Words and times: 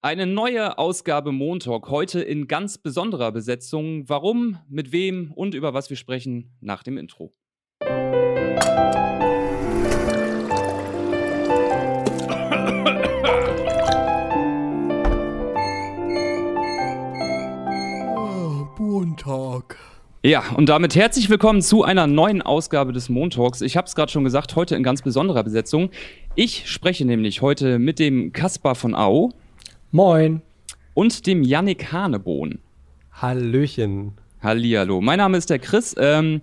Eine 0.00 0.26
neue 0.26 0.78
Ausgabe 0.78 1.32
Montalk, 1.32 1.90
heute 1.90 2.20
in 2.20 2.46
ganz 2.46 2.78
besonderer 2.78 3.32
Besetzung. 3.32 4.08
Warum, 4.08 4.58
mit 4.68 4.92
wem 4.92 5.32
und 5.32 5.54
über 5.54 5.74
was 5.74 5.90
wir 5.90 5.96
sprechen 5.96 6.56
nach 6.60 6.84
dem 6.84 6.96
Intro. 6.98 7.34
Montag. 18.78 19.76
Ja, 20.22 20.44
und 20.54 20.68
damit 20.68 20.94
herzlich 20.94 21.28
willkommen 21.28 21.60
zu 21.60 21.82
einer 21.82 22.06
neuen 22.06 22.40
Ausgabe 22.40 22.92
des 22.92 23.08
Montalks. 23.08 23.62
Ich 23.62 23.76
habe 23.76 23.88
es 23.88 23.96
gerade 23.96 24.12
schon 24.12 24.22
gesagt, 24.22 24.54
heute 24.54 24.76
in 24.76 24.84
ganz 24.84 25.02
besonderer 25.02 25.42
Besetzung. 25.42 25.90
Ich 26.36 26.70
spreche 26.70 27.04
nämlich 27.04 27.42
heute 27.42 27.80
mit 27.80 27.98
dem 27.98 28.32
Kaspar 28.32 28.76
von 28.76 28.94
Au. 28.94 29.32
Moin. 29.90 30.42
Und 30.92 31.26
dem 31.26 31.42
Yannick 31.42 31.92
Hanebohn. 31.92 32.58
Hallöchen. 33.10 34.12
Hallihallo. 34.42 35.00
Mein 35.00 35.16
Name 35.16 35.38
ist 35.38 35.48
der 35.48 35.58
Chris. 35.58 35.96
Ähm, 35.98 36.42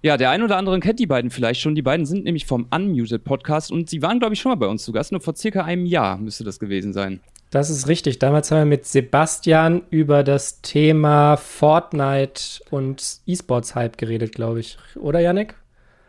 ja, 0.00 0.16
der 0.16 0.30
ein 0.30 0.42
oder 0.42 0.56
andere 0.56 0.80
kennt 0.80 0.98
die 0.98 1.06
beiden 1.06 1.30
vielleicht 1.30 1.60
schon. 1.60 1.74
Die 1.74 1.82
beiden 1.82 2.06
sind 2.06 2.24
nämlich 2.24 2.46
vom 2.46 2.68
Unmuted 2.74 3.22
Podcast 3.22 3.70
und 3.70 3.90
sie 3.90 4.00
waren, 4.00 4.18
glaube 4.18 4.32
ich, 4.32 4.40
schon 4.40 4.50
mal 4.50 4.56
bei 4.56 4.66
uns 4.66 4.82
zu 4.82 4.92
Gast. 4.92 5.12
Nur 5.12 5.20
vor 5.20 5.36
circa 5.36 5.62
einem 5.62 5.84
Jahr 5.84 6.16
müsste 6.16 6.42
das 6.42 6.58
gewesen 6.58 6.94
sein. 6.94 7.20
Das 7.50 7.68
ist 7.68 7.86
richtig. 7.86 8.18
Damals 8.18 8.50
haben 8.50 8.60
wir 8.60 8.64
mit 8.64 8.86
Sebastian 8.86 9.82
über 9.90 10.24
das 10.24 10.62
Thema 10.62 11.36
Fortnite 11.36 12.62
und 12.70 13.20
E-Sports-Hype 13.26 13.98
geredet, 13.98 14.34
glaube 14.34 14.60
ich. 14.60 14.78
Oder, 14.96 15.20
Yannick? 15.20 15.54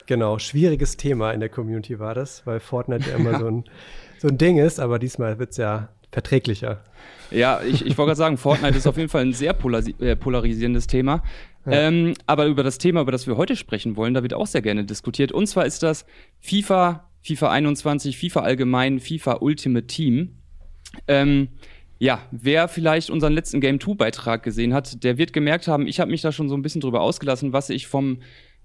Genau, 0.05 0.39
schwieriges 0.39 0.95
Thema 0.95 1.33
in 1.33 1.41
der 1.41 1.49
Community 1.49 1.99
war 1.99 2.15
das, 2.15 2.47
weil 2.47 2.61
Fortnite 2.61 3.09
ja 3.09 3.15
immer 3.17 3.37
so, 3.37 3.47
ein, 3.47 3.65
so 4.19 4.29
ein 4.29 4.37
Ding 4.37 4.57
ist, 4.57 4.79
aber 4.79 4.99
diesmal 4.99 5.37
wird 5.37 5.51
es 5.51 5.57
ja 5.57 5.89
verträglicher. 6.11 6.83
Ja, 7.31 7.61
ich, 7.61 7.85
ich 7.85 7.97
wollte 7.97 8.09
gerade 8.09 8.15
sagen, 8.15 8.37
Fortnite 8.37 8.77
ist 8.77 8.87
auf 8.87 8.97
jeden 8.97 9.09
Fall 9.09 9.21
ein 9.21 9.33
sehr 9.33 9.55
äh, 9.99 10.15
polarisierendes 10.15 10.87
Thema. 10.87 11.23
Ja. 11.65 11.73
Ähm, 11.73 12.13
aber 12.25 12.47
über 12.47 12.63
das 12.63 12.77
Thema, 12.77 13.01
über 13.01 13.11
das 13.11 13.27
wir 13.27 13.37
heute 13.37 13.55
sprechen 13.55 13.95
wollen, 13.95 14.13
da 14.13 14.23
wird 14.23 14.33
auch 14.33 14.47
sehr 14.47 14.61
gerne 14.61 14.83
diskutiert. 14.83 15.31
Und 15.31 15.47
zwar 15.47 15.65
ist 15.65 15.83
das 15.83 16.05
FIFA, 16.39 17.09
FIFA 17.21 17.51
21, 17.51 18.17
FIFA 18.17 18.41
allgemein, 18.41 18.99
FIFA 18.99 19.37
Ultimate 19.41 19.87
Team. 19.87 20.37
Ähm, 21.07 21.49
ja, 21.99 22.23
wer 22.31 22.67
vielleicht 22.67 23.11
unseren 23.11 23.33
letzten 23.33 23.61
Game 23.61 23.79
2 23.79 23.93
Beitrag 23.93 24.43
gesehen 24.43 24.73
hat, 24.73 25.03
der 25.03 25.17
wird 25.17 25.33
gemerkt 25.33 25.67
haben, 25.67 25.87
ich 25.87 25.99
habe 25.99 26.09
mich 26.09 26.21
da 26.21 26.31
schon 26.31 26.49
so 26.49 26.55
ein 26.55 26.63
bisschen 26.63 26.81
drüber 26.81 27.01
ausgelassen, 27.01 27.53
was 27.53 27.69
ich 27.69 27.87
vom 27.87 28.17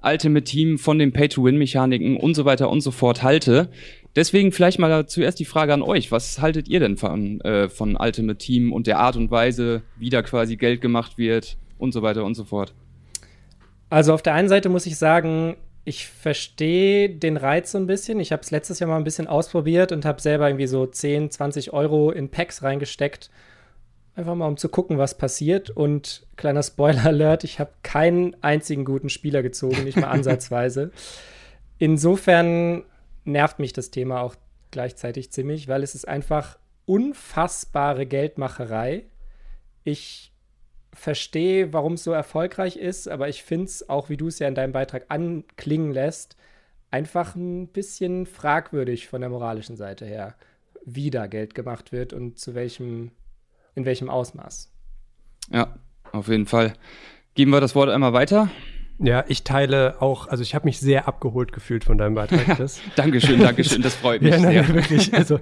Ultimate 0.03 0.45
Team, 0.45 0.79
von 0.79 0.99
den 0.99 1.13
Pay-to-Win-Mechaniken 1.13 2.17
und 2.17 2.35
so 2.35 2.45
weiter 2.45 2.71
und 2.71 2.81
so 2.81 2.91
fort 2.91 3.23
halte. 3.23 3.71
Deswegen 4.17 4.51
vielleicht 4.51 4.79
mal 4.79 5.07
zuerst 5.07 5.39
die 5.39 5.45
Frage 5.45 5.75
an 5.75 5.83
euch. 5.83 6.11
Was 6.11 6.41
haltet 6.41 6.69
ihr 6.69 6.81
denn 6.81 6.97
von, 6.97 7.41
äh, 7.43 7.69
von 7.69 7.97
Ultimate 7.97 8.39
Team 8.39 8.73
und 8.73 8.87
der 8.87 8.99
Art 8.99 9.17
und 9.17 9.31
Weise, 9.31 9.83
wie 9.97 10.09
da 10.09 10.23
quasi 10.23 10.57
Geld 10.57 10.81
gemacht 10.81 11.19
wird 11.19 11.59
und 11.77 11.93
so 11.93 12.01
weiter 12.01 12.25
und 12.25 12.35
so 12.35 12.45
fort? 12.45 12.73
Also 13.91 14.15
auf 14.15 14.23
der 14.23 14.33
einen 14.33 14.49
Seite 14.49 14.71
muss 14.71 14.87
ich 14.87 14.97
sagen, 14.97 15.57
ich 15.85 16.09
verstehe 16.09 17.11
den 17.11 17.37
Reiz 17.37 17.73
so 17.73 17.79
ein 17.79 17.87
bisschen. 17.87 18.19
Ich 18.19 18.33
habe 18.33 18.43
es 18.43 18.51
letztes 18.51 18.81
Jahr 18.81 18.89
mal 18.89 18.97
ein 18.97 19.05
bisschen 19.05 19.27
ausprobiert 19.27 19.93
und 19.93 20.07
habe 20.07 20.21
selber 20.21 20.49
irgendwie 20.49 20.67
so 20.67 20.87
10, 20.87 21.31
20 21.31 21.75
Euro 21.75 22.11
in 22.11 22.31
Packs 22.31 22.63
reingesteckt. 22.63 23.31
Einfach 24.17 24.35
mal, 24.35 24.49
um 24.49 24.57
zu 24.57 24.71
gucken, 24.71 24.97
was 24.97 25.19
passiert. 25.19 25.69
Und 25.69 26.27
kleiner 26.37 26.63
Spoiler-Alert, 26.63 27.45
ich 27.45 27.61
habe 27.61 27.71
keinen 27.83 28.35
einzigen 28.43 28.87
guten 28.87 29.11
Spieler 29.11 29.43
gezogen, 29.43 29.85
nicht 29.85 29.99
mal 29.99 30.07
ansatzweise. 30.11 30.91
Insofern 31.79 32.83
nervt 33.27 33.59
mich 33.59 33.73
das 33.73 33.91
Thema 33.91 34.21
auch 34.21 34.37
gleichzeitig 34.71 35.31
ziemlich, 35.31 35.69
weil 35.69 35.83
es 35.83 35.95
ist 35.95 36.07
einfach 36.07 36.59
unfassbare 36.87 38.07
Geldmacherei. 38.07 39.05
Ich 39.85 40.33
verstehe, 40.93 41.73
warum 41.73 41.95
es 41.95 42.05
so 42.05 42.13
erfolgreich 42.13 42.77
ist, 42.77 43.09
aber 43.09 43.29
ich 43.29 43.43
finde 43.43 43.67
es, 43.67 43.89
auch 43.89 44.09
wie 44.09 44.17
du 44.17 44.29
es 44.29 44.39
ja 44.39 44.49
in 44.49 44.55
deinem 44.55 44.73
Beitrag 44.73 45.07
anklingen 45.09 45.93
lässt, 45.93 46.37
einfach 46.91 47.35
ein 47.35 47.69
bisschen 47.69 48.27
fragwürdig 48.27 49.09
von 49.09 49.21
der 49.21 49.31
moralischen 49.31 49.77
Seite 49.77 50.07
her, 50.07 50.35
wie 50.85 51.11
da 51.11 51.27
Geld 51.27 51.55
gemacht 51.55 51.93
wird 51.93 52.13
und 52.13 52.39
zu 52.39 52.55
welchem, 52.55 53.11
in 53.75 53.85
welchem 53.85 54.09
Ausmaß. 54.09 54.73
Ja, 55.51 55.75
auf 56.13 56.29
jeden 56.29 56.47
Fall. 56.47 56.73
Geben 57.35 57.51
wir 57.51 57.61
das 57.61 57.75
Wort 57.75 57.91
einmal 57.91 58.13
weiter. 58.13 58.49
Ja, 58.99 59.25
ich 59.29 59.45
teile 59.45 60.01
auch, 60.01 60.29
also 60.29 60.43
ich 60.43 60.55
habe 60.55 60.65
mich 60.65 60.81
sehr 60.81 61.07
abgeholt 61.07 61.53
gefühlt 61.53 61.85
von 61.85 61.99
deinem 61.99 62.15
Beitrag. 62.15 62.57
Chris. 62.57 62.81
Dankeschön, 62.97 63.41
Dankeschön, 63.41 63.83
das 63.83 63.95
freut 63.95 64.23
mich 64.23 64.31
ja, 64.35 64.41
nein, 64.41 64.65
sehr. 64.65 64.75
Wirklich, 64.75 65.13
also 65.13 65.39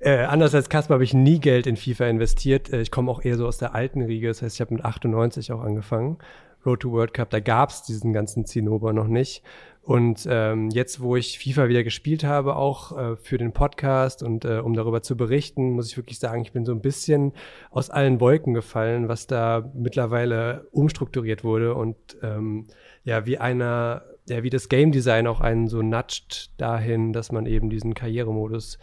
äh, 0.00 0.24
anders 0.24 0.54
als 0.54 0.68
Kasper 0.68 0.94
habe 0.94 1.04
ich 1.04 1.14
nie 1.14 1.38
Geld 1.38 1.66
in 1.66 1.76
FIFA 1.76 2.06
investiert. 2.06 2.72
Äh, 2.72 2.80
ich 2.80 2.90
komme 2.90 3.10
auch 3.10 3.24
eher 3.24 3.36
so 3.36 3.46
aus 3.46 3.58
der 3.58 3.74
alten 3.74 4.02
Riege, 4.02 4.26
das 4.26 4.42
heißt, 4.42 4.56
ich 4.56 4.60
habe 4.60 4.74
mit 4.74 4.84
98 4.84 5.52
auch 5.52 5.60
angefangen. 5.60 6.18
Road 6.64 6.80
to 6.80 6.90
World 6.90 7.14
Cup, 7.14 7.30
da 7.30 7.38
gab 7.38 7.70
es 7.70 7.82
diesen 7.82 8.12
ganzen 8.12 8.44
Zinnober 8.44 8.92
noch 8.92 9.06
nicht. 9.06 9.44
Und 9.82 10.26
ähm, 10.28 10.68
jetzt, 10.70 11.00
wo 11.00 11.14
ich 11.14 11.38
FIFA 11.38 11.68
wieder 11.68 11.84
gespielt 11.84 12.24
habe, 12.24 12.56
auch 12.56 12.98
äh, 12.98 13.16
für 13.16 13.38
den 13.38 13.52
Podcast 13.52 14.24
und 14.24 14.44
äh, 14.44 14.58
um 14.58 14.74
darüber 14.74 15.00
zu 15.00 15.16
berichten, 15.16 15.70
muss 15.70 15.88
ich 15.88 15.96
wirklich 15.96 16.18
sagen, 16.18 16.42
ich 16.42 16.50
bin 16.50 16.64
so 16.64 16.72
ein 16.72 16.80
bisschen 16.80 17.32
aus 17.70 17.88
allen 17.88 18.18
Wolken 18.18 18.52
gefallen, 18.52 19.06
was 19.06 19.28
da 19.28 19.70
mittlerweile 19.76 20.66
umstrukturiert 20.72 21.44
wurde 21.44 21.76
und 21.76 21.96
ähm, 22.20 22.66
ja, 23.06 23.24
wie 23.24 23.38
einer, 23.38 24.02
ja, 24.28 24.42
wie 24.42 24.50
das 24.50 24.68
Game 24.68 24.90
Design 24.90 25.28
auch 25.28 25.40
einen 25.40 25.68
so 25.68 25.80
nudgt 25.80 26.50
dahin, 26.60 27.12
dass 27.12 27.30
man 27.30 27.46
eben 27.46 27.70
diesen 27.70 27.94
Karrieremodus 27.94 28.78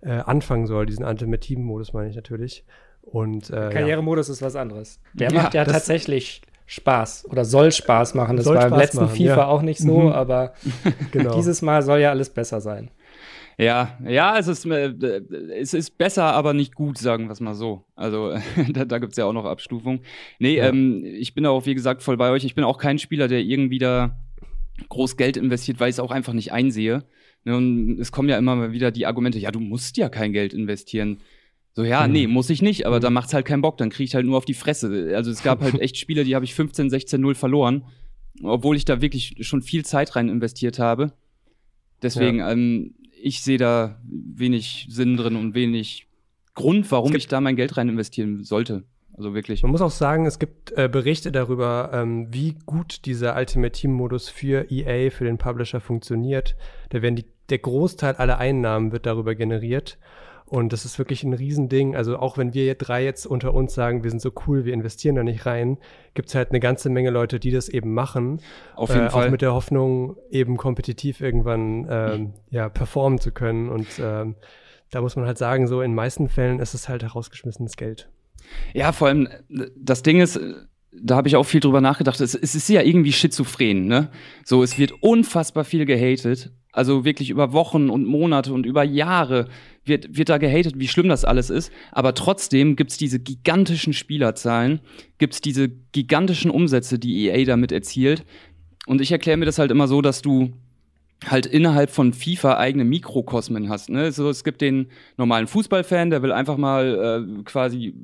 äh, 0.00 0.10
anfangen 0.10 0.66
soll, 0.66 0.86
diesen 0.86 1.04
Ultimate 1.04 1.40
Team 1.40 1.62
Modus 1.62 1.92
meine 1.92 2.08
ich 2.08 2.16
natürlich. 2.16 2.64
Und 3.02 3.50
äh, 3.50 3.68
Karrieremodus 3.70 4.28
ja. 4.28 4.32
ist 4.32 4.42
was 4.42 4.56
anderes. 4.56 5.00
Der 5.12 5.30
ja, 5.30 5.42
macht 5.42 5.54
ja 5.54 5.66
tatsächlich 5.66 6.40
Spaß 6.64 7.26
oder 7.30 7.44
soll 7.44 7.70
Spaß 7.70 8.14
machen. 8.14 8.38
Das 8.38 8.46
war 8.46 8.66
im 8.66 8.74
letzten 8.74 9.02
machen, 9.02 9.16
FIFA 9.16 9.36
ja. 9.36 9.46
auch 9.46 9.62
nicht 9.62 9.80
so, 9.80 10.00
mhm. 10.00 10.12
aber 10.12 10.54
genau. 11.12 11.34
dieses 11.34 11.60
Mal 11.60 11.82
soll 11.82 12.00
ja 12.00 12.10
alles 12.10 12.30
besser 12.30 12.62
sein. 12.62 12.90
Ja, 13.60 13.98
ja, 14.06 14.38
es 14.38 14.46
ist, 14.46 14.66
äh, 14.66 14.94
es 15.58 15.74
ist 15.74 15.98
besser, 15.98 16.32
aber 16.32 16.54
nicht 16.54 16.76
gut, 16.76 16.96
sagen 16.96 17.26
wir 17.26 17.32
es 17.32 17.40
mal 17.40 17.54
so. 17.54 17.84
Also 17.96 18.38
da, 18.72 18.84
da 18.84 18.98
gibt 18.98 19.12
es 19.12 19.18
ja 19.18 19.24
auch 19.24 19.32
noch 19.32 19.46
Abstufungen. 19.46 20.00
Nee, 20.38 20.58
ja. 20.58 20.68
ähm, 20.68 21.04
ich 21.04 21.34
bin 21.34 21.44
auch, 21.44 21.66
wie 21.66 21.74
gesagt, 21.74 22.04
voll 22.04 22.16
bei 22.16 22.30
euch. 22.30 22.44
Ich 22.44 22.54
bin 22.54 22.62
auch 22.62 22.78
kein 22.78 23.00
Spieler, 23.00 23.26
der 23.26 23.40
irgendwie 23.40 23.78
da 23.78 24.16
groß 24.88 25.16
Geld 25.16 25.36
investiert, 25.36 25.80
weil 25.80 25.90
ich 25.90 25.96
es 25.96 26.00
auch 26.00 26.12
einfach 26.12 26.34
nicht 26.34 26.52
einsehe. 26.52 27.04
Ne, 27.44 27.56
und 27.56 27.98
es 27.98 28.12
kommen 28.12 28.28
ja 28.28 28.38
immer 28.38 28.54
mal 28.54 28.72
wieder 28.72 28.92
die 28.92 29.06
Argumente, 29.06 29.40
ja, 29.40 29.50
du 29.50 29.60
musst 29.60 29.96
ja 29.96 30.08
kein 30.08 30.32
Geld 30.32 30.54
investieren. 30.54 31.18
So, 31.72 31.82
ja, 31.82 32.06
mhm. 32.06 32.12
nee, 32.12 32.26
muss 32.28 32.50
ich 32.50 32.62
nicht, 32.62 32.86
aber 32.86 32.96
mhm. 32.96 33.02
da 33.02 33.10
macht's 33.10 33.34
halt 33.34 33.44
keinen 33.44 33.62
Bock, 33.62 33.76
dann 33.76 33.90
kriege 33.90 34.04
ich 34.04 34.14
halt 34.14 34.26
nur 34.26 34.36
auf 34.36 34.44
die 34.44 34.54
Fresse. 34.54 35.12
Also 35.16 35.32
es 35.32 35.42
gab 35.42 35.62
halt 35.62 35.74
echt 35.80 35.96
Spiele, 35.96 36.22
die 36.22 36.36
habe 36.36 36.44
ich 36.44 36.54
15, 36.54 36.90
16, 36.90 37.20
0 37.20 37.34
verloren, 37.34 37.84
obwohl 38.42 38.76
ich 38.76 38.84
da 38.84 39.00
wirklich 39.00 39.34
schon 39.40 39.62
viel 39.62 39.84
Zeit 39.84 40.14
rein 40.14 40.28
investiert 40.28 40.78
habe. 40.78 41.12
Deswegen, 42.02 42.38
ja. 42.38 42.52
ähm, 42.52 42.94
ich 43.20 43.42
sehe 43.42 43.58
da 43.58 44.00
wenig 44.04 44.86
Sinn 44.90 45.16
drin 45.16 45.36
und 45.36 45.54
wenig 45.54 46.06
Grund, 46.54 46.90
warum 46.90 47.14
ich 47.14 47.28
da 47.28 47.40
mein 47.40 47.56
Geld 47.56 47.76
rein 47.76 47.88
investieren 47.88 48.42
sollte. 48.44 48.84
Also 49.18 49.34
wirklich. 49.34 49.62
Man 49.62 49.72
muss 49.72 49.80
auch 49.80 49.90
sagen, 49.90 50.26
es 50.26 50.38
gibt 50.38 50.72
äh, 50.72 50.88
Berichte 50.88 51.32
darüber, 51.32 51.90
ähm, 51.92 52.28
wie 52.30 52.56
gut 52.66 53.04
dieser 53.04 53.36
Ultimate 53.36 53.72
Team 53.72 53.92
Modus 53.92 54.28
für 54.28 54.70
EA, 54.70 55.10
für 55.10 55.24
den 55.24 55.38
Publisher 55.38 55.80
funktioniert. 55.80 56.54
Da 56.90 57.02
werden 57.02 57.16
die, 57.16 57.24
der 57.48 57.58
Großteil 57.58 58.14
aller 58.14 58.38
Einnahmen 58.38 58.92
wird 58.92 59.06
darüber 59.06 59.34
generiert. 59.34 59.98
Und 60.48 60.72
das 60.72 60.84
ist 60.84 60.98
wirklich 60.98 61.24
ein 61.24 61.34
Riesending. 61.34 61.94
Also 61.94 62.18
auch 62.18 62.38
wenn 62.38 62.54
wir 62.54 62.74
drei 62.74 63.04
jetzt 63.04 63.26
unter 63.26 63.52
uns 63.52 63.74
sagen, 63.74 64.02
wir 64.02 64.10
sind 64.10 64.20
so 64.20 64.32
cool, 64.46 64.64
wir 64.64 64.72
investieren 64.72 65.14
da 65.14 65.22
nicht 65.22 65.44
rein, 65.44 65.76
gibt 66.14 66.28
es 66.28 66.34
halt 66.34 66.50
eine 66.50 66.60
ganze 66.60 66.88
Menge 66.88 67.10
Leute, 67.10 67.38
die 67.38 67.50
das 67.50 67.68
eben 67.68 67.92
machen. 67.92 68.40
Auf 68.74 68.88
jeden 68.90 69.06
äh, 69.06 69.10
Fall. 69.10 69.26
Auch 69.26 69.30
mit 69.30 69.42
der 69.42 69.52
Hoffnung, 69.52 70.16
eben 70.30 70.56
kompetitiv 70.56 71.20
irgendwann 71.20 71.86
ähm, 71.90 72.32
ja, 72.50 72.68
performen 72.68 73.18
zu 73.18 73.30
können. 73.30 73.68
Und 73.68 73.88
ähm, 74.00 74.36
da 74.90 75.02
muss 75.02 75.16
man 75.16 75.26
halt 75.26 75.36
sagen, 75.38 75.66
so 75.66 75.82
in 75.82 75.94
meisten 75.94 76.28
Fällen 76.28 76.60
ist 76.60 76.72
es 76.72 76.88
halt 76.88 77.02
herausgeschmissenes 77.02 77.76
Geld. 77.76 78.08
Ja, 78.72 78.92
vor 78.92 79.08
allem, 79.08 79.28
das 79.76 80.02
Ding 80.02 80.20
ist, 80.20 80.40
da 80.92 81.16
habe 81.16 81.28
ich 81.28 81.36
auch 81.36 81.44
viel 81.44 81.60
drüber 81.60 81.82
nachgedacht. 81.82 82.20
Es, 82.20 82.34
es, 82.34 82.54
ist 82.54 82.68
ja 82.68 82.82
irgendwie 82.82 83.12
schizophren, 83.12 83.86
ne? 83.86 84.08
So, 84.44 84.62
es 84.62 84.78
wird 84.78 84.92
unfassbar 85.02 85.64
viel 85.64 85.84
gehatet. 85.84 86.52
Also 86.72 87.04
wirklich 87.04 87.30
über 87.30 87.52
Wochen 87.52 87.90
und 87.90 88.06
Monate 88.06 88.52
und 88.52 88.64
über 88.64 88.84
Jahre 88.84 89.48
wird, 89.88 90.16
wird 90.16 90.28
da 90.28 90.38
gehatet, 90.38 90.74
wie 90.78 90.88
schlimm 90.88 91.08
das 91.08 91.24
alles 91.24 91.50
ist. 91.50 91.72
Aber 91.92 92.14
trotzdem 92.14 92.76
gibt's 92.76 92.96
diese 92.96 93.18
gigantischen 93.18 93.92
Spielerzahlen, 93.92 94.80
gibt's 95.18 95.40
diese 95.40 95.68
gigantischen 95.92 96.50
Umsätze, 96.50 96.98
die 96.98 97.26
EA 97.26 97.44
damit 97.44 97.72
erzielt. 97.72 98.24
Und 98.86 99.00
ich 99.00 99.12
erkläre 99.12 99.36
mir 99.36 99.46
das 99.46 99.58
halt 99.58 99.70
immer 99.70 99.88
so, 99.88 100.02
dass 100.02 100.22
du 100.22 100.52
halt 101.26 101.46
innerhalb 101.46 101.90
von 101.90 102.12
FIFA 102.12 102.58
eigene 102.58 102.84
Mikrokosmen 102.84 103.68
hast. 103.68 103.90
Ne? 103.90 104.12
So, 104.12 104.30
es 104.30 104.44
gibt 104.44 104.60
den 104.60 104.88
normalen 105.16 105.48
Fußballfan, 105.48 106.10
der 106.10 106.22
will 106.22 106.32
einfach 106.32 106.56
mal 106.56 107.26
äh, 107.38 107.42
quasi 107.42 107.94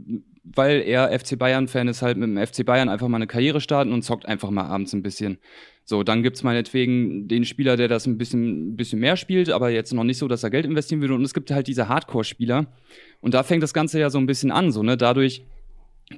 weil 0.45 0.83
er 0.83 1.19
FC 1.19 1.39
Bayern-Fan 1.39 1.89
ist, 1.89 2.03
halt 2.03 2.19
mit 2.19 2.29
dem 2.29 2.47
FC 2.47 2.65
Bayern 2.65 2.89
einfach 2.89 3.09
mal 3.09 3.17
eine 3.17 3.27
Karriere 3.27 3.61
starten 3.61 3.93
und 3.93 4.03
zockt 4.03 4.27
einfach 4.27 4.51
mal 4.51 4.67
abends 4.67 4.93
ein 4.93 5.03
bisschen. 5.03 5.39
So, 5.87 6.03
dann 6.03 6.23
gibt's 6.23 6.43
meinetwegen 6.43 7.29
den 7.29 7.45
Spieler, 7.45 7.77
der 7.77 7.89
das 7.89 8.07
ein 8.07 8.17
bisschen, 8.17 8.71
ein 8.71 8.77
bisschen 8.77 9.01
mehr 9.01 9.17
spielt, 9.17 9.51
aber 9.51 9.69
jetzt 9.69 9.93
noch 9.93 10.05
nicht 10.05 10.17
so, 10.17 10.29
dass 10.29 10.43
er 10.43 10.51
Geld 10.51 10.65
investieren 10.65 11.03
würde. 11.03 11.15
Und 11.15 11.25
es 11.25 11.35
gibt 11.35 11.51
halt 11.51 11.67
diese 11.67 11.89
Hardcore-Spieler. 11.89 12.67
Und 13.21 13.35
da 13.35 13.43
fängt 13.43 13.63
das 13.63 13.75
Ganze 13.75 14.01
ja 14.01 14.09
so 14.09 14.19
ein 14.19 14.27
bisschen 14.27 14.51
an, 14.51 14.73
so, 14.73 14.83
ne? 14.83 14.97
Dadurch, 14.97 15.45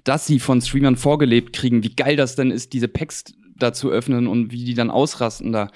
dass 0.05 0.27
sie 0.27 0.39
von 0.39 0.61
Streamern 0.61 0.97
vorgelebt 0.97 1.53
kriegen, 1.53 1.83
wie 1.83 1.95
geil 1.95 2.17
das 2.17 2.37
denn 2.37 2.53
ist, 2.53 2.73
diese 2.73 2.87
Packs 2.87 3.25
da 3.57 3.73
zu 3.73 3.91
öffnen 3.91 4.29
und 4.29 4.53
wie 4.53 4.65
die 4.65 4.75
dann 4.75 4.91
ausrasten 4.91 5.53
da. 5.53 5.71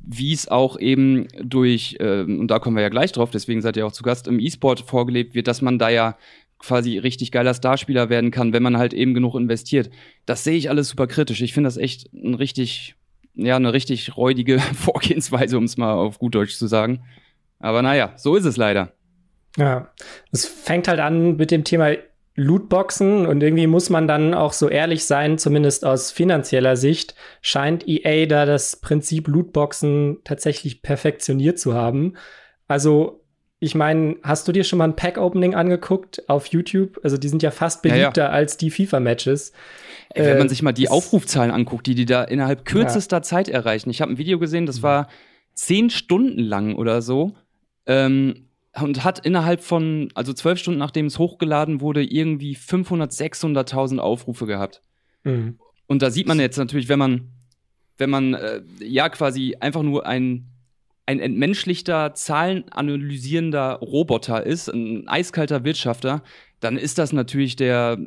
Wie 0.00 0.32
es 0.32 0.48
auch 0.48 0.78
eben 0.78 1.28
durch, 1.42 1.96
äh, 1.98 2.22
und 2.22 2.48
da 2.48 2.58
kommen 2.58 2.76
wir 2.76 2.82
ja 2.82 2.90
gleich 2.90 3.12
drauf, 3.12 3.30
deswegen 3.30 3.62
seid 3.62 3.76
ihr 3.76 3.86
auch 3.86 3.92
zu 3.92 4.02
Gast 4.02 4.26
im 4.26 4.38
E-Sport 4.38 4.80
vorgelebt 4.80 5.34
wird, 5.34 5.48
dass 5.48 5.62
man 5.62 5.78
da 5.78 5.88
ja 5.88 6.16
quasi 6.58 6.98
richtig 6.98 7.30
geiler 7.30 7.54
Starspieler 7.54 8.08
werden 8.08 8.30
kann, 8.30 8.52
wenn 8.52 8.62
man 8.62 8.78
halt 8.78 8.94
eben 8.94 9.12
genug 9.12 9.34
investiert. 9.34 9.90
Das 10.24 10.44
sehe 10.44 10.56
ich 10.56 10.70
alles 10.70 10.88
super 10.88 11.06
kritisch. 11.06 11.42
Ich 11.42 11.52
finde 11.52 11.68
das 11.68 11.76
echt 11.76 12.12
ein 12.12 12.34
richtig 12.34 12.96
ja, 13.34 13.56
eine 13.56 13.72
richtig 13.72 14.16
räudige 14.16 14.58
Vorgehensweise, 14.74 15.58
um 15.58 15.64
es 15.64 15.76
mal 15.76 15.92
auf 15.92 16.18
gut 16.18 16.34
Deutsch 16.34 16.56
zu 16.56 16.66
sagen. 16.66 17.02
Aber 17.58 17.82
naja, 17.82 18.12
so 18.16 18.36
ist 18.36 18.44
es 18.44 18.56
leider. 18.56 18.92
Ja, 19.56 19.92
es 20.32 20.46
fängt 20.46 20.88
halt 20.88 21.00
an 21.00 21.36
mit 21.36 21.50
dem 21.50 21.64
Thema 21.64 21.94
Lootboxen 22.36 23.26
und 23.26 23.42
irgendwie 23.42 23.68
muss 23.68 23.90
man 23.90 24.08
dann 24.08 24.34
auch 24.34 24.52
so 24.52 24.68
ehrlich 24.68 25.04
sein, 25.04 25.38
zumindest 25.38 25.84
aus 25.84 26.10
finanzieller 26.10 26.76
Sicht, 26.76 27.14
scheint 27.40 27.86
EA 27.86 28.26
da 28.26 28.44
das 28.44 28.76
Prinzip 28.76 29.28
Lootboxen 29.28 30.18
tatsächlich 30.24 30.82
perfektioniert 30.82 31.60
zu 31.60 31.74
haben. 31.74 32.14
Also, 32.66 33.23
ich 33.60 33.74
meine, 33.74 34.16
hast 34.22 34.46
du 34.46 34.52
dir 34.52 34.64
schon 34.64 34.78
mal 34.78 34.84
ein 34.84 34.96
Pack-Opening 34.96 35.54
angeguckt 35.54 36.28
auf 36.28 36.46
YouTube? 36.46 37.00
Also, 37.02 37.16
die 37.16 37.28
sind 37.28 37.42
ja 37.42 37.50
fast 37.50 37.82
beliebter 37.82 38.22
ja, 38.22 38.28
ja. 38.28 38.30
als 38.30 38.56
die 38.56 38.70
FIFA-Matches. 38.70 39.52
Ey, 40.10 40.26
wenn 40.26 40.38
man 40.38 40.46
äh, 40.46 40.50
sich 40.50 40.62
mal 40.62 40.72
die 40.72 40.88
Aufrufzahlen 40.88 41.50
anguckt, 41.50 41.86
die 41.86 41.94
die 41.94 42.06
da 42.06 42.24
innerhalb 42.24 42.64
kürzester 42.64 43.18
ja. 43.18 43.22
Zeit 43.22 43.48
erreichen. 43.48 43.90
Ich 43.90 44.00
habe 44.00 44.12
ein 44.12 44.18
Video 44.18 44.38
gesehen, 44.38 44.66
das 44.66 44.78
mhm. 44.78 44.82
war 44.82 45.08
zehn 45.54 45.90
Stunden 45.90 46.40
lang 46.40 46.76
oder 46.76 47.02
so. 47.02 47.32
Ähm, 47.86 48.48
und 48.80 49.04
hat 49.04 49.24
innerhalb 49.24 49.62
von, 49.62 50.08
also 50.14 50.32
zwölf 50.32 50.58
Stunden 50.58 50.80
nachdem 50.80 51.06
es 51.06 51.18
hochgeladen 51.18 51.80
wurde, 51.80 52.02
irgendwie 52.02 52.54
500, 52.54 53.12
600.000 53.12 53.98
Aufrufe 53.98 54.46
gehabt. 54.46 54.82
Mhm. 55.22 55.58
Und 55.86 56.02
da 56.02 56.10
sieht 56.10 56.26
man 56.26 56.40
jetzt 56.40 56.56
natürlich, 56.56 56.88
wenn 56.88 56.98
man, 56.98 57.30
wenn 57.98 58.10
man 58.10 58.34
äh, 58.34 58.62
ja 58.80 59.08
quasi 59.08 59.56
einfach 59.60 59.82
nur 59.82 60.06
ein, 60.06 60.46
ein 61.06 61.20
entmenschlichter, 61.20 62.14
zahlenanalysierender 62.14 63.74
Roboter 63.74 64.44
ist, 64.44 64.68
ein 64.68 65.06
eiskalter 65.06 65.64
Wirtschafter, 65.64 66.22
dann 66.60 66.78
ist 66.78 66.96
das 66.96 67.12
natürlich 67.12 67.56
der, 67.56 67.98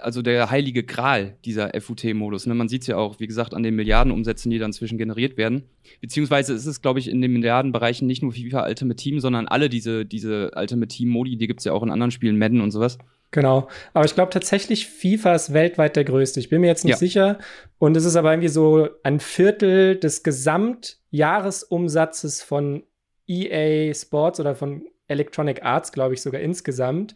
also 0.00 0.20
der 0.20 0.50
heilige 0.50 0.82
Gral 0.82 1.36
dieser 1.44 1.70
FUT-Modus. 1.80 2.46
Ne? 2.46 2.54
Man 2.56 2.68
sieht 2.68 2.82
es 2.82 2.88
ja 2.88 2.96
auch, 2.96 3.20
wie 3.20 3.28
gesagt, 3.28 3.54
an 3.54 3.62
den 3.62 3.76
Milliardenumsätzen, 3.76 4.50
die 4.50 4.58
dann 4.58 4.72
zwischen 4.72 4.98
generiert 4.98 5.36
werden. 5.36 5.62
Beziehungsweise 6.00 6.52
ist 6.52 6.66
es, 6.66 6.82
glaube 6.82 6.98
ich, 6.98 7.08
in 7.08 7.22
den 7.22 7.32
Milliardenbereichen 7.32 8.08
nicht 8.08 8.22
nur 8.22 8.32
FIFA 8.32 8.66
Ultimate 8.66 9.00
Team, 9.00 9.20
sondern 9.20 9.46
alle 9.46 9.68
diese, 9.68 10.04
diese 10.04 10.50
Ultimate 10.56 10.88
Team-Modi, 10.88 11.36
die 11.36 11.46
gibt 11.46 11.60
es 11.60 11.64
ja 11.66 11.72
auch 11.72 11.84
in 11.84 11.90
anderen 11.90 12.10
Spielen, 12.10 12.36
Madden 12.36 12.60
und 12.60 12.72
sowas. 12.72 12.98
Genau. 13.32 13.68
Aber 13.92 14.04
ich 14.04 14.14
glaube 14.14 14.30
tatsächlich, 14.30 14.88
FIFA 14.88 15.34
ist 15.34 15.52
weltweit 15.52 15.96
der 15.96 16.04
größte. 16.04 16.38
Ich 16.40 16.48
bin 16.48 16.60
mir 16.60 16.66
jetzt 16.66 16.84
nicht 16.84 16.94
ja. 16.94 16.98
sicher. 16.98 17.38
Und 17.78 17.96
es 17.96 18.04
ist 18.04 18.16
aber 18.16 18.32
irgendwie 18.32 18.48
so 18.48 18.88
ein 19.02 19.20
Viertel 19.20 19.96
des 19.96 20.24
Gesamtjahresumsatzes 20.24 22.42
von 22.42 22.82
EA 23.26 23.94
Sports 23.94 24.40
oder 24.40 24.56
von 24.56 24.86
Electronic 25.06 25.62
Arts, 25.62 25.92
glaube 25.92 26.14
ich, 26.14 26.22
sogar 26.22 26.40
insgesamt 26.40 27.14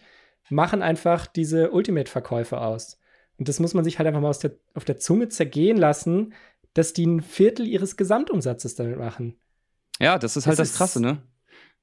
machen 0.51 0.83
einfach 0.83 1.27
diese 1.27 1.71
Ultimate-Verkäufe 1.71 2.61
aus. 2.61 3.01
Und 3.39 3.49
das 3.49 3.61
muss 3.61 3.75
man 3.75 3.85
sich 3.85 3.99
halt 3.99 4.07
einfach 4.07 4.21
mal 4.21 4.35
der, 4.43 4.53
auf 4.75 4.85
der 4.85 4.99
Zunge 4.99 5.29
zergehen 5.29 5.77
lassen, 5.77 6.35
dass 6.75 6.93
die 6.93 7.07
ein 7.07 7.23
Viertel 7.23 7.67
ihres 7.67 7.97
Gesamtumsatzes 7.97 8.75
damit 8.75 8.99
machen. 8.99 9.39
Ja, 10.01 10.19
das 10.19 10.37
ist 10.37 10.47
halt 10.47 10.59
das, 10.59 10.71
das 10.71 10.79
Krasse, 10.79 11.01
ne? 11.01 11.23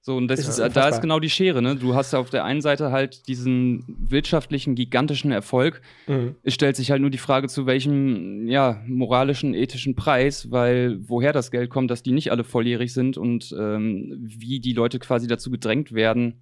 So, 0.03 0.18
und 0.18 0.30
das 0.30 0.39
ist, 0.39 0.57
da 0.57 0.88
ist 0.88 1.00
genau 1.00 1.19
die 1.19 1.30
Schere, 1.30 1.62
ne? 1.62 1.75
Du 1.75 1.94
hast 1.94 2.12
ja 2.12 2.18
auf 2.18 2.31
der 2.31 2.44
einen 2.44 2.62
Seite 2.62 2.92
halt 2.92 3.27
diesen 3.27 3.86
wirtschaftlichen, 3.88 4.74
gigantischen 4.74 5.31
Erfolg. 5.31 5.83
Mhm. 6.07 6.36
Es 6.42 6.56
stellt 6.56 6.75
sich 6.75 6.89
halt 6.89 7.01
nur 7.01 7.12
die 7.12 7.19
Frage, 7.19 7.48
zu 7.48 7.68
welchem, 7.68 8.48
ja, 8.48 8.81
moralischen, 8.88 9.53
ethischen 9.53 9.95
Preis, 9.95 10.50
weil 10.50 10.98
woher 11.07 11.33
das 11.33 11.51
Geld 11.51 11.69
kommt, 11.69 11.92
dass 11.92 12.01
die 12.01 12.13
nicht 12.13 12.31
alle 12.31 12.44
volljährig 12.44 12.92
sind 12.94 13.15
und 13.15 13.56
ähm, 13.56 14.18
wie 14.19 14.59
die 14.59 14.74
Leute 14.74 14.98
quasi 14.98 15.27
dazu 15.27 15.51
gedrängt 15.51 15.92
werden, 15.92 16.42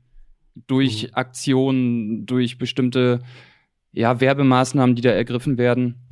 durch 0.67 1.03
mhm. 1.03 1.09
Aktionen, 1.15 2.25
durch 2.25 2.59
bestimmte 2.59 3.19
ja, 3.91 4.21
Werbemaßnahmen, 4.21 4.95
die 4.95 5.01
da 5.01 5.11
ergriffen 5.11 5.57
werden. 5.57 6.07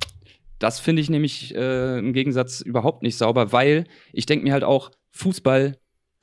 Das 0.60 0.82
finde 0.82 1.02
ich 1.02 1.10
nämlich 1.10 1.56
äh, 1.56 2.00
im 2.00 2.12
Gegensatz 2.12 2.60
überhaupt 2.60 3.04
nicht 3.04 3.16
sauber, 3.16 3.54
weil 3.54 3.86
ich 4.12 4.26
denke 4.26 4.44
mir 4.44 4.52
halt 4.52 4.66
auch, 4.66 4.92
Fußball 5.12 5.78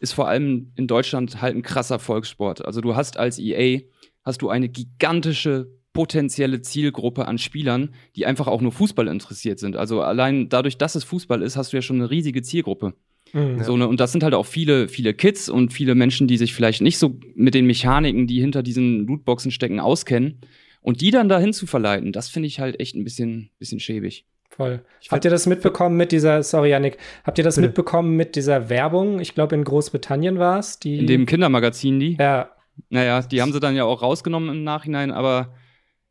ist 0.05 0.13
vor 0.13 0.29
allem 0.29 0.71
in 0.77 0.87
Deutschland 0.87 1.41
halt 1.41 1.57
ein 1.57 1.63
krasser 1.63 1.99
Volkssport. 1.99 2.65
Also 2.65 2.81
du 2.83 2.95
hast 2.95 3.17
als 3.17 3.39
EA, 3.39 3.81
hast 4.23 4.43
du 4.43 4.51
eine 4.51 4.69
gigantische 4.69 5.73
potenzielle 5.95 6.61
Zielgruppe 6.61 7.27
an 7.27 7.39
Spielern, 7.39 7.95
die 8.15 8.27
einfach 8.27 8.47
auch 8.47 8.61
nur 8.61 8.73
Fußball 8.73 9.09
interessiert 9.09 9.59
sind. 9.59 9.77
Also 9.77 10.03
allein 10.03 10.51
dadurch, 10.51 10.77
dass 10.77 10.95
es 10.95 11.05
Fußball 11.05 11.41
ist, 11.41 11.57
hast 11.57 11.73
du 11.73 11.79
ja 11.79 11.83
schon 11.83 11.97
eine 11.97 12.11
riesige 12.11 12.43
Zielgruppe. 12.43 12.93
Mhm. 13.33 13.63
So, 13.65 13.77
ne, 13.79 13.89
und 13.89 13.99
das 13.99 14.13
sind 14.13 14.23
halt 14.23 14.35
auch 14.35 14.45
viele, 14.45 14.89
viele 14.89 15.15
Kids 15.15 15.49
und 15.49 15.73
viele 15.73 15.95
Menschen, 15.95 16.27
die 16.27 16.37
sich 16.37 16.53
vielleicht 16.53 16.83
nicht 16.83 16.99
so 16.99 17.19
mit 17.35 17.55
den 17.55 17.67
Mechaniken, 17.67 18.27
die 18.27 18.41
hinter 18.41 18.63
diesen 18.63 19.07
Lootboxen 19.07 19.51
stecken, 19.51 19.81
auskennen. 19.81 20.41
Und 20.83 21.01
die 21.01 21.11
dann 21.11 21.31
dahin 21.31 21.55
zu 21.55 21.67
verleiten, 21.67 22.13
das 22.13 22.29
finde 22.29 22.49
ich 22.49 22.61
halt 22.61 22.79
echt 22.79 22.95
ein 22.95 23.05
bisschen, 23.05 23.49
bisschen 23.59 23.81
schäbig. 23.81 24.27
Voll. 24.57 24.85
Habt 25.11 25.25
ihr 25.25 25.33
das 25.33 25.47
mitbekommen 25.47 25.97
mit 25.97 26.13
dieser, 26.13 26.45
sorry 26.45 26.71
Janik, 26.71 26.97
habt 27.25 27.39
ihr 27.39 27.45
das 27.45 27.57
Bitte. 27.57 27.69
mitbekommen 27.69 28.17
mit 28.17 28.37
dieser 28.37 28.69
Werbung? 28.69 29.19
Ich 29.19 29.35
glaube, 29.35 29.57
in 29.57 29.65
Großbritannien 29.65 30.39
war 30.39 30.61
es. 30.61 30.77
In 30.85 31.09
dem 31.09 31.27
Kindermagazin, 31.27 31.99
die? 31.99 32.17
Ja. 32.21 32.51
Naja, 32.89 33.23
die 33.23 33.43
haben 33.43 33.53
sie 33.53 33.59
dann 33.59 33.75
ja 33.75 33.85
auch 33.85 34.03
rausgenommen 34.03 34.49
im 34.51 34.63
Nachhinein, 34.63 35.11
aber 35.11 35.55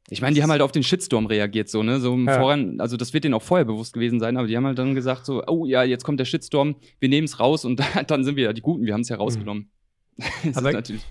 ich 0.10 0.22
meine, 0.22 0.36
die 0.36 0.44
haben 0.44 0.52
halt 0.52 0.62
auf 0.62 0.74
den 0.74 0.84
Shitstorm 0.84 1.26
reagiert, 1.26 1.70
so, 1.70 1.84
ne? 1.84 2.02
So 2.02 2.14
im 2.14 2.28
ja. 2.28 2.38
Voran, 2.38 2.82
also 2.82 2.98
das 2.98 3.14
wird 3.14 3.24
denen 3.24 3.34
auch 3.34 3.42
vorher 3.42 3.64
bewusst 3.64 3.94
gewesen 3.94 4.20
sein, 4.20 4.36
aber 4.36 4.48
die 4.48 4.58
haben 4.58 4.66
halt 4.66 4.78
dann 4.78 4.94
gesagt, 4.94 5.26
so, 5.26 5.42
oh 5.48 5.66
ja, 5.66 5.84
jetzt 5.84 6.04
kommt 6.04 6.20
der 6.20 6.26
Shitstorm, 6.26 6.76
wir 7.00 7.10
nehmen 7.10 7.26
es 7.26 7.40
raus 7.40 7.64
und 7.64 7.82
dann 8.08 8.26
sind 8.26 8.36
wir 8.36 8.44
ja 8.44 8.54
die 8.54 8.62
Guten, 8.62 8.86
wir 8.86 8.94
haben 8.94 9.02
es 9.02 9.10
ja 9.10 9.18
rausgenommen. 9.18 9.70
Mhm. 10.44 10.52
aber 10.54 10.74
natürlich. 10.74 11.04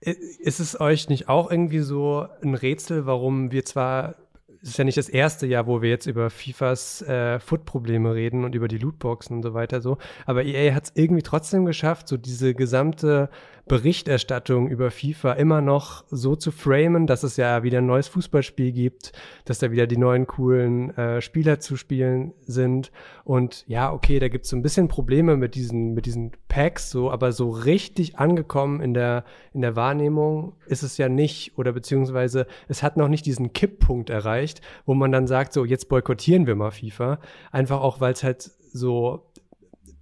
Ist 0.00 0.60
es 0.60 0.78
euch 0.78 1.08
nicht 1.08 1.30
auch 1.30 1.50
irgendwie 1.50 1.78
so 1.78 2.26
ein 2.42 2.54
Rätsel, 2.54 3.06
warum 3.06 3.50
wir 3.50 3.64
zwar 3.64 4.16
es 4.62 4.70
ist 4.70 4.78
ja 4.78 4.84
nicht 4.84 4.98
das 4.98 5.08
erste 5.08 5.46
Jahr, 5.46 5.66
wo 5.66 5.82
wir 5.82 5.90
jetzt 5.90 6.06
über 6.06 6.30
FIFAs 6.30 7.02
äh, 7.02 7.38
Foot-Probleme 7.40 8.14
reden 8.14 8.44
und 8.44 8.54
über 8.54 8.68
die 8.68 8.78
Lootboxen 8.78 9.36
und 9.36 9.42
so 9.42 9.54
weiter 9.54 9.80
so. 9.80 9.98
Aber 10.24 10.44
EA 10.44 10.74
hat 10.74 10.84
es 10.84 10.92
irgendwie 10.94 11.22
trotzdem 11.22 11.64
geschafft, 11.64 12.08
so 12.08 12.16
diese 12.16 12.54
gesamte 12.54 13.28
Berichterstattung 13.68 14.68
über 14.68 14.92
FIFA 14.92 15.32
immer 15.32 15.60
noch 15.60 16.04
so 16.08 16.36
zu 16.36 16.52
framen, 16.52 17.08
dass 17.08 17.24
es 17.24 17.36
ja 17.36 17.64
wieder 17.64 17.78
ein 17.78 17.86
neues 17.86 18.06
Fußballspiel 18.06 18.70
gibt, 18.70 19.12
dass 19.44 19.58
da 19.58 19.72
wieder 19.72 19.88
die 19.88 19.96
neuen 19.96 20.28
coolen 20.28 20.96
äh, 20.96 21.20
Spieler 21.20 21.58
zu 21.58 21.76
spielen 21.76 22.32
sind. 22.42 22.92
Und 23.24 23.64
ja, 23.66 23.92
okay, 23.92 24.20
da 24.20 24.28
gibt 24.28 24.44
es 24.44 24.50
so 24.50 24.56
ein 24.56 24.62
bisschen 24.62 24.86
Probleme 24.86 25.36
mit 25.36 25.56
diesen, 25.56 25.94
mit 25.94 26.06
diesen 26.06 26.30
Packs, 26.46 26.90
so, 26.90 27.10
aber 27.10 27.32
so 27.32 27.50
richtig 27.50 28.18
angekommen 28.18 28.80
in 28.80 28.94
der, 28.94 29.24
in 29.52 29.62
der 29.62 29.74
Wahrnehmung 29.74 30.54
ist 30.66 30.84
es 30.84 30.96
ja 30.96 31.08
nicht, 31.08 31.58
oder 31.58 31.72
beziehungsweise 31.72 32.46
es 32.68 32.84
hat 32.84 32.96
noch 32.96 33.08
nicht 33.08 33.26
diesen 33.26 33.52
Kipppunkt 33.52 34.10
erreicht, 34.10 34.60
wo 34.84 34.94
man 34.94 35.10
dann 35.10 35.26
sagt, 35.26 35.52
so, 35.52 35.64
jetzt 35.64 35.88
boykottieren 35.88 36.46
wir 36.46 36.54
mal 36.54 36.70
FIFA. 36.70 37.18
Einfach 37.50 37.80
auch, 37.80 38.00
weil 38.00 38.12
es 38.12 38.22
halt 38.22 38.42
so 38.72 39.26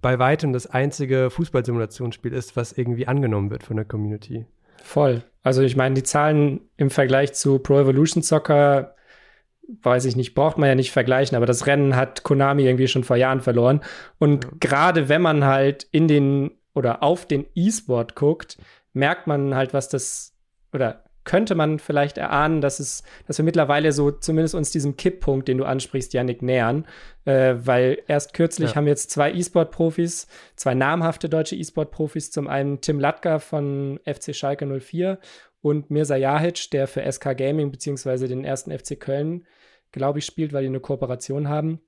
bei 0.05 0.19
weitem 0.19 0.53
das 0.53 0.67
einzige 0.67 1.31
Fußballsimulationsspiel 1.31 2.31
ist, 2.31 2.55
was 2.55 2.73
irgendwie 2.73 3.07
angenommen 3.07 3.49
wird 3.49 3.63
von 3.63 3.75
der 3.75 3.85
Community. 3.85 4.45
Voll. 4.83 5.23
Also 5.41 5.63
ich 5.63 5.75
meine, 5.75 5.95
die 5.95 6.03
Zahlen 6.03 6.61
im 6.77 6.91
Vergleich 6.91 7.33
zu 7.33 7.57
Pro 7.57 7.79
Evolution 7.79 8.21
Soccer, 8.21 8.93
weiß 9.81 10.05
ich 10.05 10.15
nicht, 10.15 10.35
braucht 10.35 10.59
man 10.59 10.69
ja 10.69 10.75
nicht 10.75 10.91
vergleichen, 10.91 11.35
aber 11.35 11.47
das 11.47 11.65
Rennen 11.65 11.95
hat 11.95 12.21
Konami 12.21 12.65
irgendwie 12.65 12.87
schon 12.87 13.03
vor 13.03 13.15
Jahren 13.15 13.41
verloren. 13.41 13.81
Und 14.19 14.43
ja. 14.43 14.51
gerade 14.59 15.09
wenn 15.09 15.23
man 15.23 15.43
halt 15.43 15.87
in 15.89 16.07
den 16.07 16.51
oder 16.75 17.01
auf 17.01 17.25
den 17.25 17.47
E-Sport 17.55 18.13
guckt, 18.13 18.59
merkt 18.93 19.25
man 19.25 19.55
halt, 19.55 19.73
was 19.73 19.89
das 19.89 20.35
oder 20.71 21.03
könnte 21.25 21.55
man 21.55 21.79
vielleicht 21.79 22.17
erahnen, 22.17 22.61
dass 22.61 22.79
es, 22.79 23.03
dass 23.27 23.37
wir 23.37 23.45
mittlerweile 23.45 23.91
so 23.91 24.11
zumindest 24.11 24.55
uns 24.55 24.71
diesem 24.71 24.95
Kipppunkt, 24.95 25.47
den 25.47 25.57
du 25.57 25.65
ansprichst, 25.65 26.13
Yannick, 26.13 26.41
nähern. 26.41 26.85
Äh, 27.25 27.55
weil 27.57 28.01
erst 28.07 28.33
kürzlich 28.33 28.71
ja. 28.71 28.75
haben 28.75 28.87
jetzt 28.87 29.09
zwei 29.09 29.33
E-Sport-Profis, 29.33 30.27
zwei 30.55 30.75
namhafte 30.75 31.27
deutsche 31.27 31.55
E-Sport-Profis, 31.55 32.31
zum 32.31 32.47
einen 32.47 32.79
Tim 32.81 32.99
Latka 32.99 33.39
von 33.39 33.99
FC 34.05 34.35
Schalke 34.35 34.65
04 34.65 35.19
und 35.61 35.89
Mirza 35.89 36.15
Jahic, 36.15 36.69
der 36.71 36.87
für 36.87 37.11
SK 37.11 37.35
Gaming 37.35 37.71
beziehungsweise 37.71 38.27
den 38.27 38.45
ersten 38.45 38.71
FC 38.71 38.99
Köln, 38.99 39.45
glaube 39.91 40.19
ich, 40.19 40.25
spielt, 40.25 40.53
weil 40.53 40.61
die 40.61 40.69
eine 40.69 40.79
Kooperation 40.79 41.49
haben. 41.49 41.81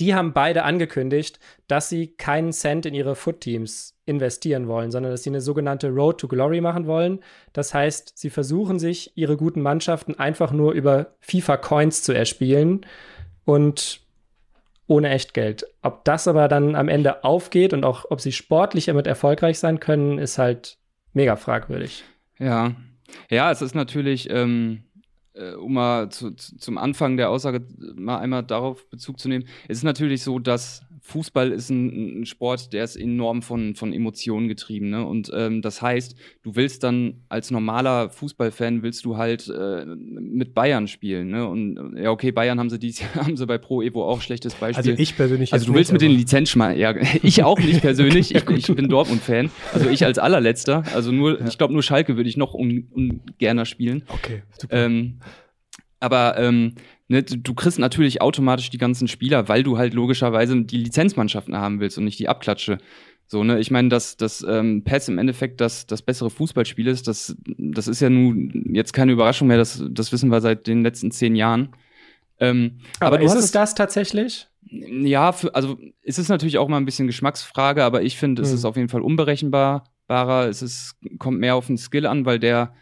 Die 0.00 0.14
haben 0.14 0.32
beide 0.32 0.64
angekündigt, 0.64 1.38
dass 1.68 1.88
sie 1.88 2.08
keinen 2.08 2.52
Cent 2.52 2.86
in 2.86 2.94
ihre 2.94 3.14
Foot-Teams 3.14 3.96
investieren 4.06 4.66
wollen, 4.66 4.90
sondern 4.90 5.12
dass 5.12 5.22
sie 5.22 5.30
eine 5.30 5.40
sogenannte 5.40 5.90
Road 5.90 6.18
to 6.18 6.26
Glory 6.26 6.60
machen 6.60 6.86
wollen. 6.86 7.20
Das 7.52 7.74
heißt, 7.74 8.18
sie 8.18 8.30
versuchen 8.30 8.78
sich 8.78 9.12
ihre 9.14 9.36
guten 9.36 9.60
Mannschaften 9.60 10.18
einfach 10.18 10.52
nur 10.52 10.72
über 10.72 11.14
FIFA-Coins 11.20 12.02
zu 12.02 12.12
erspielen 12.12 12.86
und 13.44 14.00
ohne 14.86 15.10
Echtgeld. 15.10 15.66
Ob 15.82 16.04
das 16.04 16.26
aber 16.26 16.48
dann 16.48 16.74
am 16.74 16.88
Ende 16.88 17.22
aufgeht 17.22 17.72
und 17.72 17.84
auch 17.84 18.06
ob 18.10 18.20
sie 18.20 18.32
sportlich 18.32 18.86
damit 18.86 19.06
erfolgreich 19.06 19.58
sein 19.58 19.78
können, 19.78 20.18
ist 20.18 20.38
halt 20.38 20.78
mega 21.12 21.36
fragwürdig. 21.36 22.04
Ja, 22.38 22.74
ja, 23.28 23.50
es 23.50 23.62
ist 23.62 23.74
natürlich, 23.74 24.30
ähm, 24.30 24.82
äh, 25.34 25.52
um 25.52 25.74
mal 25.74 26.10
zu, 26.10 26.32
zu, 26.32 26.56
zum 26.56 26.78
Anfang 26.78 27.16
der 27.16 27.30
Aussage 27.30 27.64
mal 27.94 28.18
einmal 28.18 28.42
darauf 28.42 28.88
Bezug 28.90 29.18
zu 29.18 29.28
nehmen, 29.28 29.46
es 29.68 29.78
ist 29.78 29.84
natürlich 29.84 30.22
so, 30.22 30.38
dass 30.38 30.82
Fußball 31.02 31.50
ist 31.52 31.70
ein, 31.70 32.20
ein, 32.20 32.26
Sport, 32.26 32.72
der 32.72 32.84
ist 32.84 32.96
enorm 32.96 33.42
von, 33.42 33.74
von 33.74 33.92
Emotionen 33.92 34.48
getrieben. 34.48 34.90
Ne? 34.90 35.04
Und 35.04 35.30
ähm, 35.34 35.62
das 35.62 35.82
heißt, 35.82 36.14
du 36.42 36.56
willst 36.56 36.82
dann 36.84 37.22
als 37.28 37.50
normaler 37.50 38.10
Fußballfan 38.10 38.82
willst 38.82 39.04
du 39.04 39.16
halt 39.16 39.48
äh, 39.48 39.84
mit 39.86 40.54
Bayern 40.54 40.88
spielen. 40.88 41.30
Ne? 41.30 41.46
Und 41.48 41.96
ja, 41.96 42.10
okay, 42.10 42.32
Bayern 42.32 42.58
haben 42.58 42.70
sie 42.70 42.78
dies 42.78 43.00
Jahr, 43.00 43.14
haben 43.26 43.36
sie 43.36 43.46
bei 43.46 43.58
Pro 43.58 43.82
Evo 43.82 44.08
auch 44.08 44.20
schlechtes 44.20 44.54
Beispiel. 44.54 44.90
Also 44.90 45.02
ich 45.02 45.16
persönlich. 45.16 45.52
Also 45.52 45.66
du 45.66 45.74
willst 45.74 45.92
nicht, 45.92 46.00
mit 46.00 46.10
den 46.10 46.16
Lizenzschmal, 46.16 46.76
ja, 46.78 46.94
ich 47.22 47.42
auch 47.42 47.58
nicht 47.58 47.80
persönlich. 47.80 48.34
ich, 48.34 48.48
ich 48.48 48.66
bin 48.74 48.88
Dortmund-Fan. 48.90 49.50
Also 49.72 49.88
ich 49.88 50.04
als 50.04 50.18
allerletzter. 50.18 50.84
Also 50.94 51.12
nur, 51.12 51.40
ja. 51.40 51.46
ich 51.46 51.58
glaube 51.58 51.72
nur 51.72 51.82
Schalke 51.82 52.16
würde 52.16 52.28
ich 52.28 52.36
noch 52.36 52.54
ungern 52.54 53.66
spielen. 53.66 54.04
Okay, 54.08 54.42
super. 54.58 54.84
Ähm, 54.84 55.20
aber 56.00 56.38
ähm, 56.38 56.74
ne, 57.10 57.22
du 57.22 57.54
kriegst 57.54 57.78
natürlich 57.78 58.22
automatisch 58.22 58.70
die 58.70 58.78
ganzen 58.78 59.08
Spieler, 59.08 59.48
weil 59.48 59.62
du 59.62 59.76
halt 59.76 59.94
logischerweise 59.94 60.62
die 60.62 60.78
Lizenzmannschaften 60.78 61.56
haben 61.56 61.80
willst 61.80 61.98
und 61.98 62.04
nicht 62.04 62.18
die 62.18 62.28
Abklatsche. 62.28 62.78
So, 63.26 63.44
ne, 63.44 63.58
ich 63.58 63.70
meine, 63.70 63.88
dass 63.88 64.16
das 64.16 64.44
ähm, 64.48 64.82
PES 64.84 65.08
im 65.08 65.18
Endeffekt 65.18 65.60
das, 65.60 65.86
das 65.86 66.02
bessere 66.02 66.30
Fußballspiel 66.30 66.86
ist, 66.86 67.08
das, 67.08 67.36
das 67.58 67.88
ist 67.88 68.00
ja 68.00 68.10
nun 68.10 68.74
jetzt 68.74 68.92
keine 68.92 69.12
Überraschung 69.12 69.48
mehr, 69.48 69.58
das, 69.58 69.84
das 69.90 70.12
wissen 70.12 70.30
wir 70.30 70.40
seit 70.40 70.66
den 70.66 70.82
letzten 70.82 71.10
zehn 71.10 71.34
Jahren. 71.36 71.70
Ähm, 72.38 72.78
aber, 73.00 73.16
aber 73.16 73.24
ist 73.24 73.34
es 73.34 73.50
das 73.50 73.74
tatsächlich? 73.74 74.46
Ja, 74.62 75.32
für, 75.32 75.54
also 75.54 75.78
es 76.02 76.18
ist 76.18 76.28
natürlich 76.28 76.58
auch 76.58 76.68
mal 76.68 76.76
ein 76.76 76.86
bisschen 76.86 77.06
Geschmacksfrage, 77.06 77.84
aber 77.84 78.02
ich 78.02 78.16
finde, 78.16 78.42
es 78.42 78.50
mhm. 78.50 78.54
ist 78.54 78.64
auf 78.64 78.76
jeden 78.76 78.88
Fall 78.88 79.02
unberechenbarer. 79.02 80.48
Es 80.48 80.62
ist, 80.62 80.96
kommt 81.18 81.40
mehr 81.40 81.56
auf 81.56 81.66
den 81.66 81.76
Skill 81.76 82.06
an, 82.06 82.24
weil 82.24 82.38
der 82.38 82.72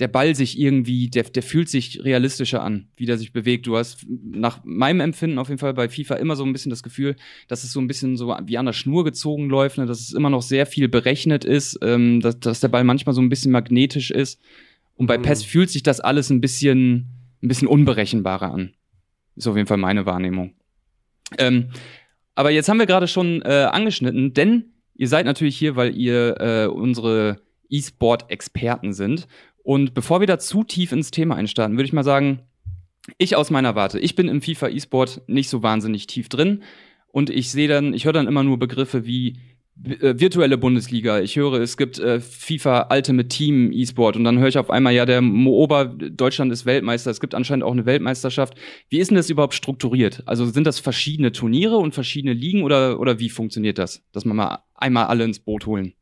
der 0.00 0.08
Ball 0.08 0.34
sich 0.34 0.58
irgendwie, 0.58 1.08
der, 1.08 1.24
der 1.24 1.42
fühlt 1.42 1.68
sich 1.68 2.02
realistischer 2.02 2.62
an, 2.62 2.88
wie 2.96 3.04
der 3.04 3.18
sich 3.18 3.32
bewegt. 3.32 3.66
Du 3.66 3.76
hast 3.76 4.06
nach 4.08 4.60
meinem 4.64 5.00
Empfinden 5.00 5.38
auf 5.38 5.48
jeden 5.48 5.58
Fall 5.58 5.74
bei 5.74 5.90
FIFA 5.90 6.16
immer 6.16 6.36
so 6.36 6.44
ein 6.44 6.52
bisschen 6.52 6.70
das 6.70 6.82
Gefühl, 6.82 7.16
dass 7.48 7.64
es 7.64 7.72
so 7.72 7.80
ein 7.80 7.86
bisschen 7.86 8.16
so 8.16 8.34
wie 8.44 8.56
an 8.56 8.66
der 8.66 8.72
Schnur 8.72 9.04
gezogen 9.04 9.50
läuft, 9.50 9.76
ne? 9.76 9.84
dass 9.84 10.00
es 10.00 10.14
immer 10.14 10.30
noch 10.30 10.40
sehr 10.40 10.64
viel 10.64 10.88
berechnet 10.88 11.44
ist, 11.44 11.78
ähm, 11.82 12.20
dass, 12.20 12.40
dass 12.40 12.60
der 12.60 12.68
Ball 12.68 12.82
manchmal 12.82 13.14
so 13.14 13.20
ein 13.20 13.28
bisschen 13.28 13.52
magnetisch 13.52 14.10
ist. 14.10 14.40
Und 14.96 15.06
bei 15.06 15.18
mhm. 15.18 15.22
PES 15.22 15.44
fühlt 15.44 15.68
sich 15.68 15.82
das 15.82 16.00
alles 16.00 16.30
ein 16.30 16.40
bisschen, 16.40 17.06
ein 17.42 17.48
bisschen 17.48 17.68
unberechenbarer 17.68 18.52
an. 18.52 18.72
Ist 19.36 19.46
auf 19.46 19.56
jeden 19.56 19.68
Fall 19.68 19.76
meine 19.76 20.06
Wahrnehmung. 20.06 20.54
Ähm, 21.38 21.68
aber 22.34 22.50
jetzt 22.50 22.70
haben 22.70 22.78
wir 22.78 22.86
gerade 22.86 23.06
schon 23.06 23.42
äh, 23.42 23.68
angeschnitten, 23.70 24.32
denn 24.32 24.72
ihr 24.94 25.08
seid 25.08 25.26
natürlich 25.26 25.58
hier, 25.58 25.76
weil 25.76 25.94
ihr 25.94 26.40
äh, 26.40 26.66
unsere 26.66 27.42
E-Sport-Experten 27.70 28.92
sind. 28.92 29.26
Und 29.62 29.94
bevor 29.94 30.20
wir 30.20 30.26
da 30.26 30.38
zu 30.38 30.64
tief 30.64 30.92
ins 30.92 31.10
Thema 31.10 31.36
einstarten, 31.36 31.76
würde 31.76 31.86
ich 31.86 31.92
mal 31.92 32.04
sagen, 32.04 32.40
ich 33.18 33.36
aus 33.36 33.50
meiner 33.50 33.74
Warte, 33.74 33.98
ich 33.98 34.14
bin 34.14 34.28
im 34.28 34.42
FIFA 34.42 34.68
E-Sport 34.68 35.22
nicht 35.26 35.48
so 35.48 35.62
wahnsinnig 35.62 36.06
tief 36.06 36.28
drin 36.28 36.62
und 37.08 37.30
ich 37.30 37.50
sehe 37.50 37.68
dann, 37.68 37.94
ich 37.94 38.04
höre 38.04 38.12
dann 38.12 38.28
immer 38.28 38.42
nur 38.42 38.58
Begriffe 38.58 39.06
wie 39.06 39.38
äh, 39.84 40.18
virtuelle 40.18 40.58
Bundesliga. 40.58 41.20
Ich 41.20 41.36
höre, 41.36 41.60
es 41.60 41.76
gibt 41.76 41.98
äh, 41.98 42.20
FIFA 42.20 42.88
Ultimate 42.92 43.28
Team 43.28 43.72
E-Sport 43.72 44.16
und 44.16 44.24
dann 44.24 44.38
höre 44.38 44.48
ich 44.48 44.58
auf 44.58 44.70
einmal, 44.70 44.92
ja, 44.92 45.06
der 45.06 45.22
Moober 45.22 45.86
Deutschland 45.86 46.52
ist 46.52 46.66
Weltmeister. 46.66 47.10
Es 47.10 47.20
gibt 47.20 47.34
anscheinend 47.34 47.64
auch 47.64 47.72
eine 47.72 47.86
Weltmeisterschaft. 47.86 48.54
Wie 48.88 48.98
ist 48.98 49.10
denn 49.10 49.16
das 49.16 49.30
überhaupt 49.30 49.54
strukturiert? 49.54 50.22
Also 50.26 50.44
sind 50.46 50.66
das 50.66 50.78
verschiedene 50.78 51.32
Turniere 51.32 51.78
und 51.78 51.94
verschiedene 51.94 52.34
Ligen 52.34 52.62
oder, 52.62 53.00
oder 53.00 53.18
wie 53.18 53.30
funktioniert 53.30 53.78
das? 53.78 54.02
Dass 54.12 54.24
man 54.24 54.36
mal 54.36 54.58
einmal 54.74 55.06
alle 55.06 55.24
ins 55.24 55.40
Boot 55.40 55.66
holen. 55.66 55.94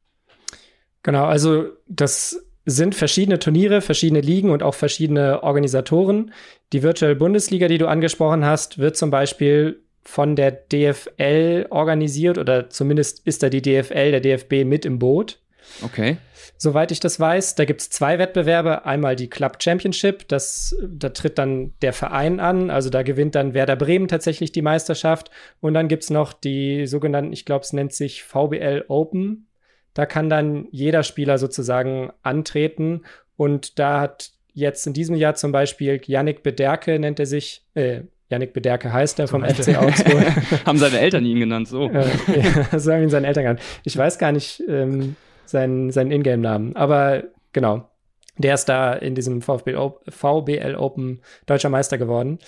Genau, 1.05 1.25
also 1.25 1.67
das 1.87 2.48
sind 2.69 2.95
verschiedene 2.95 3.39
Turniere, 3.39 3.81
verschiedene 3.81 4.21
Ligen 4.21 4.51
und 4.51 4.63
auch 4.63 4.75
verschiedene 4.75 5.43
Organisatoren. 5.43 6.33
Die 6.73 6.83
Virtual 6.83 7.15
Bundesliga, 7.15 7.67
die 7.67 7.79
du 7.79 7.89
angesprochen 7.89 8.45
hast, 8.45 8.79
wird 8.79 8.97
zum 8.97 9.11
Beispiel 9.11 9.81
von 10.03 10.37
der 10.37 10.53
DFL 10.53 11.67
organisiert 11.71 12.39
oder 12.39 12.71
zumindest 12.71 13.27
ist 13.27 13.43
da 13.43 13.49
die 13.49 13.63
DFL, 13.63 14.11
der 14.11 14.21
DFB 14.21 14.65
mit 14.65 14.85
im 14.85 14.99
Boot. 14.99 15.39
Okay. 15.83 16.19
Soweit 16.57 16.91
ich 16.93 17.01
das 17.01 17.21
weiß, 17.21 17.55
da 17.55 17.65
gibt 17.65 17.81
es 17.81 17.91
zwei 17.91 18.19
Wettbewerbe. 18.19 18.85
Einmal 18.85 19.17
die 19.17 19.31
Club 19.31 19.63
Championship, 19.63 20.27
das, 20.29 20.77
da 20.83 21.11
tritt 21.11 21.39
dann 21.39 21.73
der 21.83 21.93
Verein 21.93 22.41
an, 22.41 22.71
also 22.71 22.91
da 22.91 23.03
gewinnt 23.03 23.35
dann 23.35 23.55
Werder 23.55 23.77
Bremen 23.77 24.09
tatsächlich 24.09 24.53
die 24.53 24.63
Meisterschaft. 24.63 25.31
Und 25.61 25.75
dann 25.75 25.89
gibt 25.89 26.05
es 26.05 26.11
noch 26.11 26.33
die 26.33 26.87
sogenannten, 26.87 27.33
ich 27.33 27.45
glaube, 27.45 27.65
es 27.65 27.73
nennt 27.73 27.93
sich 27.93 28.25
VBL 28.25 28.85
Open. 28.89 29.48
Da 29.95 30.07
kann 30.07 30.29
dann 30.29 30.69
jeder 30.71 31.03
Spieler 31.03 31.39
sozusagen 31.39 32.11
antreten. 32.23 33.03
Und 33.37 33.79
da 33.79 34.01
hat 34.01 34.31
jetzt 34.53 34.87
in 34.87 34.93
diesem 34.93 35.17
Jahr 35.17 35.35
zum 35.35 35.53
Beispiel 35.53 36.01
Yannick 36.05 36.43
Bederke, 36.43 36.99
nennt 36.99 37.21
er 37.21 37.27
sich, 37.27 37.65
äh, 37.75 38.03
Yannick 38.31 38.53
Bederke 38.53 38.93
heißt 38.93 39.19
er 39.19 39.29
vom 39.29 39.45
FC 39.45 39.77
Augsburg. 39.77 40.25
haben 40.67 40.79
seine 40.79 40.99
Eltern 40.99 41.25
ihn 41.25 41.41
genannt, 41.41 41.69
so. 41.69 41.89
Äh, 41.89 42.07
ja, 42.37 42.79
so 42.79 42.93
haben 42.93 43.03
ihn 43.03 43.11
seine 43.11 43.27
Eltern 43.27 43.45
genannt. 43.45 43.61
Ich 43.85 43.97
weiß 43.97 44.19
gar 44.19 44.33
nicht 44.33 44.63
ähm, 44.69 45.17
seinen, 45.47 45.91
seinen 45.91 46.11
Ingame-Namen, 46.11 46.77
aber 46.77 47.25
genau. 47.53 47.89
Der 48.37 48.55
ist 48.55 48.67
da 48.67 48.93
in 48.93 49.17
diesem 49.17 49.43
VfB, 49.43 49.75
VBL 50.09 50.77
Open 50.77 51.23
deutscher 51.47 51.71
Meister 51.71 51.99
geworden. 51.99 52.39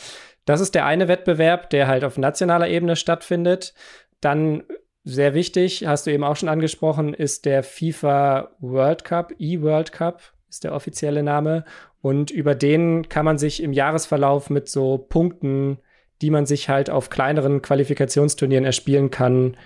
Das 0.44 0.60
ist 0.60 0.74
der 0.74 0.86
eine 0.86 1.08
Wettbewerb, 1.08 1.70
der 1.70 1.88
halt 1.88 2.04
auf 2.04 2.16
nationaler 2.16 2.68
Ebene 2.68 2.96
stattfindet. 2.96 3.74
Dann 4.20 4.62
sehr 5.04 5.34
wichtig, 5.34 5.86
hast 5.86 6.06
du 6.06 6.12
eben 6.12 6.24
auch 6.24 6.36
schon 6.36 6.48
angesprochen, 6.48 7.14
ist 7.14 7.44
der 7.46 7.62
FIFA 7.62 8.50
World 8.60 9.04
Cup, 9.04 9.32
E-World 9.38 9.92
Cup 9.92 10.32
ist 10.50 10.64
der 10.64 10.74
offizielle 10.74 11.22
Name. 11.22 11.64
Und 12.02 12.30
über 12.30 12.54
den 12.54 13.08
kann 13.08 13.24
man 13.24 13.38
sich 13.38 13.62
im 13.62 13.72
Jahresverlauf 13.72 14.50
mit 14.50 14.68
so 14.68 14.98
Punkten, 14.98 15.78
die 16.20 16.30
man 16.30 16.44
sich 16.44 16.68
halt 16.68 16.90
auf 16.90 17.08
kleineren 17.08 17.62
Qualifikationsturnieren 17.62 18.64
erspielen 18.64 19.10
kann, 19.10 19.56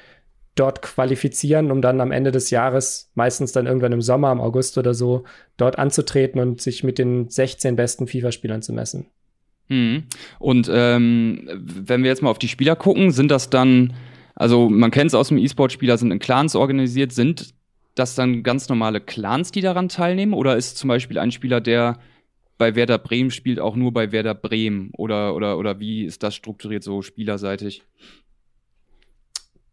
dort 0.54 0.82
qualifizieren, 0.82 1.72
um 1.72 1.82
dann 1.82 2.00
am 2.00 2.12
Ende 2.12 2.30
des 2.30 2.50
Jahres, 2.50 3.10
meistens 3.14 3.50
dann 3.50 3.66
irgendwann 3.66 3.92
im 3.92 4.02
Sommer, 4.02 4.30
im 4.30 4.40
August 4.40 4.78
oder 4.78 4.94
so, 4.94 5.24
dort 5.56 5.78
anzutreten 5.78 6.40
und 6.40 6.60
sich 6.60 6.84
mit 6.84 6.98
den 6.98 7.28
16 7.28 7.74
besten 7.74 8.06
FIFA-Spielern 8.06 8.62
zu 8.62 8.72
messen. 8.72 9.06
Mhm. 9.68 10.04
Und 10.38 10.70
ähm, 10.72 11.48
wenn 11.56 12.02
wir 12.02 12.10
jetzt 12.10 12.22
mal 12.22 12.30
auf 12.30 12.38
die 12.38 12.48
Spieler 12.48 12.76
gucken, 12.76 13.10
sind 13.10 13.30
das 13.30 13.50
dann 13.50 13.94
also 14.34 14.68
man 14.68 14.90
kennt 14.90 15.08
es 15.08 15.14
aus 15.14 15.28
dem 15.28 15.38
E-Sport-Spieler, 15.38 15.96
sind 15.96 16.10
in 16.10 16.18
Clans 16.18 16.56
organisiert. 16.56 17.12
Sind 17.12 17.54
das 17.94 18.14
dann 18.14 18.42
ganz 18.42 18.68
normale 18.68 19.00
Clans, 19.00 19.52
die 19.52 19.60
daran 19.60 19.88
teilnehmen? 19.88 20.34
Oder 20.34 20.56
ist 20.56 20.76
zum 20.76 20.88
Beispiel 20.88 21.18
ein 21.18 21.32
Spieler, 21.32 21.60
der 21.60 21.98
bei 22.58 22.74
Werder 22.74 22.98
Bremen 22.98 23.30
spielt, 23.30 23.60
auch 23.60 23.76
nur 23.76 23.92
bei 23.92 24.12
Werder 24.12 24.34
Bremen? 24.34 24.90
Oder, 24.96 25.34
oder, 25.34 25.58
oder 25.58 25.78
wie 25.78 26.04
ist 26.04 26.22
das 26.22 26.34
strukturiert 26.34 26.82
so 26.82 27.02
spielerseitig? 27.02 27.82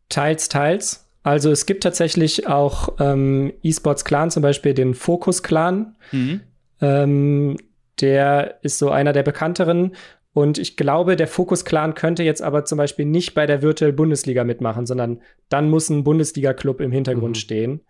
Teils, 0.09 0.49
teils. 0.49 1.07
Also 1.23 1.51
es 1.51 1.65
gibt 1.65 1.83
tatsächlich 1.83 2.47
auch 2.47 2.95
ähm, 2.99 3.53
E-Sports-Clan, 3.63 4.31
zum 4.31 4.43
Beispiel 4.43 4.73
den 4.73 4.93
Focus-Clan. 4.93 5.95
Mhm. 6.11 6.41
Ähm, 6.81 7.57
der 7.99 8.59
ist 8.63 8.79
so 8.79 8.89
einer 8.89 9.13
der 9.13 9.23
bekannteren. 9.23 9.95
Und 10.33 10.57
ich 10.57 10.77
glaube, 10.77 11.15
der 11.17 11.27
Focus 11.27 11.65
Clan 11.65 11.93
könnte 11.93 12.23
jetzt 12.23 12.41
aber 12.41 12.63
zum 12.63 12.77
Beispiel 12.77 13.05
nicht 13.05 13.33
bei 13.33 13.45
der 13.45 13.61
Virtual 13.61 13.91
Bundesliga 13.91 14.43
mitmachen, 14.43 14.85
sondern 14.85 15.21
dann 15.49 15.69
muss 15.69 15.89
ein 15.89 16.03
Bundesliga-Club 16.05 16.79
im 16.79 16.91
Hintergrund 16.91 17.35
mhm. 17.35 17.39
stehen. 17.39 17.81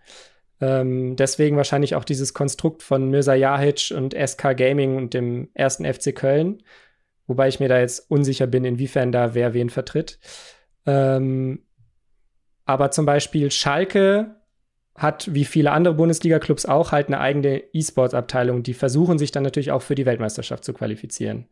Ähm, 0.59 1.15
deswegen 1.15 1.57
wahrscheinlich 1.57 1.95
auch 1.95 2.03
dieses 2.03 2.33
Konstrukt 2.33 2.81
von 2.81 3.09
Mirza 3.09 3.35
Jahic 3.35 3.93
und 3.95 4.15
SK 4.15 4.55
Gaming 4.57 4.95
und 4.95 5.13
dem 5.13 5.49
ersten 5.53 5.91
FC 5.91 6.15
Köln. 6.15 6.63
Wobei 7.27 7.47
ich 7.47 7.59
mir 7.59 7.69
da 7.69 7.79
jetzt 7.79 8.09
unsicher 8.09 8.47
bin, 8.47 8.65
inwiefern 8.65 9.11
da 9.11 9.35
wer 9.35 9.53
wen 9.53 9.69
vertritt. 9.69 10.19
Ähm, 10.85 11.63
aber 12.65 12.91
zum 12.91 13.05
Beispiel 13.05 13.51
Schalke 13.51 14.35
hat, 14.95 15.33
wie 15.33 15.45
viele 15.45 15.71
andere 15.71 15.93
Bundesliga-Clubs 15.93 16.65
auch, 16.65 16.91
halt 16.91 17.07
eine 17.07 17.19
eigene 17.19 17.63
E-Sports-Abteilung. 17.73 18.63
Die 18.63 18.73
versuchen 18.73 19.17
sich 19.17 19.31
dann 19.31 19.43
natürlich 19.43 19.71
auch 19.71 19.81
für 19.81 19.95
die 19.95 20.05
Weltmeisterschaft 20.05 20.63
zu 20.63 20.73
qualifizieren. 20.73 21.47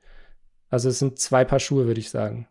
Also 0.69 0.89
es 0.89 0.99
sind 0.99 1.19
zwei 1.19 1.45
Paar 1.45 1.59
Schuhe, 1.59 1.87
würde 1.87 1.99
ich 1.99 2.09
sagen. 2.09 2.47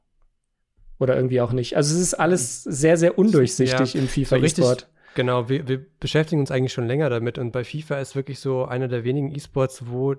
Oder 0.99 1.15
irgendwie 1.17 1.41
auch 1.41 1.53
nicht. 1.53 1.77
Also 1.77 1.95
es 1.95 2.01
ist 2.01 2.15
alles 2.15 2.65
sehr, 2.65 2.97
sehr 2.97 3.19
undurchsichtig 3.19 3.95
ja, 3.95 4.01
im 4.01 4.09
FIFA 4.09 4.39
so 4.39 4.45
E-Sport. 4.45 4.89
Genau, 5.15 5.49
wir, 5.49 5.67
wir 5.69 5.85
beschäftigen 6.01 6.41
uns 6.41 6.51
eigentlich 6.51 6.73
schon 6.73 6.87
länger 6.87 7.11
damit 7.11 7.39
und 7.39 7.53
bei 7.53 7.65
FIFA 7.65 7.99
ist 8.01 8.15
wirklich 8.15 8.41
so 8.41 8.65
einer 8.65 8.89
der 8.89 9.05
wenigen 9.05 9.35
E-Sports, 9.35 9.85
wo 9.87 10.15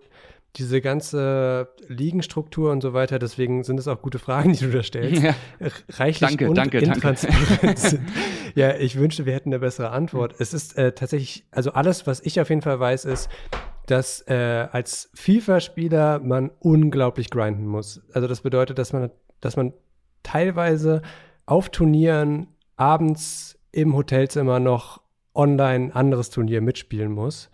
diese 0.56 0.82
ganze 0.82 1.70
Ligenstruktur 1.88 2.72
und 2.72 2.82
so 2.82 2.94
weiter, 2.94 3.20
deswegen 3.20 3.64
sind 3.64 3.80
es 3.80 3.88
auch 3.88 4.02
gute 4.02 4.18
Fragen, 4.20 4.54
die 4.54 4.66
du 4.66 4.72
da 4.72 4.82
stellst, 4.82 5.22
ja. 5.22 5.36
reichlich 5.90 6.30
danke, 6.32 6.50
und 6.50 6.56
danke, 6.56 6.80
intransparent 6.80 7.62
danke. 7.62 7.78
sind. 7.78 8.02
ja, 8.56 8.76
ich 8.76 8.98
wünschte, 8.98 9.26
wir 9.26 9.34
hätten 9.34 9.50
eine 9.50 9.60
bessere 9.60 9.92
Antwort. 9.92 10.36
Es 10.40 10.54
ist 10.54 10.78
äh, 10.78 10.94
tatsächlich, 10.94 11.46
also 11.52 11.74
alles, 11.74 12.08
was 12.08 12.20
ich 12.22 12.42
auf 12.42 12.50
jeden 12.50 12.64
Fall 12.64 12.80
weiß, 12.80 13.06
ist, 13.06 13.30
dass 13.90 14.22
äh, 14.28 14.68
als 14.72 15.10
FIFA-Spieler 15.16 16.20
man 16.20 16.52
unglaublich 16.60 17.30
grinden 17.30 17.66
muss. 17.66 18.02
Also 18.14 18.28
das 18.28 18.42
bedeutet, 18.42 18.78
dass 18.78 18.94
man, 18.94 19.10
dass 19.42 19.56
man 19.56 19.74
teilweise 20.22 21.02
auf 21.46 21.70
Turnieren 21.70 22.48
abends 22.76 23.58
im 23.72 23.96
Hotelzimmer 23.96 24.60
noch 24.60 25.02
online 25.34 25.96
anderes 25.96 26.30
Turnier 26.30 26.62
mitspielen 26.62 27.12
muss, 27.12 27.50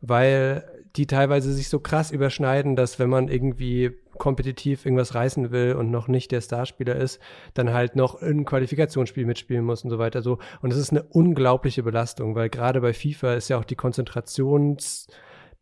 weil 0.00 0.64
die 0.96 1.06
teilweise 1.06 1.52
sich 1.52 1.68
so 1.68 1.78
krass 1.78 2.10
überschneiden, 2.10 2.74
dass 2.74 2.98
wenn 2.98 3.10
man 3.10 3.28
irgendwie 3.28 3.92
kompetitiv 4.18 4.86
irgendwas 4.86 5.14
reißen 5.14 5.50
will 5.50 5.74
und 5.74 5.90
noch 5.90 6.08
nicht 6.08 6.32
der 6.32 6.40
Starspieler 6.40 6.96
ist, 6.96 7.20
dann 7.54 7.72
halt 7.72 7.96
noch 7.96 8.22
ein 8.22 8.44
Qualifikationsspiel 8.46 9.26
mitspielen 9.26 9.64
muss 9.64 9.84
und 9.84 9.90
so 9.90 9.98
weiter 9.98 10.22
so. 10.22 10.38
Und 10.62 10.72
es 10.72 10.78
ist 10.78 10.90
eine 10.90 11.02
unglaubliche 11.02 11.82
Belastung, 11.82 12.34
weil 12.34 12.48
gerade 12.48 12.80
bei 12.80 12.94
FIFA 12.94 13.34
ist 13.34 13.48
ja 13.48 13.58
auch 13.58 13.64
die 13.64 13.76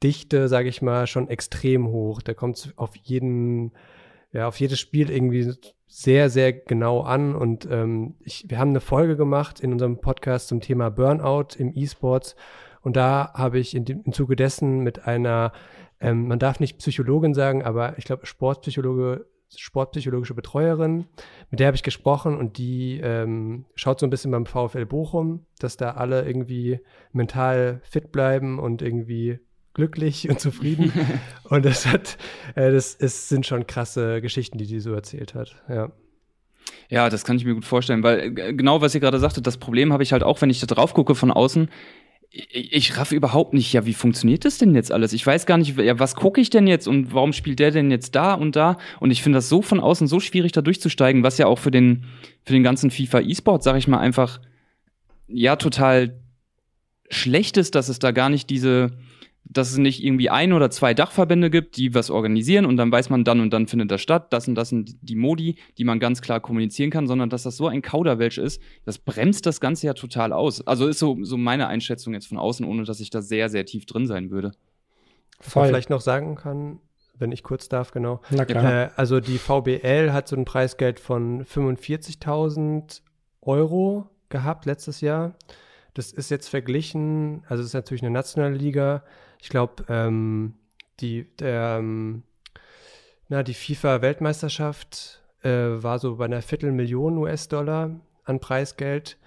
Konzentrationsdichte, 0.04 0.48
sage 0.48 0.68
ich 0.68 0.82
mal, 0.82 1.06
schon 1.06 1.28
extrem 1.28 1.88
hoch. 1.88 2.20
Da 2.22 2.34
kommt 2.34 2.58
es 2.58 2.72
auf 2.76 2.94
jeden, 2.96 3.72
ja, 4.32 4.46
auf 4.48 4.60
jedes 4.60 4.78
Spiel 4.78 5.10
irgendwie 5.10 5.52
sehr, 5.86 6.28
sehr 6.28 6.52
genau 6.52 7.00
an. 7.00 7.34
Und 7.34 7.66
ähm, 7.70 8.14
ich, 8.20 8.44
wir 8.48 8.58
haben 8.58 8.70
eine 8.70 8.80
Folge 8.80 9.16
gemacht 9.16 9.60
in 9.60 9.72
unserem 9.72 10.00
Podcast 10.00 10.48
zum 10.48 10.60
Thema 10.60 10.90
Burnout 10.90 11.56
im 11.58 11.72
E-Sports. 11.74 12.36
Und 12.82 12.96
da 12.96 13.32
habe 13.34 13.58
ich 13.58 13.74
in 13.74 13.84
dem, 13.84 14.02
im 14.04 14.12
Zuge 14.12 14.36
dessen 14.36 14.80
mit 14.80 15.06
einer, 15.06 15.52
ähm, 16.00 16.28
man 16.28 16.38
darf 16.38 16.60
nicht 16.60 16.78
Psychologin 16.78 17.32
sagen, 17.32 17.62
aber 17.62 17.96
ich 17.98 18.04
glaube 18.04 18.26
Sportpsychologe, 18.26 19.26
sportpsychologische 19.56 20.34
Betreuerin, 20.34 21.06
mit 21.50 21.60
der 21.60 21.68
habe 21.68 21.76
ich 21.76 21.82
gesprochen 21.82 22.36
und 22.36 22.58
die 22.58 23.00
ähm, 23.02 23.66
schaut 23.74 24.00
so 24.00 24.06
ein 24.06 24.10
bisschen 24.10 24.32
beim 24.32 24.46
VfL 24.46 24.84
Bochum, 24.84 25.46
dass 25.60 25.76
da 25.76 25.92
alle 25.92 26.26
irgendwie 26.26 26.80
mental 27.12 27.80
fit 27.84 28.10
bleiben 28.10 28.58
und 28.58 28.82
irgendwie 28.82 29.38
glücklich 29.74 30.28
und 30.28 30.40
zufrieden. 30.40 30.92
und 31.44 31.64
das 31.64 31.86
hat, 31.86 32.16
äh, 32.54 32.70
das 32.72 32.96
es 32.98 33.28
sind 33.28 33.46
schon 33.46 33.66
krasse 33.66 34.20
Geschichten, 34.20 34.58
die 34.58 34.66
die 34.66 34.80
so 34.80 34.92
erzählt 34.94 35.34
hat. 35.34 35.56
Ja. 35.68 35.92
Ja, 36.88 37.10
das 37.10 37.24
kann 37.24 37.36
ich 37.36 37.44
mir 37.44 37.54
gut 37.54 37.64
vorstellen, 37.64 38.02
weil 38.02 38.38
äh, 38.38 38.54
genau 38.54 38.80
was 38.80 38.94
ihr 38.94 39.00
gerade 39.00 39.18
sagtet, 39.18 39.46
das 39.46 39.58
Problem 39.58 39.92
habe 39.92 40.02
ich 40.02 40.12
halt 40.12 40.22
auch, 40.22 40.40
wenn 40.40 40.50
ich 40.50 40.60
da 40.60 40.66
drauf 40.66 40.94
gucke 40.94 41.14
von 41.14 41.30
außen 41.30 41.68
ich, 42.34 42.72
ich 42.72 42.98
raff 42.98 43.12
überhaupt 43.12 43.54
nicht, 43.54 43.72
ja, 43.72 43.86
wie 43.86 43.94
funktioniert 43.94 44.44
das 44.44 44.58
denn 44.58 44.74
jetzt 44.74 44.90
alles? 44.90 45.12
Ich 45.12 45.24
weiß 45.24 45.46
gar 45.46 45.56
nicht, 45.56 45.78
ja, 45.78 45.98
was 45.98 46.16
gucke 46.16 46.40
ich 46.40 46.50
denn 46.50 46.66
jetzt 46.66 46.88
und 46.88 47.14
warum 47.14 47.32
spielt 47.32 47.60
der 47.60 47.70
denn 47.70 47.90
jetzt 47.90 48.14
da 48.14 48.34
und 48.34 48.56
da? 48.56 48.76
Und 49.00 49.10
ich 49.10 49.22
finde 49.22 49.38
das 49.38 49.48
so 49.48 49.62
von 49.62 49.80
außen 49.80 50.08
so 50.08 50.20
schwierig, 50.20 50.52
da 50.52 50.60
durchzusteigen, 50.60 51.22
was 51.22 51.38
ja 51.38 51.46
auch 51.46 51.58
für 51.58 51.70
den, 51.70 52.04
für 52.44 52.52
den 52.52 52.64
ganzen 52.64 52.90
FIFA 52.90 53.20
E-Sport, 53.20 53.62
sag 53.62 53.76
ich 53.76 53.86
mal, 53.86 53.98
einfach, 53.98 54.40
ja, 55.28 55.56
total 55.56 56.20
schlecht 57.08 57.56
ist, 57.56 57.74
dass 57.76 57.88
es 57.88 58.00
da 58.00 58.10
gar 58.10 58.30
nicht 58.30 58.50
diese, 58.50 58.90
dass 59.44 59.70
es 59.70 59.78
nicht 59.78 60.02
irgendwie 60.02 60.30
ein 60.30 60.52
oder 60.52 60.70
zwei 60.70 60.94
Dachverbände 60.94 61.50
gibt, 61.50 61.76
die 61.76 61.94
was 61.94 62.10
organisieren 62.10 62.64
und 62.64 62.76
dann 62.76 62.90
weiß 62.90 63.10
man, 63.10 63.24
dann 63.24 63.40
und 63.40 63.52
dann 63.52 63.66
findet 63.66 63.90
das 63.90 64.00
statt, 64.00 64.32
das 64.32 64.48
und 64.48 64.54
das 64.54 64.70
sind 64.70 64.96
die 65.02 65.16
Modi, 65.16 65.56
die 65.78 65.84
man 65.84 66.00
ganz 66.00 66.22
klar 66.22 66.40
kommunizieren 66.40 66.90
kann, 66.90 67.06
sondern 67.06 67.30
dass 67.30 67.42
das 67.42 67.56
so 67.56 67.68
ein 67.68 67.82
Kauderwelsch 67.82 68.38
ist, 68.38 68.60
das 68.84 68.98
bremst 68.98 69.46
das 69.46 69.60
Ganze 69.60 69.86
ja 69.86 69.94
total 69.94 70.32
aus. 70.32 70.66
Also 70.66 70.86
ist 70.86 70.98
so, 70.98 71.18
so 71.22 71.36
meine 71.36 71.66
Einschätzung 71.68 72.14
jetzt 72.14 72.26
von 72.26 72.38
außen, 72.38 72.66
ohne 72.66 72.84
dass 72.84 73.00
ich 73.00 73.10
da 73.10 73.20
sehr, 73.20 73.48
sehr 73.48 73.66
tief 73.66 73.86
drin 73.86 74.06
sein 74.06 74.30
würde. 74.30 74.52
Was 75.42 75.54
man 75.54 75.66
vielleicht 75.66 75.90
noch 75.90 76.00
sagen 76.00 76.36
kann, 76.36 76.80
wenn 77.18 77.30
ich 77.30 77.42
kurz 77.42 77.68
darf, 77.68 77.92
genau. 77.92 78.20
Na 78.30 78.44
klar. 78.44 78.72
Äh, 78.72 78.88
also 78.96 79.20
die 79.20 79.38
VBL 79.38 80.12
hat 80.12 80.26
so 80.26 80.36
ein 80.36 80.44
Preisgeld 80.44 80.98
von 81.00 81.44
45.000 81.44 83.02
Euro 83.42 84.08
gehabt 84.30 84.64
letztes 84.64 85.00
Jahr. 85.00 85.34
Das 85.92 86.12
ist 86.12 86.30
jetzt 86.30 86.48
verglichen, 86.48 87.44
also 87.48 87.60
es 87.60 87.68
ist 87.68 87.74
natürlich 87.74 88.02
eine 88.02 88.10
nationale 88.10 88.56
Liga, 88.56 89.04
ich 89.44 89.50
glaube, 89.50 89.84
ähm, 89.90 90.54
die, 91.00 91.26
der, 91.38 91.76
ähm, 91.78 92.22
na, 93.28 93.42
die 93.42 93.52
FIFA-Weltmeisterschaft 93.52 95.20
äh, 95.42 95.50
war 95.50 95.98
so 95.98 96.16
bei 96.16 96.24
einer 96.24 96.40
Viertelmillion 96.40 97.18
US-Dollar 97.18 98.00
an 98.24 98.40
Preisgeld. 98.40 99.18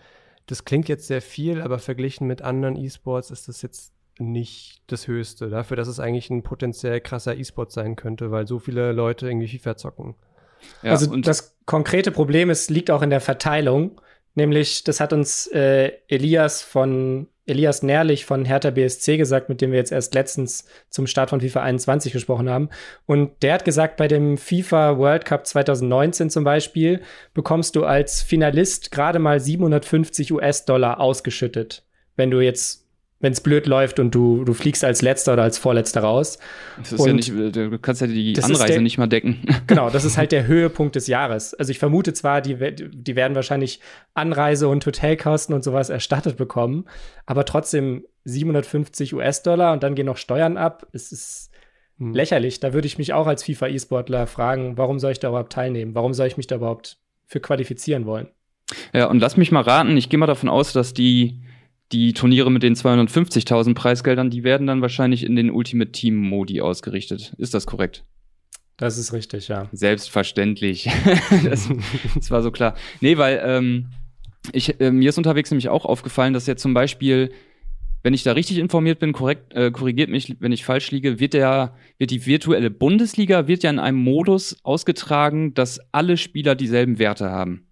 Das 0.47 0.65
klingt 0.65 0.89
jetzt 0.89 1.05
sehr 1.05 1.21
viel, 1.21 1.61
aber 1.61 1.77
verglichen 1.77 2.25
mit 2.25 2.41
anderen 2.41 2.77
E-Sports 2.77 3.29
ist 3.29 3.47
das 3.47 3.61
jetzt 3.61 3.93
nicht 4.17 4.81
das 4.87 5.07
Höchste. 5.07 5.51
Dafür, 5.51 5.77
dass 5.77 5.87
es 5.87 5.99
eigentlich 5.99 6.31
ein 6.31 6.41
potenziell 6.41 6.99
krasser 6.99 7.37
E-Sport 7.37 7.71
sein 7.71 7.95
könnte, 7.95 8.31
weil 8.31 8.47
so 8.47 8.57
viele 8.57 8.93
Leute 8.93 9.27
irgendwie 9.27 9.47
FIFA 9.47 9.77
zocken. 9.77 10.15
Ja, 10.81 10.93
also 10.93 11.15
das 11.17 11.55
konkrete 11.67 12.09
Problem 12.09 12.49
ist, 12.49 12.71
liegt 12.71 12.89
auch 12.89 13.03
in 13.03 13.11
der 13.11 13.21
Verteilung. 13.21 14.01
Nämlich, 14.33 14.83
das 14.83 14.99
hat 14.99 15.13
uns 15.13 15.45
äh, 15.45 15.91
Elias 16.07 16.63
von 16.63 17.27
Elias 17.47 17.81
Nährlich 17.81 18.25
von 18.25 18.45
Hertha 18.45 18.71
BSC 18.71 19.17
gesagt, 19.17 19.49
mit 19.49 19.61
dem 19.61 19.71
wir 19.71 19.79
jetzt 19.79 19.91
erst 19.91 20.13
letztens 20.13 20.65
zum 20.89 21.07
Start 21.07 21.29
von 21.29 21.41
FIFA 21.41 21.61
21 21.63 22.13
gesprochen 22.13 22.49
haben. 22.49 22.69
Und 23.05 23.41
der 23.41 23.53
hat 23.53 23.65
gesagt, 23.65 23.97
bei 23.97 24.07
dem 24.07 24.37
FIFA 24.37 24.97
World 24.97 25.25
Cup 25.25 25.47
2019 25.47 26.29
zum 26.29 26.43
Beispiel 26.43 27.01
bekommst 27.33 27.75
du 27.75 27.85
als 27.85 28.21
Finalist 28.21 28.91
gerade 28.91 29.19
mal 29.19 29.39
750 29.39 30.33
US-Dollar 30.33 30.99
ausgeschüttet, 30.99 31.83
wenn 32.15 32.31
du 32.31 32.41
jetzt 32.41 32.86
wenn 33.19 33.33
es 33.33 33.41
blöd 33.41 33.65
läuft 33.65 33.99
und 33.99 34.13
du, 34.13 34.43
du 34.43 34.53
fliegst 34.53 34.83
als 34.83 35.01
Letzter 35.01 35.33
oder 35.33 35.43
als 35.43 35.57
Vorletzter 35.57 36.01
raus. 36.01 36.37
Das 36.77 36.93
ist 36.93 36.99
und 36.99 37.07
ja 37.07 37.13
nicht, 37.13 37.55
du 37.55 37.79
kannst 37.79 38.01
ja 38.01 38.07
die 38.07 38.37
Anreise 38.41 38.73
der, 38.73 38.81
nicht 38.81 38.97
mal 38.97 39.07
decken. 39.07 39.43
Genau, 39.67 39.89
das 39.89 40.05
ist 40.05 40.17
halt 40.17 40.31
der 40.31 40.45
Höhepunkt 40.45 40.95
des 40.95 41.07
Jahres. 41.07 41.53
Also 41.53 41.71
ich 41.71 41.79
vermute 41.79 42.13
zwar, 42.13 42.41
die, 42.41 42.57
die 42.75 43.15
werden 43.15 43.35
wahrscheinlich 43.35 43.79
Anreise 44.13 44.67
und 44.67 44.85
Hotelkosten 44.85 45.55
und 45.55 45.63
sowas 45.63 45.89
erstattet 45.89 46.37
bekommen, 46.37 46.85
aber 47.25 47.43
trotzdem 47.45 48.05
750 48.25 49.15
US-Dollar 49.15 49.73
und 49.73 49.83
dann 49.83 49.95
gehen 49.95 50.05
noch 50.05 50.17
Steuern 50.17 50.57
ab. 50.57 50.87
Es 50.93 51.11
ist 51.11 51.51
hm. 51.97 52.13
lächerlich. 52.13 52.59
Da 52.59 52.73
würde 52.73 52.87
ich 52.87 52.97
mich 52.97 53.13
auch 53.13 53.25
als 53.25 53.43
FIFA-E-Sportler 53.43 54.27
fragen, 54.27 54.77
warum 54.77 54.99
soll 54.99 55.11
ich 55.11 55.19
da 55.19 55.29
überhaupt 55.29 55.53
teilnehmen? 55.53 55.95
Warum 55.95 56.13
soll 56.13 56.27
ich 56.27 56.37
mich 56.37 56.47
da 56.47 56.57
überhaupt 56.57 56.97
für 57.25 57.39
qualifizieren 57.39 58.05
wollen? 58.05 58.27
Ja, 58.93 59.07
und 59.07 59.19
lass 59.19 59.37
mich 59.37 59.51
mal 59.51 59.61
raten, 59.61 59.97
ich 59.97 60.09
gehe 60.09 60.19
mal 60.19 60.27
davon 60.27 60.49
aus, 60.49 60.73
dass 60.73 60.93
die 60.93 61.41
die 61.91 62.13
Turniere 62.13 62.51
mit 62.51 62.63
den 62.63 62.75
250.000 62.75 63.73
Preisgeldern, 63.73 64.29
die 64.29 64.43
werden 64.43 64.67
dann 64.67 64.81
wahrscheinlich 64.81 65.23
in 65.23 65.35
den 65.35 65.49
Ultimate 65.49 65.91
Team 65.91 66.15
Modi 66.15 66.61
ausgerichtet. 66.61 67.33
Ist 67.37 67.53
das 67.53 67.65
korrekt? 67.65 68.03
Das 68.75 68.97
ist 68.97 69.11
richtig, 69.13 69.47
ja. 69.47 69.69
Selbstverständlich. 69.71 70.89
das, 71.43 71.69
das, 72.15 72.29
war 72.29 72.43
so 72.43 72.51
klar. 72.51 72.75
Nee, 73.01 73.17
weil 73.17 73.41
ähm, 73.43 73.89
ich, 74.51 74.79
äh, 74.79 74.91
mir 74.91 75.09
ist 75.09 75.17
unterwegs 75.17 75.49
nämlich 75.49 75.69
auch 75.69 75.85
aufgefallen, 75.85 76.33
dass 76.33 76.45
jetzt 76.45 76.61
zum 76.61 76.73
Beispiel, 76.73 77.31
wenn 78.03 78.13
ich 78.13 78.23
da 78.23 78.33
richtig 78.33 78.59
informiert 78.59 78.99
bin, 78.99 79.13
korrekt, 79.13 79.53
äh, 79.53 79.71
korrigiert 79.71 80.09
mich, 80.09 80.35
wenn 80.39 80.51
ich 80.51 80.63
falsch 80.63 80.91
liege, 80.91 81.19
wird 81.19 81.33
der, 81.33 81.73
wird 81.97 82.11
die 82.11 82.25
virtuelle 82.25 82.69
Bundesliga 82.69 83.47
wird 83.47 83.63
ja 83.63 83.71
in 83.71 83.79
einem 83.79 83.97
Modus 83.97 84.57
ausgetragen, 84.63 85.53
dass 85.55 85.79
alle 85.91 86.17
Spieler 86.17 86.53
dieselben 86.53 86.99
Werte 86.99 87.31
haben. 87.31 87.66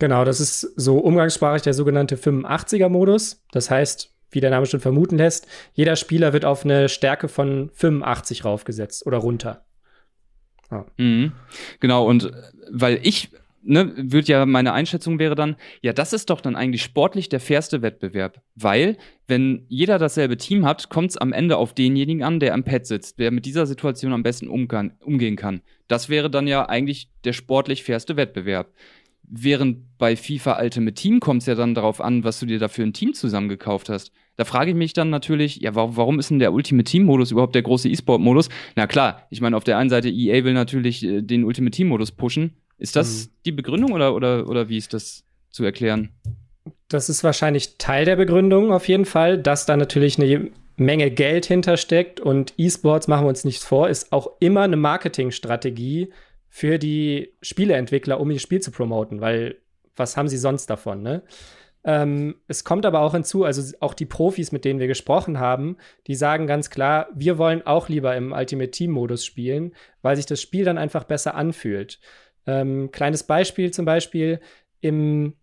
Genau, 0.00 0.24
das 0.24 0.40
ist 0.40 0.60
so 0.76 0.98
umgangssprachlich 0.98 1.62
der 1.62 1.74
sogenannte 1.74 2.16
85er-Modus. 2.16 3.44
Das 3.52 3.70
heißt, 3.70 4.12
wie 4.30 4.40
der 4.40 4.50
Name 4.50 4.64
schon 4.64 4.80
vermuten 4.80 5.18
lässt, 5.18 5.46
jeder 5.74 5.94
Spieler 5.94 6.32
wird 6.32 6.46
auf 6.46 6.64
eine 6.64 6.88
Stärke 6.88 7.28
von 7.28 7.70
85 7.74 8.44
raufgesetzt 8.44 9.06
oder 9.06 9.18
runter. 9.18 9.66
Ja. 10.70 10.86
Mhm. 10.96 11.32
Genau, 11.80 12.06
und 12.06 12.32
weil 12.70 13.00
ich, 13.02 13.28
ne, 13.62 13.92
würde 13.94 14.28
ja, 14.28 14.46
meine 14.46 14.72
Einschätzung 14.72 15.18
wäre 15.18 15.34
dann, 15.34 15.56
ja, 15.82 15.92
das 15.92 16.14
ist 16.14 16.30
doch 16.30 16.40
dann 16.40 16.56
eigentlich 16.56 16.82
sportlich 16.82 17.28
der 17.28 17.40
fairste 17.40 17.82
Wettbewerb. 17.82 18.40
Weil, 18.54 18.96
wenn 19.26 19.66
jeder 19.68 19.98
dasselbe 19.98 20.38
Team 20.38 20.64
hat, 20.64 20.88
kommt 20.88 21.10
es 21.10 21.16
am 21.18 21.34
Ende 21.34 21.58
auf 21.58 21.74
denjenigen 21.74 22.22
an, 22.22 22.40
der 22.40 22.54
am 22.54 22.64
Pad 22.64 22.86
sitzt, 22.86 23.18
der 23.18 23.32
mit 23.32 23.44
dieser 23.44 23.66
Situation 23.66 24.14
am 24.14 24.22
besten 24.22 24.48
umgehen 24.48 25.36
kann. 25.36 25.60
Das 25.88 26.08
wäre 26.08 26.30
dann 26.30 26.46
ja 26.46 26.66
eigentlich 26.68 27.10
der 27.24 27.34
sportlich 27.34 27.82
fairste 27.84 28.16
Wettbewerb. 28.16 28.72
Während 29.32 29.96
bei 29.96 30.16
FIFA 30.16 30.60
Ultimate 30.60 30.94
Team 30.94 31.20
kommt 31.20 31.42
es 31.42 31.46
ja 31.46 31.54
dann 31.54 31.74
darauf 31.74 32.00
an, 32.00 32.24
was 32.24 32.40
du 32.40 32.46
dir 32.46 32.58
da 32.58 32.66
für 32.66 32.82
ein 32.82 32.92
Team 32.92 33.14
zusammengekauft 33.14 33.88
hast. 33.88 34.10
Da 34.36 34.44
frage 34.44 34.70
ich 34.70 34.76
mich 34.76 34.92
dann 34.92 35.10
natürlich, 35.10 35.56
ja, 35.56 35.74
warum, 35.74 35.96
warum 35.96 36.18
ist 36.18 36.30
denn 36.30 36.40
der 36.40 36.52
Ultimate 36.52 36.90
Team 36.90 37.04
Modus 37.04 37.30
überhaupt 37.30 37.54
der 37.54 37.62
große 37.62 37.88
E-Sport-Modus? 37.88 38.48
Na 38.74 38.86
klar, 38.86 39.26
ich 39.30 39.40
meine, 39.40 39.56
auf 39.56 39.64
der 39.64 39.78
einen 39.78 39.90
Seite 39.90 40.08
EA 40.08 40.44
will 40.44 40.54
natürlich 40.54 41.04
äh, 41.04 41.22
den 41.22 41.44
Ultimate 41.44 41.76
Team 41.76 41.88
Modus 41.88 42.10
pushen. 42.10 42.56
Ist 42.78 42.96
das 42.96 43.26
mhm. 43.26 43.30
die 43.44 43.52
Begründung 43.52 43.92
oder, 43.92 44.14
oder, 44.14 44.48
oder 44.48 44.68
wie 44.68 44.78
ist 44.78 44.94
das 44.94 45.24
zu 45.50 45.64
erklären? 45.64 46.08
Das 46.88 47.08
ist 47.08 47.22
wahrscheinlich 47.22 47.76
Teil 47.78 48.04
der 48.04 48.16
Begründung 48.16 48.72
auf 48.72 48.88
jeden 48.88 49.04
Fall, 49.04 49.38
dass 49.38 49.66
da 49.66 49.76
natürlich 49.76 50.18
eine 50.18 50.50
Menge 50.76 51.10
Geld 51.10 51.44
hintersteckt 51.46 52.20
und 52.20 52.54
E-Sports, 52.56 53.06
machen 53.06 53.26
wir 53.26 53.28
uns 53.28 53.44
nichts 53.44 53.64
vor, 53.64 53.88
ist 53.88 54.12
auch 54.12 54.30
immer 54.40 54.62
eine 54.62 54.76
Marketingstrategie, 54.76 56.08
für 56.50 56.78
die 56.78 57.32
Spieleentwickler, 57.40 58.20
um 58.20 58.30
ihr 58.30 58.40
Spiel 58.40 58.60
zu 58.60 58.72
promoten, 58.72 59.20
weil 59.20 59.56
was 59.96 60.16
haben 60.16 60.28
sie 60.28 60.36
sonst 60.36 60.66
davon, 60.66 61.02
ne? 61.02 61.22
Ähm, 61.82 62.34
es 62.46 62.64
kommt 62.64 62.84
aber 62.84 63.00
auch 63.00 63.12
hinzu, 63.12 63.44
also 63.44 63.74
auch 63.80 63.94
die 63.94 64.04
Profis, 64.04 64.52
mit 64.52 64.66
denen 64.66 64.80
wir 64.80 64.86
gesprochen 64.86 65.40
haben, 65.40 65.78
die 66.06 66.14
sagen 66.14 66.46
ganz 66.46 66.68
klar, 66.68 67.08
wir 67.14 67.38
wollen 67.38 67.66
auch 67.66 67.88
lieber 67.88 68.14
im 68.16 68.32
Ultimate 68.32 68.70
Team 68.70 68.90
Modus 68.90 69.24
spielen, 69.24 69.74
weil 70.02 70.16
sich 70.16 70.26
das 70.26 70.42
Spiel 70.42 70.64
dann 70.64 70.76
einfach 70.76 71.04
besser 71.04 71.34
anfühlt. 71.34 71.98
Ähm, 72.46 72.90
kleines 72.90 73.22
Beispiel 73.22 73.70
zum 73.70 73.86
Beispiel, 73.86 74.40
im 74.82 75.34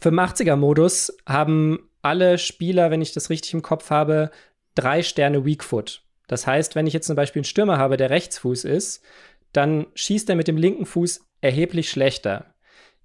85er 0.00 0.56
Modus 0.56 1.14
haben 1.26 1.90
alle 2.00 2.38
Spieler, 2.38 2.90
wenn 2.90 3.02
ich 3.02 3.12
das 3.12 3.28
richtig 3.28 3.52
im 3.52 3.62
Kopf 3.62 3.90
habe, 3.90 4.30
drei 4.74 5.02
Sterne 5.02 5.44
Weakfoot. 5.44 6.02
Das 6.28 6.46
heißt, 6.46 6.76
wenn 6.76 6.86
ich 6.86 6.94
jetzt 6.94 7.06
zum 7.06 7.16
Beispiel 7.16 7.40
einen 7.40 7.44
Stürmer 7.44 7.78
habe, 7.78 7.96
der 7.96 8.10
Rechtsfuß 8.10 8.64
ist, 8.64 9.02
dann 9.52 9.86
schießt 9.94 10.28
er 10.30 10.36
mit 10.36 10.48
dem 10.48 10.56
linken 10.56 10.86
Fuß 10.86 11.26
erheblich 11.40 11.90
schlechter. 11.90 12.54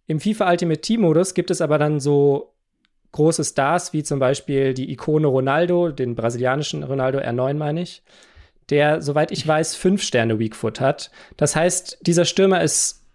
Im 0.07 0.19
FIFA 0.19 0.51
Ultimate 0.51 0.81
Team 0.81 1.01
Modus 1.01 1.33
gibt 1.33 1.51
es 1.51 1.61
aber 1.61 1.77
dann 1.77 1.99
so 1.99 2.53
große 3.13 3.43
Stars 3.43 3.93
wie 3.93 4.03
zum 4.03 4.19
Beispiel 4.19 4.73
die 4.73 4.91
Ikone 4.91 5.27
Ronaldo, 5.27 5.89
den 5.89 6.15
brasilianischen 6.15 6.83
Ronaldo 6.83 7.19
R9 7.19 7.53
meine 7.53 7.81
ich, 7.81 8.03
der, 8.69 9.01
soweit 9.01 9.31
ich 9.31 9.47
weiß, 9.47 9.75
fünf 9.75 10.01
Sterne 10.01 10.39
Weakfoot 10.39 10.79
hat. 10.79 11.11
Das 11.37 11.55
heißt, 11.55 11.99
dieser 12.01 12.25
Stürmer 12.25 12.61
ist 12.61 13.05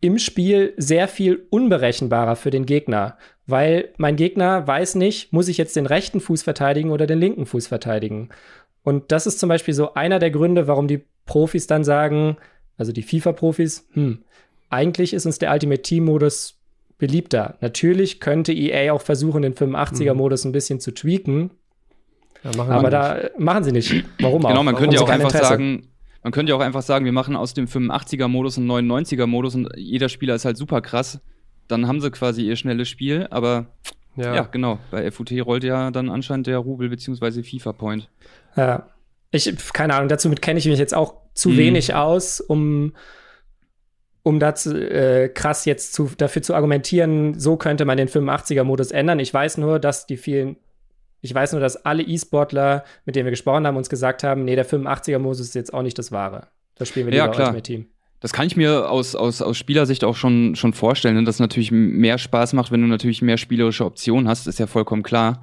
im 0.00 0.18
Spiel 0.18 0.74
sehr 0.76 1.08
viel 1.08 1.46
unberechenbarer 1.50 2.36
für 2.36 2.50
den 2.50 2.66
Gegner, 2.66 3.18
weil 3.46 3.92
mein 3.96 4.16
Gegner 4.16 4.66
weiß 4.66 4.94
nicht, 4.94 5.32
muss 5.32 5.48
ich 5.48 5.56
jetzt 5.56 5.74
den 5.74 5.86
rechten 5.86 6.20
Fuß 6.20 6.42
verteidigen 6.42 6.90
oder 6.90 7.06
den 7.06 7.18
linken 7.18 7.46
Fuß 7.46 7.66
verteidigen. 7.66 8.28
Und 8.84 9.10
das 9.10 9.26
ist 9.26 9.40
zum 9.40 9.48
Beispiel 9.48 9.74
so 9.74 9.94
einer 9.94 10.18
der 10.18 10.30
Gründe, 10.30 10.68
warum 10.68 10.86
die 10.86 11.04
Profis 11.26 11.66
dann 11.66 11.84
sagen, 11.84 12.36
also 12.78 12.92
die 12.92 13.02
FIFA-Profis, 13.02 13.86
hm, 13.92 14.18
eigentlich 14.70 15.12
ist 15.12 15.26
uns 15.26 15.38
der 15.38 15.52
Ultimate 15.52 15.82
Team-Modus 15.82 16.58
beliebter. 16.98 17.56
Natürlich 17.60 18.20
könnte 18.20 18.52
EA 18.52 18.92
auch 18.92 19.02
versuchen, 19.02 19.42
den 19.42 19.54
85er-Modus 19.54 20.44
ein 20.44 20.52
bisschen 20.52 20.80
zu 20.80 20.92
tweaken. 20.92 21.50
Ja, 22.44 22.50
aber 22.68 22.90
da 22.90 23.30
machen 23.38 23.64
sie 23.64 23.72
nicht. 23.72 24.04
Warum 24.20 24.44
auch? 24.44 24.50
Genau, 24.50 24.62
man 24.62 24.76
könnte 24.76 24.96
ja 24.96 25.02
auch 25.02 25.08
einfach 25.08 25.28
Interesse? 25.28 25.48
sagen, 25.48 25.88
man 26.22 26.32
könnte 26.32 26.50
ja 26.50 26.56
auch 26.56 26.60
einfach 26.60 26.82
sagen, 26.82 27.04
wir 27.04 27.12
machen 27.12 27.36
aus 27.36 27.54
dem 27.54 27.66
85er-Modus 27.66 28.58
einen 28.58 28.70
99er-Modus 28.70 29.54
und 29.54 29.68
jeder 29.76 30.08
Spieler 30.08 30.34
ist 30.34 30.44
halt 30.44 30.56
super 30.56 30.80
krass. 30.80 31.20
Dann 31.68 31.86
haben 31.86 32.00
sie 32.00 32.10
quasi 32.10 32.42
ihr 32.42 32.56
schnelles 32.56 32.88
Spiel, 32.88 33.26
aber 33.30 33.66
ja, 34.16 34.34
ja 34.34 34.42
genau. 34.42 34.78
Bei 34.90 35.10
FUT 35.10 35.30
rollt 35.44 35.64
ja 35.64 35.90
dann 35.90 36.10
anscheinend 36.10 36.46
der 36.46 36.58
Rubel 36.58 36.88
bzw. 36.88 37.42
FIFA-Point. 37.42 38.08
Ja. 38.56 38.88
Ich, 39.30 39.54
keine 39.72 39.94
Ahnung, 39.94 40.08
dazu 40.08 40.30
kenne 40.30 40.58
ich 40.58 40.66
mich 40.66 40.78
jetzt 40.78 40.94
auch 40.94 41.14
zu 41.38 41.50
mhm. 41.50 41.56
wenig 41.56 41.94
aus, 41.94 42.40
um 42.40 42.92
um 44.22 44.40
dazu 44.40 44.76
äh, 44.76 45.30
krass 45.30 45.64
jetzt 45.64 45.94
zu, 45.94 46.10
dafür 46.18 46.42
zu 46.42 46.54
argumentieren, 46.54 47.38
so 47.38 47.56
könnte 47.56 47.86
man 47.86 47.96
den 47.96 48.08
85er-Modus 48.08 48.90
ändern. 48.90 49.20
Ich 49.20 49.32
weiß 49.32 49.56
nur, 49.56 49.78
dass 49.78 50.06
die 50.06 50.18
vielen, 50.18 50.56
ich 51.22 51.34
weiß 51.34 51.52
nur, 51.52 51.62
dass 51.62 51.86
alle 51.86 52.02
E-Sportler, 52.02 52.84
mit 53.06 53.16
denen 53.16 53.24
wir 53.24 53.30
gesprochen 53.30 53.66
haben, 53.66 53.78
uns 53.78 53.88
gesagt 53.88 54.24
haben, 54.24 54.44
nee, 54.44 54.54
der 54.54 54.66
85er-Modus 54.66 55.40
ist 55.40 55.54
jetzt 55.54 55.72
auch 55.72 55.80
nicht 55.82 55.98
das 55.98 56.12
Wahre. 56.12 56.48
Das 56.74 56.88
spielen 56.88 57.06
wir 57.06 57.12
lieber 57.12 57.24
ja, 57.24 57.30
klar. 57.30 57.48
Ultimate 57.48 57.62
Team. 57.62 57.86
Das 58.20 58.32
kann 58.32 58.46
ich 58.46 58.56
mir 58.56 58.90
aus, 58.90 59.14
aus, 59.14 59.40
aus 59.40 59.56
Spielersicht 59.56 60.04
auch 60.04 60.16
schon, 60.16 60.56
schon 60.56 60.74
vorstellen, 60.74 61.14
ne? 61.14 61.24
dass 61.24 61.36
es 61.36 61.40
natürlich 61.40 61.70
mehr 61.70 62.18
Spaß 62.18 62.52
macht, 62.52 62.70
wenn 62.70 62.82
du 62.82 62.88
natürlich 62.88 63.22
mehr 63.22 63.38
spielerische 63.38 63.84
Optionen 63.86 64.28
hast, 64.28 64.46
ist 64.46 64.58
ja 64.58 64.66
vollkommen 64.66 65.04
klar. 65.04 65.42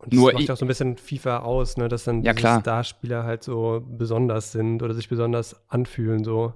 Und 0.00 0.12
das 0.12 0.18
Nur 0.18 0.32
macht 0.32 0.50
auch 0.50 0.56
so 0.56 0.64
ein 0.64 0.68
bisschen 0.68 0.96
FIFA 0.96 1.38
aus, 1.40 1.76
ne? 1.76 1.88
dass 1.88 2.04
dann 2.04 2.22
ja, 2.22 2.32
die 2.32 2.40
Starspieler 2.40 3.24
halt 3.24 3.42
so 3.42 3.82
besonders 3.86 4.52
sind 4.52 4.82
oder 4.82 4.94
sich 4.94 5.08
besonders 5.08 5.56
anfühlen. 5.68 6.24
So 6.24 6.54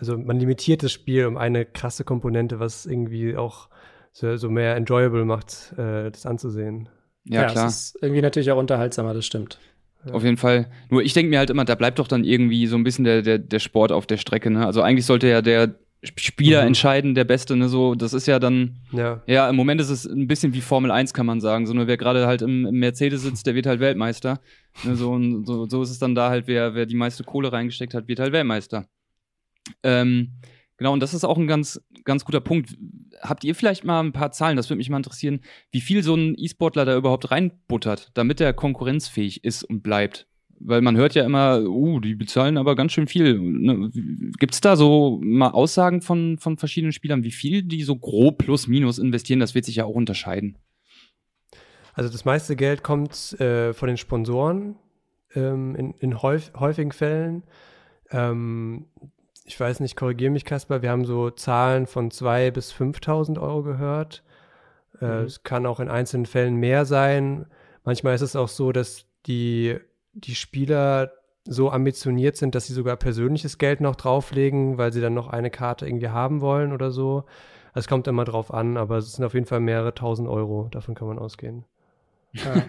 also 0.00 0.16
man 0.16 0.40
limitiert 0.40 0.82
das 0.82 0.92
Spiel 0.92 1.26
um 1.26 1.36
eine 1.36 1.66
krasse 1.66 2.04
Komponente, 2.04 2.58
was 2.58 2.86
irgendwie 2.86 3.36
auch 3.36 3.68
so, 4.12 4.34
so 4.36 4.48
mehr 4.48 4.74
enjoyable 4.74 5.26
macht, 5.26 5.74
äh, 5.76 6.10
das 6.10 6.24
anzusehen. 6.24 6.88
Ja, 7.24 7.42
ja 7.42 7.48
klar. 7.48 7.66
Das 7.66 7.80
ist 7.80 7.98
irgendwie 8.02 8.22
natürlich 8.22 8.50
auch 8.50 8.56
unterhaltsamer, 8.56 9.12
das 9.12 9.26
stimmt. 9.26 9.58
Ja. 10.06 10.14
Auf 10.14 10.24
jeden 10.24 10.38
Fall. 10.38 10.70
Nur 10.88 11.02
ich 11.02 11.12
denke 11.12 11.28
mir 11.28 11.38
halt 11.38 11.50
immer, 11.50 11.66
da 11.66 11.74
bleibt 11.74 11.98
doch 11.98 12.08
dann 12.08 12.24
irgendwie 12.24 12.66
so 12.66 12.76
ein 12.76 12.82
bisschen 12.82 13.04
der, 13.04 13.20
der, 13.20 13.38
der 13.38 13.58
Sport 13.58 13.92
auf 13.92 14.06
der 14.06 14.16
Strecke. 14.16 14.50
Ne? 14.50 14.64
Also 14.64 14.80
eigentlich 14.80 15.04
sollte 15.04 15.28
ja 15.28 15.42
der 15.42 15.74
Spieler 16.02 16.62
mhm. 16.62 16.68
entscheiden, 16.68 17.14
der 17.14 17.24
Beste. 17.24 17.56
Ne? 17.56 17.68
So, 17.68 17.94
das 17.94 18.14
ist 18.14 18.26
ja 18.26 18.38
dann, 18.38 18.76
ja. 18.92 19.22
ja, 19.26 19.48
im 19.50 19.56
Moment 19.56 19.80
ist 19.80 19.90
es 19.90 20.06
ein 20.06 20.26
bisschen 20.26 20.54
wie 20.54 20.62
Formel 20.62 20.90
1, 20.90 21.12
kann 21.12 21.26
man 21.26 21.40
sagen. 21.40 21.66
So, 21.66 21.74
nur 21.74 21.86
wer 21.86 21.98
gerade 21.98 22.26
halt 22.26 22.40
im, 22.40 22.64
im, 22.66 22.78
Mercedes 22.78 23.22
sitzt, 23.22 23.46
der 23.46 23.54
wird 23.54 23.66
halt 23.66 23.80
Weltmeister. 23.80 24.40
Ne? 24.84 24.96
So, 24.96 25.12
und 25.12 25.44
so, 25.44 25.68
so 25.68 25.82
ist 25.82 25.90
es 25.90 25.98
dann 25.98 26.14
da 26.14 26.30
halt, 26.30 26.46
wer, 26.46 26.74
wer 26.74 26.86
die 26.86 26.94
meiste 26.94 27.22
Kohle 27.22 27.52
reingesteckt 27.52 27.92
hat, 27.92 28.08
wird 28.08 28.18
halt 28.18 28.32
Weltmeister. 28.32 28.86
Ähm, 29.82 30.32
genau, 30.78 30.94
und 30.94 31.00
das 31.00 31.12
ist 31.12 31.24
auch 31.24 31.36
ein 31.36 31.46
ganz, 31.46 31.82
ganz 32.04 32.24
guter 32.24 32.40
Punkt. 32.40 32.76
Habt 33.20 33.44
ihr 33.44 33.54
vielleicht 33.54 33.84
mal 33.84 34.00
ein 34.00 34.12
paar 34.12 34.32
Zahlen, 34.32 34.56
das 34.56 34.70
würde 34.70 34.78
mich 34.78 34.88
mal 34.88 34.96
interessieren, 34.96 35.40
wie 35.70 35.82
viel 35.82 36.02
so 36.02 36.14
ein 36.14 36.34
E-Sportler 36.38 36.86
da 36.86 36.96
überhaupt 36.96 37.30
reinbuttert, 37.30 38.10
damit 38.14 38.40
er 38.40 38.54
konkurrenzfähig 38.54 39.44
ist 39.44 39.64
und 39.64 39.82
bleibt? 39.82 40.29
Weil 40.62 40.82
man 40.82 40.96
hört 40.96 41.14
ja 41.14 41.24
immer, 41.24 41.62
uh, 41.62 42.00
die 42.00 42.14
bezahlen 42.14 42.58
aber 42.58 42.76
ganz 42.76 42.92
schön 42.92 43.06
viel. 43.06 43.38
Ne? 43.38 43.90
Gibt 44.38 44.54
es 44.54 44.60
da 44.60 44.76
so 44.76 45.18
mal 45.22 45.50
Aussagen 45.50 46.02
von, 46.02 46.36
von 46.38 46.58
verschiedenen 46.58 46.92
Spielern, 46.92 47.24
wie 47.24 47.30
viel 47.30 47.62
die 47.62 47.82
so 47.82 47.96
grob 47.96 48.38
plus 48.38 48.66
minus 48.66 48.98
investieren? 48.98 49.40
Das 49.40 49.54
wird 49.54 49.64
sich 49.64 49.76
ja 49.76 49.84
auch 49.84 49.94
unterscheiden. 49.94 50.58
Also 51.94 52.10
das 52.10 52.24
meiste 52.24 52.56
Geld 52.56 52.82
kommt 52.82 53.38
äh, 53.40 53.72
von 53.72 53.88
den 53.88 53.96
Sponsoren 53.96 54.76
ähm, 55.34 55.74
in, 55.76 55.94
in 55.94 56.22
häuf, 56.22 56.52
häufigen 56.54 56.92
Fällen. 56.92 57.42
Ähm, 58.10 58.86
ich 59.44 59.58
weiß 59.58 59.80
nicht, 59.80 59.96
korrigiere 59.96 60.30
mich, 60.30 60.44
Kasper, 60.44 60.82
wir 60.82 60.90
haben 60.90 61.04
so 61.04 61.30
Zahlen 61.30 61.86
von 61.86 62.10
2.000 62.10 62.50
bis 62.52 62.72
5.000 62.72 63.40
Euro 63.40 63.62
gehört. 63.62 64.22
Äh, 65.00 65.06
mhm. 65.06 65.24
Es 65.24 65.42
kann 65.42 65.66
auch 65.66 65.80
in 65.80 65.88
einzelnen 65.88 66.26
Fällen 66.26 66.56
mehr 66.56 66.84
sein. 66.84 67.46
Manchmal 67.84 68.14
ist 68.14 68.20
es 68.20 68.36
auch 68.36 68.48
so, 68.48 68.72
dass 68.72 69.06
die, 69.26 69.76
die 70.12 70.34
Spieler 70.34 71.12
so 71.44 71.70
ambitioniert 71.70 72.36
sind, 72.36 72.54
dass 72.54 72.66
sie 72.66 72.74
sogar 72.74 72.96
persönliches 72.96 73.58
Geld 73.58 73.80
noch 73.80 73.96
drauflegen, 73.96 74.78
weil 74.78 74.92
sie 74.92 75.00
dann 75.00 75.14
noch 75.14 75.28
eine 75.28 75.50
Karte 75.50 75.86
irgendwie 75.86 76.08
haben 76.08 76.40
wollen 76.40 76.72
oder 76.72 76.90
so. 76.90 77.24
Es 77.74 77.88
kommt 77.88 78.08
immer 78.08 78.24
drauf 78.24 78.52
an, 78.52 78.76
aber 78.76 78.98
es 78.98 79.12
sind 79.12 79.24
auf 79.24 79.34
jeden 79.34 79.46
Fall 79.46 79.60
mehrere 79.60 79.94
tausend 79.94 80.28
Euro, 80.28 80.68
davon 80.70 80.94
kann 80.94 81.08
man 81.08 81.18
ausgehen. 81.18 81.64
Ja. 82.32 82.64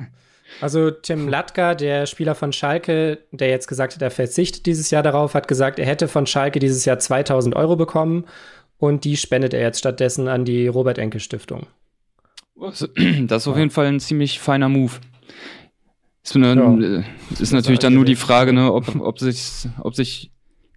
Also 0.60 0.92
Tim 0.92 1.30
Latka, 1.30 1.76
der 1.76 2.06
Spieler 2.06 2.36
von 2.36 2.52
Schalke, 2.52 3.20
der 3.32 3.50
jetzt 3.50 3.68
gesagt 3.68 3.96
hat, 3.96 4.02
er 4.02 4.12
verzichtet 4.12 4.66
dieses 4.66 4.92
Jahr 4.92 5.04
darauf, 5.04 5.34
hat 5.34 5.48
gesagt, 5.48 5.80
er 5.80 5.86
hätte 5.86 6.08
von 6.08 6.26
Schalke 6.28 6.60
dieses 6.60 6.84
Jahr 6.84 7.00
2000 7.00 7.56
Euro 7.56 7.76
bekommen 7.76 8.26
und 8.78 9.06
die 9.06 9.16
spendet 9.16 9.54
er 9.54 9.62
jetzt 9.62 9.80
stattdessen 9.80 10.28
an 10.28 10.44
die 10.44 10.68
Robert-Enke-Stiftung. 10.68 11.68
Das 12.56 12.82
ist 12.82 13.48
auf 13.48 13.58
jeden 13.58 13.70
Fall 13.70 13.86
ein 13.86 14.00
ziemlich 14.00 14.40
feiner 14.40 14.70
Move. 14.70 14.94
Ist, 16.24 16.36
eine, 16.36 16.56
ja. 16.56 17.00
Äh, 17.00 17.04
ist 17.40 17.52
natürlich 17.52 17.80
dann 17.80 17.94
nur 17.94 18.06
die 18.06 18.16
Frage, 18.16 18.54
ne, 18.54 18.72
ob, 18.72 18.96
ob, 19.00 19.20
sich, 19.20 19.68
ob 19.80 19.96
sich 19.96 20.32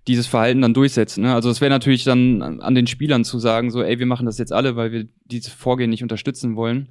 dieses 0.07 0.27
Verhalten 0.27 0.63
dann 0.63 0.75
durchsetzt. 0.75 1.19
Ne? 1.19 1.35
Also 1.35 1.51
es 1.51 1.61
wäre 1.61 1.71
natürlich 1.71 2.05
dann 2.05 2.61
an 2.61 2.75
den 2.75 2.87
Spielern 2.87 3.25
zu 3.25 3.39
sagen, 3.39 3.71
so, 3.71 3.83
ey, 3.83 3.99
wir 3.99 4.07
machen 4.07 4.27
das 4.27 4.39
jetzt 4.39 4.53
alle, 4.53 4.77
weil 4.77 4.93
wir 4.93 5.07
dieses 5.25 5.53
Vorgehen 5.53 5.91
nicht 5.91 6.03
unterstützen 6.03 6.57
wollen. 6.57 6.89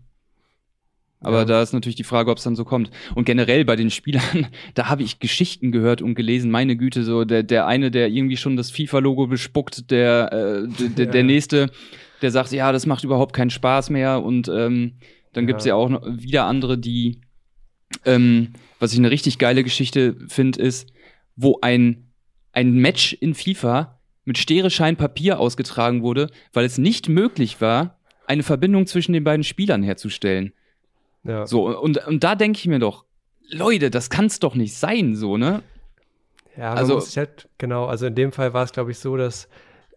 Aber 1.23 1.39
ja. 1.39 1.45
da 1.45 1.61
ist 1.61 1.73
natürlich 1.73 1.95
die 1.95 2.03
Frage, 2.03 2.29
ob 2.29 2.37
es 2.37 2.43
dann 2.43 2.55
so 2.55 2.65
kommt. 2.65 2.91
Und 3.15 3.25
generell 3.25 3.65
bei 3.65 3.75
den 3.75 3.89
Spielern, 3.89 4.47
da 4.73 4.89
habe 4.89 5.03
ich 5.03 5.19
Geschichten 5.19 5.71
gehört 5.71 6.01
und 6.01 6.15
gelesen, 6.15 6.51
meine 6.51 6.75
Güte, 6.75 7.03
so 7.03 7.23
der, 7.23 7.43
der 7.43 7.65
eine, 7.65 7.91
der 7.91 8.09
irgendwie 8.09 8.37
schon 8.37 8.57
das 8.57 8.71
FIFA-Logo 8.71 9.27
bespuckt, 9.27 9.89
der, 9.89 10.31
äh, 10.33 10.67
der, 10.89 11.05
ja. 11.05 11.11
der 11.11 11.23
nächste, 11.23 11.71
der 12.21 12.31
sagt, 12.31 12.51
ja, 12.51 12.71
das 12.71 12.85
macht 12.85 13.03
überhaupt 13.03 13.33
keinen 13.33 13.51
Spaß 13.51 13.89
mehr. 13.89 14.21
Und 14.21 14.49
ähm, 14.49 14.93
dann 15.31 15.45
ja. 15.45 15.47
gibt's 15.47 15.65
ja 15.65 15.75
auch 15.75 15.89
noch 15.89 16.05
wieder 16.05 16.45
andere, 16.45 16.77
die, 16.77 17.21
ähm, 18.05 18.53
was 18.79 18.93
ich 18.93 18.99
eine 18.99 19.11
richtig 19.11 19.37
geile 19.37 19.63
Geschichte 19.63 20.15
finde, 20.27 20.61
ist, 20.61 20.89
wo 21.35 21.59
ein, 21.61 22.09
ein 22.51 22.73
Match 22.73 23.13
in 23.13 23.33
FIFA 23.33 23.99
mit 24.25 24.37
Stereschein 24.37 24.95
Papier 24.95 25.39
ausgetragen 25.39 26.01
wurde, 26.01 26.29
weil 26.53 26.65
es 26.65 26.77
nicht 26.77 27.09
möglich 27.09 27.61
war, 27.61 27.99
eine 28.25 28.43
Verbindung 28.43 28.87
zwischen 28.87 29.13
den 29.13 29.23
beiden 29.23 29.43
Spielern 29.43 29.83
herzustellen. 29.83 30.53
Ja. 31.23 31.45
So, 31.45 31.67
und, 31.79 32.05
und 32.07 32.23
da 32.23 32.35
denke 32.35 32.59
ich 32.59 32.67
mir 32.67 32.79
doch, 32.79 33.05
Leute, 33.49 33.89
das 33.89 34.09
kann's 34.09 34.39
doch 34.39 34.55
nicht 34.55 34.75
sein, 34.75 35.15
so, 35.15 35.37
ne? 35.37 35.61
Ja, 36.57 36.73
also 36.73 36.99
halt, 36.99 37.49
genau, 37.57 37.85
also 37.85 38.05
in 38.05 38.15
dem 38.15 38.31
Fall 38.31 38.53
war 38.53 38.63
es, 38.63 38.71
glaube 38.71 38.91
ich, 38.91 38.99
so, 38.99 39.17
dass 39.17 39.47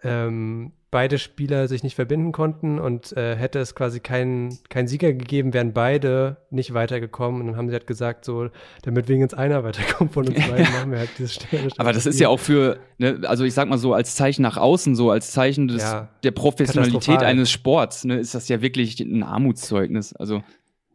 ähm, 0.02 0.72
beide 0.90 1.18
Spieler 1.18 1.68
sich 1.68 1.82
nicht 1.82 1.94
verbinden 1.94 2.32
konnten 2.32 2.78
und 2.78 3.14
äh, 3.16 3.36
hätte 3.36 3.58
es 3.58 3.74
quasi 3.74 4.00
keinen 4.00 4.56
kein 4.70 4.88
Sieger 4.88 5.12
gegeben, 5.12 5.52
wären 5.52 5.72
beide 5.72 6.38
nicht 6.50 6.72
weitergekommen. 6.72 7.40
Und 7.40 7.48
dann 7.48 7.56
haben 7.56 7.68
sie 7.68 7.74
halt 7.74 7.86
gesagt, 7.86 8.24
so, 8.24 8.48
damit 8.82 9.08
wenigstens 9.08 9.38
einer 9.38 9.62
weiterkommt 9.64 10.12
von 10.12 10.26
uns 10.26 10.36
beiden, 10.36 10.72
machen 10.72 10.92
wir 10.92 11.00
halt 11.00 11.10
dieses 11.18 11.34
Sterne. 11.34 11.68
Aber 11.76 11.92
das 11.92 12.06
ist 12.06 12.18
ja 12.18 12.28
auch 12.28 12.40
für, 12.40 12.78
ne, 12.98 13.20
also 13.24 13.44
ich 13.44 13.52
sag 13.52 13.68
mal 13.68 13.78
so, 13.78 13.92
als 13.92 14.14
Zeichen 14.14 14.42
nach 14.42 14.56
außen, 14.56 14.94
so 14.94 15.10
als 15.10 15.32
Zeichen 15.32 15.68
des, 15.68 15.82
ja, 15.82 16.08
der 16.22 16.30
Professionalität 16.30 17.22
eines 17.22 17.50
Sports, 17.50 18.04
ne, 18.04 18.16
ist 18.16 18.34
das 18.34 18.48
ja 18.48 18.62
wirklich 18.62 18.98
ein 19.00 19.22
Armutszeugnis. 19.22 20.14
Also 20.14 20.42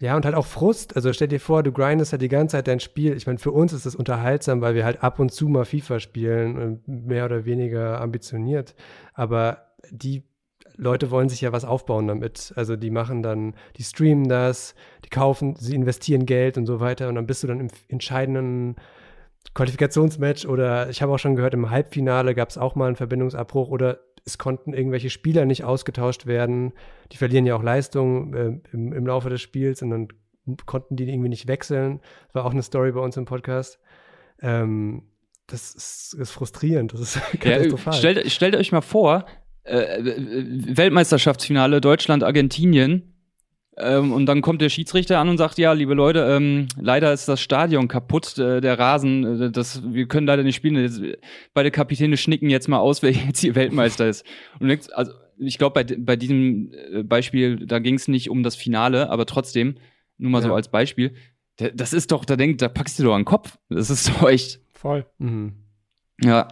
ja, 0.02 0.16
und 0.16 0.26
halt 0.26 0.34
auch 0.34 0.48
Frust. 0.48 0.96
Also 0.96 1.14
stell 1.14 1.28
dir 1.28 1.40
vor, 1.40 1.62
du 1.62 1.72
grindest 1.72 2.12
halt 2.12 2.24
die 2.24 2.28
ganze 2.28 2.54
Zeit 2.54 2.68
dein 2.68 2.80
Spiel. 2.80 3.16
Ich 3.16 3.28
meine, 3.28 3.38
für 3.38 3.52
uns 3.52 3.72
ist 3.72 3.86
das 3.86 3.96
unterhaltsam, 3.96 4.60
weil 4.60 4.74
wir 4.74 4.84
halt 4.84 5.04
ab 5.04 5.20
und 5.20 5.32
zu 5.32 5.48
mal 5.48 5.64
FIFA 5.64 6.00
spielen, 6.00 6.82
mehr 6.88 7.26
oder 7.26 7.46
weniger 7.46 8.02
ambitioniert. 8.02 8.74
Aber 9.14 9.68
die 9.92 10.24
Leute 10.76 11.12
wollen 11.12 11.30
sich 11.30 11.42
ja 11.42 11.52
was 11.52 11.66
aufbauen 11.66 12.08
damit. 12.08 12.52
Also 12.56 12.76
die 12.76 12.90
machen 12.90 13.22
dann, 13.22 13.54
die 13.78 13.84
streamen 13.84 14.28
das, 14.28 14.74
die 15.06 15.10
kaufen, 15.10 15.56
sie 15.56 15.76
investieren 15.76 16.26
Geld 16.26 16.58
und 16.58 16.66
so 16.66 16.80
weiter 16.80 17.08
und 17.08 17.14
dann 17.14 17.28
bist 17.28 17.44
du 17.44 17.48
dann 17.48 17.60
im 17.60 17.68
entscheidenden 17.88 18.78
Qualifikationsmatch 19.54 20.46
oder 20.48 20.90
ich 20.90 21.04
habe 21.04 21.12
auch 21.12 21.20
schon 21.20 21.36
gehört, 21.36 21.54
im 21.54 21.70
Halbfinale 21.70 22.34
gab 22.34 22.50
es 22.50 22.58
auch 22.58 22.74
mal 22.74 22.88
einen 22.88 22.96
Verbindungsabbruch 22.96 23.70
oder 23.70 24.00
es 24.26 24.38
konnten 24.38 24.74
irgendwelche 24.74 25.10
Spieler 25.10 25.46
nicht 25.46 25.64
ausgetauscht 25.64 26.26
werden. 26.26 26.74
Die 27.12 27.18
verlieren 27.18 27.46
ja 27.46 27.56
auch 27.56 27.64
Leistung 27.64 28.34
äh, 28.34 28.60
im, 28.72 28.94
im, 28.94 29.08
Laufe 29.08 29.30
des 29.30 29.42
Spiels 29.42 29.82
und 29.82 29.90
dann 29.90 30.08
konnten 30.66 30.96
die 30.96 31.10
irgendwie 31.10 31.30
nicht 31.30 31.48
wechseln. 31.48 32.00
Das 32.28 32.36
war 32.36 32.46
auch 32.46 32.52
eine 32.52 32.64
Story 32.64 32.92
bei 32.92 33.00
uns 33.00 33.18
im 33.18 33.26
Podcast. 33.26 33.80
Ähm, 34.42 35.04
das 35.48 35.76
ist, 35.76 36.16
ist, 36.20 36.32
frustrierend, 36.32 36.94
das 36.94 37.02
ist 37.02 37.22
katastrophal. 37.40 37.94
Ja, 37.94 38.00
stellt, 38.00 38.32
stellt 38.32 38.56
euch 38.56 38.72
mal 38.72 38.82
vor, 38.82 39.26
äh, 39.64 39.78
äh 39.78 40.78
Weltmeisterschaftsfinale 40.78 41.82
Deutschland-Argentinien 41.82 43.11
ähm, 43.78 44.12
und 44.12 44.26
dann 44.26 44.42
kommt 44.42 44.62
der 44.62 44.70
Schiedsrichter 44.70 45.20
an 45.20 45.30
und 45.30 45.38
sagt, 45.38 45.58
ja, 45.58 45.72
liebe 45.72 45.94
Leute, 45.94 46.28
ähm, 46.30 46.68
leider 46.80 47.14
ist 47.14 47.28
das 47.28 47.40
Stadion 47.40 47.88
kaputt, 47.88 48.38
äh, 48.38 48.60
der 48.60 48.78
Rasen, 48.78 49.42
äh, 49.42 49.52
das, 49.52 49.82
wir 49.94 50.08
können 50.08 50.28
leider 50.28 50.44
nicht 50.44 50.58
spielen. 50.58 50.76
Jetzt, 50.76 51.02
beide 51.54 51.72
Kapitäne 51.72 52.18
schnicken 52.18 52.50
jetzt 52.50 52.68
mal 52.68 52.80
aus, 52.80 53.02
wer 53.02 53.12
jetzt 53.12 53.40
hier 53.40 53.56
Weltmeister 53.56 54.08
ist. 54.08 54.26
Und 54.60 54.68
denkst, 54.68 54.88
also 54.94 55.14
ich 55.38 55.58
glaube, 55.58 55.84
bei, 55.84 55.96
bei 55.98 56.16
diesem 56.16 56.72
äh, 56.94 57.04
Beispiel, 57.04 57.66
da 57.66 57.80
ging 57.80 57.96
es 57.96 58.08
nicht 58.08 58.30
um 58.30 58.44
das 58.44 58.56
Finale, 58.56 59.10
aber 59.10 59.26
trotzdem, 59.26 59.76
nur 60.18 60.32
mal 60.32 60.42
ja. 60.42 60.50
so 60.50 60.54
als 60.54 60.70
Beispiel, 60.70 61.16
das 61.58 61.94
ist 61.94 62.12
doch, 62.12 62.26
da 62.26 62.36
denkt, 62.36 62.62
da 62.62 62.70
packst 62.70 62.98
du 63.00 63.04
doch 63.04 63.14
an 63.14 63.22
den 63.22 63.26
Kopf. 63.26 63.58
Das 63.70 63.90
ist 63.90 64.10
doch 64.10 64.28
echt. 64.28 64.60
Voll. 64.74 65.06
Mhm. 65.20 65.54
Ja. 66.22 66.48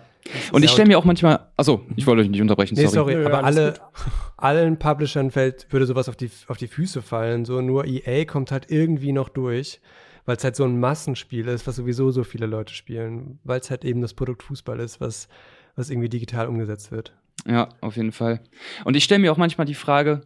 Und 0.51 0.63
ich 0.63 0.71
stelle 0.71 0.87
mir 0.87 0.97
auch 0.97 1.05
manchmal, 1.05 1.47
achso, 1.57 1.85
ich 1.95 2.05
wollte 2.07 2.21
euch 2.21 2.29
nicht 2.29 2.41
unterbrechen, 2.41 2.75
sorry. 2.75 2.87
Nee, 2.87 2.93
sorry, 2.93 3.15
Nö, 3.15 3.25
aber 3.25 3.43
alle, 3.43 3.73
allen 4.37 4.77
Publishern 4.77 5.31
fällt, 5.31 5.67
würde 5.71 5.85
sowas 5.85 6.09
auf 6.09 6.15
die, 6.15 6.29
auf 6.47 6.57
die 6.57 6.67
Füße 6.67 7.01
fallen, 7.01 7.45
so 7.45 7.61
nur 7.61 7.85
EA 7.85 8.25
kommt 8.25 8.51
halt 8.51 8.69
irgendwie 8.69 9.11
noch 9.11 9.29
durch, 9.29 9.79
weil 10.25 10.37
es 10.37 10.43
halt 10.43 10.55
so 10.55 10.63
ein 10.63 10.79
Massenspiel 10.79 11.47
ist, 11.47 11.67
was 11.67 11.75
sowieso 11.75 12.11
so 12.11 12.23
viele 12.23 12.45
Leute 12.45 12.73
spielen, 12.73 13.39
weil 13.43 13.59
es 13.59 13.69
halt 13.69 13.85
eben 13.85 14.01
das 14.01 14.13
Produkt 14.13 14.43
Fußball 14.43 14.79
ist, 14.79 15.01
was, 15.01 15.27
was 15.75 15.89
irgendwie 15.89 16.09
digital 16.09 16.47
umgesetzt 16.47 16.91
wird. 16.91 17.13
Ja, 17.47 17.69
auf 17.81 17.95
jeden 17.95 18.11
Fall. 18.11 18.41
Und 18.85 18.95
ich 18.95 19.03
stelle 19.03 19.19
mir 19.19 19.31
auch 19.31 19.37
manchmal 19.37 19.65
die 19.65 19.75
Frage, 19.75 20.21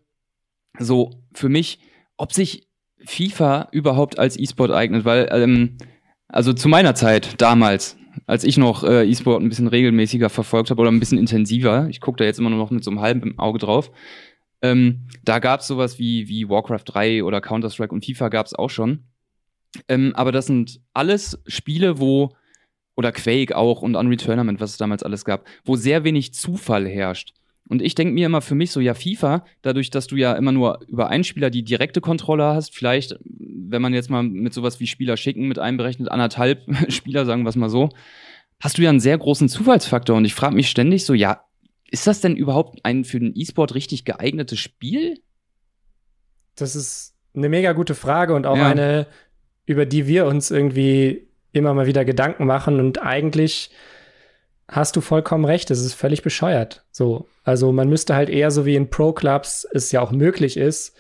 so 0.79 1.11
für 1.33 1.49
mich, 1.49 1.79
ob 2.17 2.33
sich 2.33 2.67
FIFA 3.05 3.69
überhaupt 3.71 4.17
als 4.17 4.37
E-Sport 4.37 4.71
eignet, 4.71 5.05
weil, 5.05 5.29
ähm, 5.31 5.77
also 6.27 6.53
zu 6.53 6.67
meiner 6.67 6.95
Zeit 6.95 7.41
damals, 7.41 7.97
als 8.25 8.43
ich 8.43 8.57
noch 8.57 8.83
äh, 8.83 9.09
E-Sport 9.09 9.41
ein 9.41 9.49
bisschen 9.49 9.67
regelmäßiger 9.67 10.29
verfolgt 10.29 10.69
habe 10.69 10.81
oder 10.81 10.91
ein 10.91 10.99
bisschen 10.99 11.17
intensiver, 11.17 11.87
ich 11.89 12.01
gucke 12.01 12.17
da 12.17 12.25
jetzt 12.25 12.39
immer 12.39 12.49
nur 12.49 12.59
noch 12.59 12.71
mit 12.71 12.83
so 12.83 12.91
einem 12.91 13.01
halben 13.01 13.37
Auge 13.39 13.59
drauf, 13.59 13.91
ähm, 14.61 15.07
da 15.23 15.39
gab 15.39 15.59
es 15.59 15.67
sowas 15.67 15.99
wie, 15.99 16.27
wie 16.27 16.47
Warcraft 16.49 16.83
3 16.85 17.23
oder 17.23 17.41
Counter-Strike 17.41 17.93
und 17.93 18.05
FIFA 18.05 18.29
gab 18.29 18.45
es 18.45 18.55
auch 18.55 18.69
schon. 18.69 19.03
Ähm, 19.87 20.13
aber 20.15 20.31
das 20.31 20.45
sind 20.45 20.79
alles 20.93 21.39
Spiele, 21.47 21.99
wo, 21.99 22.29
oder 22.95 23.11
Quake 23.11 23.55
auch 23.55 23.81
und 23.81 23.95
Unreal 23.95 24.17
Tournament, 24.17 24.61
was 24.61 24.71
es 24.71 24.77
damals 24.77 25.03
alles 25.03 25.25
gab, 25.25 25.45
wo 25.65 25.75
sehr 25.75 26.03
wenig 26.03 26.33
Zufall 26.33 26.87
herrscht. 26.87 27.33
Und 27.67 27.81
ich 27.81 27.95
denke 27.95 28.13
mir 28.13 28.25
immer 28.25 28.41
für 28.41 28.55
mich 28.55 28.71
so, 28.71 28.79
ja, 28.79 28.93
FIFA, 28.93 29.45
dadurch, 29.61 29.89
dass 29.89 30.07
du 30.07 30.15
ja 30.15 30.33
immer 30.33 30.51
nur 30.51 30.79
über 30.87 31.07
einen 31.07 31.23
Spieler 31.23 31.49
die 31.49 31.63
direkte 31.63 32.01
Kontrolle 32.01 32.43
hast, 32.43 32.75
vielleicht, 32.75 33.15
wenn 33.23 33.81
man 33.81 33.93
jetzt 33.93 34.09
mal 34.09 34.23
mit 34.23 34.53
sowas 34.53 34.79
wie 34.79 34.87
Spieler 34.87 35.15
schicken 35.15 35.47
mit 35.47 35.59
einberechnet, 35.59 36.11
anderthalb 36.11 36.63
Spieler, 36.89 37.25
sagen 37.25 37.43
wir 37.43 37.49
es 37.49 37.55
mal 37.55 37.69
so, 37.69 37.89
hast 38.59 38.77
du 38.77 38.81
ja 38.81 38.89
einen 38.89 38.99
sehr 38.99 39.17
großen 39.17 39.49
Zufallsfaktor. 39.49 40.15
Und 40.17 40.25
ich 40.25 40.33
frage 40.33 40.55
mich 40.55 40.69
ständig 40.69 41.05
so, 41.05 41.13
ja, 41.13 41.45
ist 41.89 42.07
das 42.07 42.21
denn 42.21 42.35
überhaupt 42.35 42.79
ein 42.83 43.05
für 43.05 43.19
den 43.19 43.33
E-Sport 43.35 43.75
richtig 43.75 44.03
geeignetes 44.03 44.59
Spiel? 44.59 45.19
Das 46.55 46.75
ist 46.75 47.15
eine 47.35 47.49
mega 47.49 47.73
gute 47.73 47.95
Frage 47.95 48.35
und 48.35 48.45
auch 48.45 48.57
ja. 48.57 48.67
eine, 48.67 49.07
über 49.65 49.85
die 49.85 50.07
wir 50.07 50.25
uns 50.25 50.51
irgendwie 50.51 51.27
immer 51.51 51.73
mal 51.73 51.85
wieder 51.85 52.03
Gedanken 52.03 52.45
machen 52.45 52.79
und 52.79 53.01
eigentlich 53.01 53.69
hast 54.67 54.95
du 54.95 55.01
vollkommen 55.01 55.45
recht, 55.45 55.71
es 55.71 55.81
ist 55.81 55.93
völlig 55.93 56.21
bescheuert. 56.21 56.83
So, 56.91 57.27
also 57.43 57.71
man 57.71 57.89
müsste 57.89 58.15
halt 58.15 58.29
eher 58.29 58.51
so 58.51 58.65
wie 58.65 58.75
in 58.75 58.89
Pro-Clubs 58.89 59.67
es 59.71 59.91
ja 59.91 60.01
auch 60.01 60.11
möglich 60.11 60.57
ist, 60.57 60.95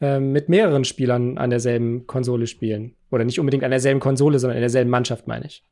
äh, 0.00 0.20
mit 0.20 0.48
mehreren 0.48 0.84
Spielern 0.84 1.38
an 1.38 1.50
derselben 1.50 2.06
Konsole 2.06 2.46
spielen. 2.46 2.94
Oder 3.10 3.24
nicht 3.24 3.40
unbedingt 3.40 3.64
an 3.64 3.70
derselben 3.70 4.00
Konsole, 4.00 4.38
sondern 4.38 4.56
in 4.56 4.62
derselben 4.62 4.90
Mannschaft, 4.90 5.26
meine 5.26 5.46
ich. 5.46 5.62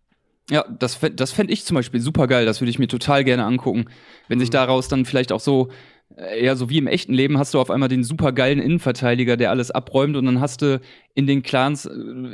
Ja, 0.50 0.64
das, 0.78 0.98
das 1.14 1.32
fände 1.32 1.52
ich 1.52 1.64
zum 1.64 1.74
Beispiel 1.74 2.00
super 2.00 2.26
geil. 2.26 2.46
Das 2.46 2.60
würde 2.60 2.70
ich 2.70 2.78
mir 2.78 2.88
total 2.88 3.24
gerne 3.24 3.44
angucken. 3.44 3.86
Wenn 4.28 4.38
sich 4.38 4.50
mhm. 4.50 4.54
daraus 4.54 4.88
dann 4.88 5.04
vielleicht 5.04 5.32
auch 5.32 5.40
so, 5.40 5.68
äh, 6.16 6.40
eher 6.40 6.56
so 6.56 6.70
wie 6.70 6.78
im 6.78 6.86
echten 6.86 7.12
Leben, 7.12 7.38
hast 7.38 7.54
du 7.54 7.60
auf 7.60 7.70
einmal 7.70 7.88
den 7.88 8.04
super 8.04 8.32
geilen 8.32 8.60
Innenverteidiger, 8.60 9.36
der 9.36 9.50
alles 9.50 9.70
abräumt 9.70 10.16
und 10.16 10.24
dann 10.24 10.40
hast 10.40 10.62
du 10.62 10.80
in 11.14 11.26
den 11.26 11.42
Clans, 11.42 11.86
äh, 11.86 11.90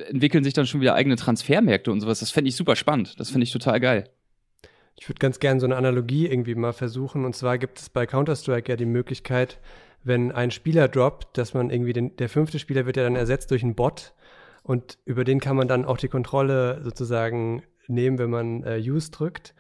entwickeln 0.09 0.45
sich 0.45 0.55
dann 0.55 0.67
schon 0.67 0.81
wieder 0.81 0.95
eigene 0.95 1.17
Transfermärkte 1.17 1.91
und 1.91 2.01
sowas. 2.01 2.21
Das 2.21 2.31
fände 2.31 2.49
ich 2.49 2.57
super 2.57 2.77
spannend. 2.77 3.19
Das 3.19 3.31
finde 3.31 3.45
ich 3.45 3.53
total 3.53 3.81
geil. 3.81 4.09
Ich 4.97 5.09
würde 5.09 5.19
ganz 5.19 5.41
gerne 5.41 5.61
so 5.61 5.67
eine 5.67 5.77
Analogie 5.77 6.27
irgendwie 6.27 6.55
mal 6.55 6.73
versuchen. 6.73 7.25
Und 7.25 7.35
zwar 7.35 7.59
gibt 7.59 7.79
es 7.79 7.89
bei 7.89 8.07
Counter-Strike 8.07 8.71
ja 8.71 8.77
die 8.77 8.87
Möglichkeit, 8.87 9.59
wenn 10.05 10.33
ein 10.33 10.51
Spieler 10.51 10.89
droppt, 10.89 11.39
dass 11.39 11.55
man 11.55 11.71
irgendwie 11.71 11.93
den, 11.93 12.17
der 12.17 12.29
fünfte 12.29 12.59
Spieler 12.59 12.87
wird 12.87 12.97
ja 12.97 13.05
dann 13.05 13.17
ersetzt 13.17 13.51
durch 13.51 13.63
einen 13.63 13.75
Bot 13.75 14.15
und 14.63 14.99
über 15.05 15.25
den 15.25 15.41
kann 15.41 15.57
man 15.57 15.69
dann 15.69 15.85
auch 15.85 15.97
die 15.97 16.09
Kontrolle 16.09 16.81
sozusagen 16.83 17.63
nehmen, 17.89 18.19
wenn 18.19 18.31
man 18.31 18.63
äh, 18.65 18.79
Use 18.79 19.11
drückt 19.11 19.55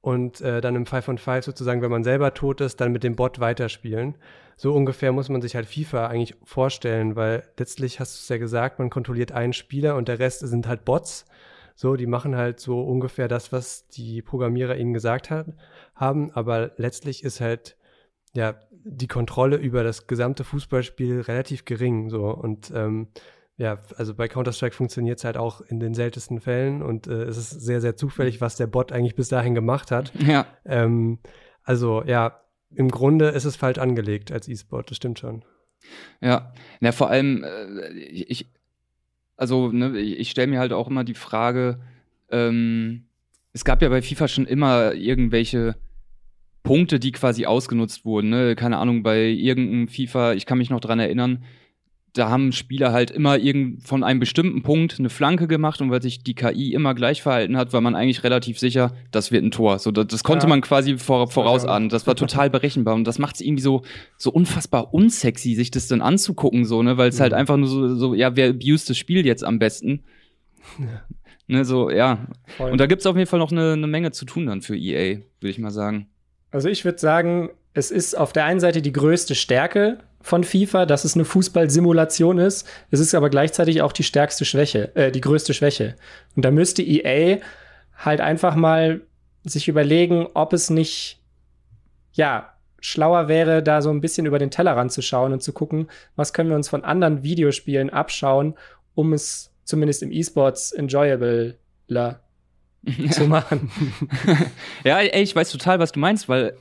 und 0.00 0.40
äh, 0.40 0.60
dann 0.60 0.76
im 0.76 0.86
5 0.86 1.08
on 1.08 1.18
5 1.18 1.44
sozusagen, 1.44 1.80
wenn 1.82 1.90
man 1.90 2.04
selber 2.04 2.34
tot 2.34 2.60
ist, 2.60 2.80
dann 2.80 2.92
mit 2.92 3.04
dem 3.04 3.16
Bot 3.16 3.40
weiterspielen. 3.40 4.16
So 4.56 4.74
ungefähr 4.74 5.12
muss 5.12 5.28
man 5.28 5.40
sich 5.40 5.54
halt 5.54 5.66
FIFA 5.66 6.08
eigentlich 6.08 6.36
vorstellen, 6.44 7.16
weil 7.16 7.42
letztlich 7.58 8.00
hast 8.00 8.14
du 8.14 8.18
es 8.20 8.28
ja 8.28 8.38
gesagt, 8.38 8.78
man 8.78 8.90
kontrolliert 8.90 9.32
einen 9.32 9.52
Spieler 9.52 9.96
und 9.96 10.08
der 10.08 10.18
Rest 10.18 10.40
sind 10.40 10.66
halt 10.66 10.84
Bots 10.84 11.24
so, 11.74 11.96
die 11.96 12.06
machen 12.06 12.36
halt 12.36 12.60
so 12.60 12.82
ungefähr 12.82 13.28
das, 13.28 13.52
was 13.52 13.86
die 13.88 14.22
Programmierer 14.22 14.76
ihnen 14.76 14.94
gesagt 14.94 15.30
hat, 15.30 15.46
haben, 15.94 16.30
aber 16.32 16.72
letztlich 16.76 17.24
ist 17.24 17.40
halt 17.40 17.76
ja 18.34 18.54
die 18.84 19.08
Kontrolle 19.08 19.56
über 19.56 19.84
das 19.84 20.06
gesamte 20.06 20.44
Fußballspiel 20.44 21.20
relativ 21.22 21.64
gering. 21.64 22.10
So 22.10 22.30
und 22.30 22.72
ähm, 22.74 23.08
ja, 23.56 23.78
also 23.96 24.14
bei 24.14 24.28
Counter-Strike 24.28 24.74
funktioniert 24.74 25.18
es 25.18 25.24
halt 25.24 25.36
auch 25.36 25.60
in 25.60 25.78
den 25.78 25.94
seltensten 25.94 26.40
Fällen 26.40 26.82
und 26.82 27.06
äh, 27.06 27.24
es 27.24 27.36
ist 27.36 27.50
sehr, 27.50 27.80
sehr 27.80 27.96
zufällig, 27.96 28.40
was 28.40 28.56
der 28.56 28.66
Bot 28.66 28.92
eigentlich 28.92 29.14
bis 29.14 29.28
dahin 29.28 29.54
gemacht 29.54 29.90
hat. 29.90 30.12
Ja. 30.26 30.46
Ähm, 30.64 31.18
also 31.62 32.02
ja, 32.04 32.40
im 32.74 32.90
Grunde 32.90 33.28
ist 33.28 33.44
es 33.44 33.56
falsch 33.56 33.78
angelegt 33.78 34.32
als 34.32 34.48
E-Sport, 34.48 34.90
das 34.90 34.96
stimmt 34.96 35.18
schon. 35.18 35.44
Ja, 36.20 36.52
ja 36.80 36.92
vor 36.92 37.10
allem, 37.10 37.44
äh, 37.44 37.88
ich, 37.92 38.50
also 39.42 39.72
ne, 39.72 39.98
ich 39.98 40.30
stelle 40.30 40.46
mir 40.46 40.60
halt 40.60 40.72
auch 40.72 40.86
immer 40.86 41.02
die 41.02 41.14
Frage, 41.14 41.80
ähm, 42.30 43.06
es 43.52 43.64
gab 43.64 43.82
ja 43.82 43.88
bei 43.88 44.00
FIFA 44.00 44.28
schon 44.28 44.46
immer 44.46 44.94
irgendwelche 44.94 45.74
Punkte, 46.62 47.00
die 47.00 47.10
quasi 47.10 47.44
ausgenutzt 47.44 48.04
wurden. 48.04 48.30
Ne? 48.30 48.54
Keine 48.54 48.78
Ahnung, 48.78 49.02
bei 49.02 49.24
irgendeinem 49.24 49.88
FIFA, 49.88 50.34
ich 50.34 50.46
kann 50.46 50.58
mich 50.58 50.70
noch 50.70 50.78
dran 50.78 51.00
erinnern, 51.00 51.42
da 52.14 52.28
haben 52.28 52.52
Spieler 52.52 52.92
halt 52.92 53.10
immer 53.10 53.38
irgend 53.38 53.86
von 53.86 54.04
einem 54.04 54.20
bestimmten 54.20 54.62
Punkt 54.62 54.98
eine 54.98 55.08
Flanke 55.08 55.48
gemacht 55.48 55.80
und 55.80 55.90
weil 55.90 56.02
sich 56.02 56.22
die 56.22 56.34
KI 56.34 56.74
immer 56.74 56.94
gleich 56.94 57.22
verhalten 57.22 57.56
hat, 57.56 57.72
war 57.72 57.80
man 57.80 57.94
eigentlich 57.94 58.22
relativ 58.22 58.58
sicher, 58.58 58.92
das 59.10 59.32
wird 59.32 59.44
ein 59.44 59.50
Tor. 59.50 59.78
So, 59.78 59.90
das, 59.90 60.08
das 60.08 60.22
konnte 60.22 60.44
ja. 60.44 60.50
man 60.50 60.60
quasi 60.60 60.98
vor, 60.98 61.30
vorausahnen. 61.30 61.88
Das 61.88 62.06
war 62.06 62.14
total 62.14 62.50
berechenbar 62.50 62.94
und 62.94 63.04
das 63.04 63.18
macht 63.18 63.36
es 63.36 63.40
irgendwie 63.40 63.62
so, 63.62 63.82
so 64.18 64.30
unfassbar 64.30 64.92
unsexy, 64.92 65.54
sich 65.54 65.70
das 65.70 65.88
dann 65.88 66.02
anzugucken, 66.02 66.66
so, 66.66 66.82
ne, 66.82 66.98
weil 66.98 67.08
es 67.08 67.18
halt 67.18 67.32
mhm. 67.32 67.36
halt 67.36 67.40
einfach 67.40 67.56
nur 67.56 67.68
so, 67.68 67.94
so, 67.94 68.14
ja, 68.14 68.36
wer 68.36 68.50
abused 68.50 68.90
das 68.90 68.98
Spiel 68.98 69.24
jetzt 69.24 69.44
am 69.44 69.58
besten? 69.58 70.02
Ja. 70.78 71.02
Ne, 71.48 71.64
so, 71.64 71.90
ja. 71.90 72.26
Voll. 72.56 72.70
Und 72.70 72.78
da 72.78 72.86
gibt's 72.86 73.04
auf 73.06 73.16
jeden 73.16 73.28
Fall 73.28 73.38
noch 73.38 73.52
eine, 73.52 73.72
eine 73.72 73.86
Menge 73.86 74.12
zu 74.12 74.24
tun 74.24 74.46
dann 74.46 74.62
für 74.62 74.76
EA, 74.76 75.18
würde 75.40 75.50
ich 75.50 75.58
mal 75.58 75.70
sagen. 75.70 76.08
Also 76.50 76.68
ich 76.68 76.84
würde 76.84 76.98
sagen, 76.98 77.50
es 77.74 77.90
ist 77.90 78.16
auf 78.16 78.32
der 78.32 78.44
einen 78.44 78.60
Seite 78.60 78.82
die 78.82 78.92
größte 78.92 79.34
Stärke 79.34 79.98
von 80.22 80.44
FIFA, 80.44 80.86
dass 80.86 81.04
es 81.04 81.14
eine 81.14 81.24
Fußballsimulation 81.24 82.38
ist. 82.38 82.66
Es 82.90 83.00
ist 83.00 83.14
aber 83.14 83.30
gleichzeitig 83.30 83.82
auch 83.82 83.92
die 83.92 84.04
stärkste 84.04 84.44
Schwäche, 84.44 84.94
äh, 84.94 85.12
die 85.12 85.20
größte 85.20 85.54
Schwäche. 85.54 85.96
Und 86.36 86.44
da 86.44 86.50
müsste 86.50 86.82
EA 86.82 87.38
halt 87.96 88.20
einfach 88.20 88.54
mal 88.54 89.02
sich 89.44 89.68
überlegen, 89.68 90.28
ob 90.34 90.52
es 90.52 90.70
nicht, 90.70 91.20
ja, 92.12 92.52
schlauer 92.80 93.28
wäre, 93.28 93.62
da 93.62 93.80
so 93.80 93.90
ein 93.90 94.00
bisschen 94.00 94.26
über 94.26 94.38
den 94.38 94.50
Tellerrand 94.50 94.92
zu 94.92 95.02
schauen 95.02 95.32
und 95.32 95.42
zu 95.42 95.52
gucken, 95.52 95.88
was 96.16 96.32
können 96.32 96.50
wir 96.50 96.56
uns 96.56 96.68
von 96.68 96.84
anderen 96.84 97.22
Videospielen 97.22 97.90
abschauen, 97.90 98.54
um 98.94 99.12
es 99.12 99.52
zumindest 99.64 100.02
im 100.02 100.10
E-Sports 100.10 100.72
enjoyable 100.72 101.56
zu 103.10 103.24
machen. 103.24 103.70
ja, 104.84 104.98
ey, 104.98 105.22
ich 105.22 105.34
weiß 105.34 105.50
total, 105.50 105.78
was 105.78 105.92
du 105.92 106.00
meinst, 106.00 106.28
weil 106.28 106.56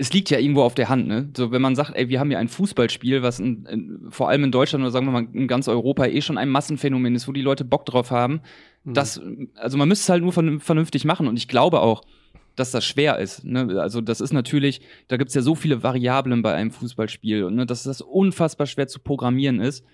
es 0.00 0.12
liegt 0.12 0.30
ja 0.30 0.38
irgendwo 0.38 0.62
auf 0.62 0.76
der 0.76 0.88
Hand, 0.88 1.08
ne? 1.08 1.28
So, 1.36 1.50
wenn 1.50 1.60
man 1.60 1.74
sagt, 1.74 1.96
ey, 1.96 2.08
wir 2.08 2.20
haben 2.20 2.30
hier 2.30 2.38
ein 2.38 2.48
Fußballspiel, 2.48 3.22
was 3.22 3.40
in, 3.40 3.66
in, 3.66 4.06
vor 4.10 4.28
allem 4.28 4.44
in 4.44 4.52
Deutschland 4.52 4.82
oder 4.82 4.92
sagen 4.92 5.06
wir 5.06 5.12
mal 5.12 5.26
in 5.32 5.48
ganz 5.48 5.66
Europa 5.66 6.06
eh 6.06 6.20
schon 6.20 6.38
ein 6.38 6.48
Massenphänomen 6.48 7.16
ist, 7.16 7.26
wo 7.26 7.32
die 7.32 7.42
Leute 7.42 7.64
Bock 7.64 7.84
drauf 7.84 8.12
haben, 8.12 8.40
mhm. 8.84 8.94
das, 8.94 9.20
also 9.56 9.76
man 9.76 9.88
müsste 9.88 10.04
es 10.04 10.08
halt 10.08 10.22
nur 10.22 10.60
vernünftig 10.60 11.04
machen 11.04 11.26
und 11.26 11.36
ich 11.36 11.48
glaube 11.48 11.80
auch, 11.80 12.02
dass 12.54 12.70
das 12.70 12.84
schwer 12.84 13.18
ist. 13.18 13.44
Ne? 13.44 13.80
Also 13.80 14.00
das 14.00 14.20
ist 14.20 14.32
natürlich, 14.32 14.80
da 15.08 15.16
gibt's 15.16 15.34
ja 15.34 15.42
so 15.42 15.54
viele 15.54 15.82
Variablen 15.82 16.42
bei 16.42 16.54
einem 16.54 16.70
Fußballspiel 16.70 17.44
und 17.44 17.56
ne, 17.56 17.66
dass 17.66 17.82
das 17.82 18.00
unfassbar 18.00 18.66
schwer 18.66 18.88
zu 18.88 19.00
programmieren 19.00 19.60
ist. 19.60 19.84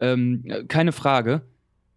Ähm, 0.00 0.44
keine 0.68 0.92
Frage. 0.92 1.42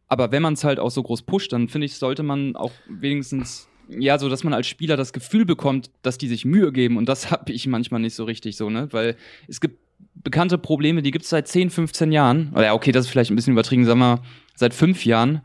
Aber 0.08 0.32
wenn 0.32 0.42
man 0.42 0.54
es 0.54 0.64
halt 0.64 0.80
auch 0.80 0.92
so 0.92 1.04
groß 1.04 1.24
pusht, 1.24 1.52
dann 1.52 1.68
finde 1.68 1.86
ich, 1.86 1.96
sollte 1.96 2.24
man 2.24 2.56
auch 2.56 2.72
wenigstens, 2.88 3.68
ja, 3.90 4.18
so 4.20 4.30
dass 4.30 4.44
man 4.44 4.54
als 4.54 4.68
Spieler 4.68 4.98
das 4.98 5.14
Gefühl 5.14 5.46
bekommt, 5.46 5.90
dass 6.02 6.18
die 6.18 6.28
sich 6.28 6.46
Mühe 6.46 6.72
geben. 6.72 6.98
Und 6.98 7.08
das 7.08 7.32
habe 7.32 7.52
ich 7.52 7.68
manchmal 7.68 8.02
nicht 8.02 8.16
so 8.16 8.24
richtig 8.24 8.58
so, 8.58 8.70
ne? 8.70 8.88
Weil 8.92 9.16
es 9.48 9.62
gibt 9.62 9.80
bekannte 10.16 10.58
Probleme, 10.58 11.02
die 11.02 11.12
gibt 11.12 11.24
es 11.24 11.30
seit 11.30 11.48
10, 11.48 11.70
15 11.70 12.12
Jahren. 12.12 12.52
Oder 12.54 12.66
ja, 12.66 12.74
okay, 12.74 12.92
das 12.92 13.06
ist 13.06 13.12
vielleicht 13.12 13.32
ein 13.32 13.36
bisschen 13.36 13.54
übertrieben, 13.54 13.86
sagen 13.86 14.00
wir, 14.00 14.22
seit 14.56 14.74
fünf 14.74 15.06
Jahren. 15.06 15.42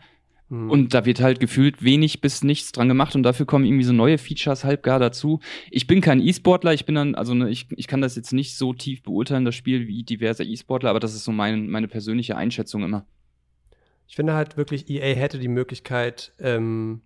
Mhm. 0.52 0.70
Und 0.70 0.94
da 0.94 1.07
wird 1.07 1.20
halt 1.20 1.40
gefühlt 1.40 1.83
wenig 1.83 2.20
bis 2.20 2.44
nichts 2.44 2.72
dran 2.72 2.88
gemacht 2.88 3.14
und 3.14 3.22
dafür 3.22 3.46
kommen 3.46 3.64
irgendwie 3.64 3.85
so 3.85 3.94
neue 3.94 4.18
Features 4.18 4.64
halb 4.64 4.83
gar 4.83 4.98
dazu. 4.98 5.40
Ich 5.70 5.87
bin 5.87 6.02
kein 6.02 6.20
E-Sportler, 6.20 6.74
ich 6.74 6.85
bin 6.85 6.94
dann, 6.94 7.14
also 7.14 7.33
ne, 7.33 7.48
ich, 7.48 7.68
ich 7.74 7.87
kann 7.87 8.02
das 8.02 8.16
jetzt 8.16 8.35
nicht 8.35 8.57
so 8.57 8.74
tief 8.74 9.02
beurteilen, 9.02 9.46
das 9.46 9.55
Spiel, 9.55 9.88
wie 9.88 10.02
diverse 10.02 10.44
E-Sportler, 10.44 10.90
aber 10.90 11.00
das 11.00 11.14
ist 11.14 11.24
so 11.24 11.33
mein, 11.33 11.70
meine 11.70 11.88
persönliche 11.88 12.37
Einschätzung 12.37 12.83
immer. 12.83 13.07
Ich 14.07 14.16
finde 14.16 14.35
halt 14.35 14.59
wirklich, 14.59 14.90
EA 14.90 15.14
hätte 15.14 15.38
die 15.38 15.48
Möglichkeit, 15.48 16.35
ähm, 16.38 17.00